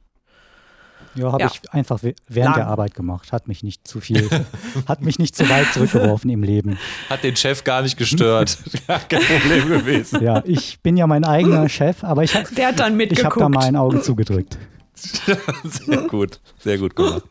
Ja, 1.15 1.33
habe 1.33 1.43
Ja. 1.43 1.51
ich 1.53 1.73
einfach 1.73 2.01
während 2.03 2.21
Lang. 2.37 2.55
der 2.55 2.67
Arbeit 2.69 2.95
gemacht. 2.95 3.33
Hat 3.33 3.49
mich 3.49 3.63
nicht 3.65 3.87
zu 3.89 4.01
viel, 4.01 4.29
hat 4.87 5.01
mich 5.03 5.19
nicht 5.19 5.35
zu 5.35 5.49
weit 5.49 5.73
zurückgeworfen 5.73 6.31
im 6.31 6.43
Leben. 6.43 6.79
Hat 7.09 7.25
den 7.25 7.35
Chef 7.37 7.65
gar 7.65 7.83
nicht 7.83 7.97
gestört. 7.97 8.59
Gar 8.87 9.01
kein 9.01 9.23
Problem 9.23 9.69
gewesen. 9.69 10.23
Ja, 10.23 10.43
ich 10.45 10.79
bin 10.81 10.97
ja 10.97 11.07
mein 11.07 11.25
eigener 11.25 11.69
Chef, 11.71 12.05
aber 12.05 12.23
ich 12.23 12.35
habe 12.35 12.55
Der 12.55 12.69
hat 12.69 12.79
dann 12.79 12.99
ich 13.01 13.25
hab 13.25 13.35
da 13.35 13.49
mal 13.49 13.65
ein 13.65 13.77
Auge 13.77 14.01
zugedrückt. 14.03 14.57
Sehr 14.95 16.03
gut. 16.09 16.41
Sehr 16.59 16.79
gut 16.79 16.95
gemacht. 16.95 17.25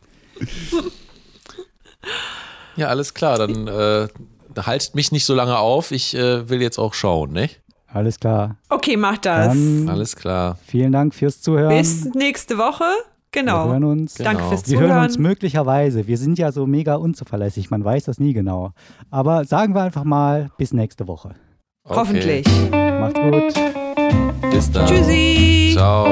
Ja, 2.76 2.88
alles 2.88 3.14
klar. 3.14 3.38
Dann 3.38 3.66
äh, 3.66 4.08
haltet 4.58 4.94
mich 4.94 5.12
nicht 5.12 5.24
so 5.24 5.34
lange 5.34 5.56
auf. 5.58 5.90
Ich 5.92 6.14
äh, 6.14 6.48
will 6.48 6.60
jetzt 6.60 6.78
auch 6.78 6.94
schauen, 6.94 7.32
ne? 7.32 7.48
Alles 7.92 8.18
klar. 8.20 8.56
okay, 8.68 8.96
mach 8.96 9.18
das. 9.18 9.48
Dann 9.48 9.88
Alles 9.88 10.14
klar. 10.16 10.56
vielen 10.66 10.92
Dank 10.92 11.14
fürs 11.14 11.40
Zuhören. 11.42 11.76
Bis 11.76 12.04
nächste 12.14 12.56
Woche. 12.58 12.84
wir 12.84 13.42
Genau. 13.42 13.68
hören 13.68 13.84
uns. 13.84 14.14
Genau. 14.14 14.30
Danke 14.30 14.44
fürs 14.48 14.68
Wir 14.68 14.76
Zuhören. 14.78 14.92
hören 14.94 15.04
uns 15.04 15.18
möglicherweise. 15.18 16.06
Wir 16.06 16.18
sind 16.18 16.38
ja 16.38 16.52
so 16.52 16.66
mega 16.66 16.94
unzuverlässig. 16.96 17.70
Man 17.70 17.84
weiß 17.84 18.04
das 18.04 18.18
nie 18.20 18.32
genau. 18.32 18.72
Aber 19.10 19.44
sagen 19.44 19.74
wir 19.74 19.82
einfach 19.82 20.04
mal 20.04 20.50
bis 20.56 20.72
nächste 20.72 21.06
Woche. 21.08 21.34
Okay. 21.84 21.96
Hoffentlich. 21.98 22.46
Macht's 22.70 23.18
gut. 23.20 24.50
Bis 24.52 24.70
dann. 24.70 24.86
Tschüssi. 24.86 25.70
Ciao. 25.74 26.06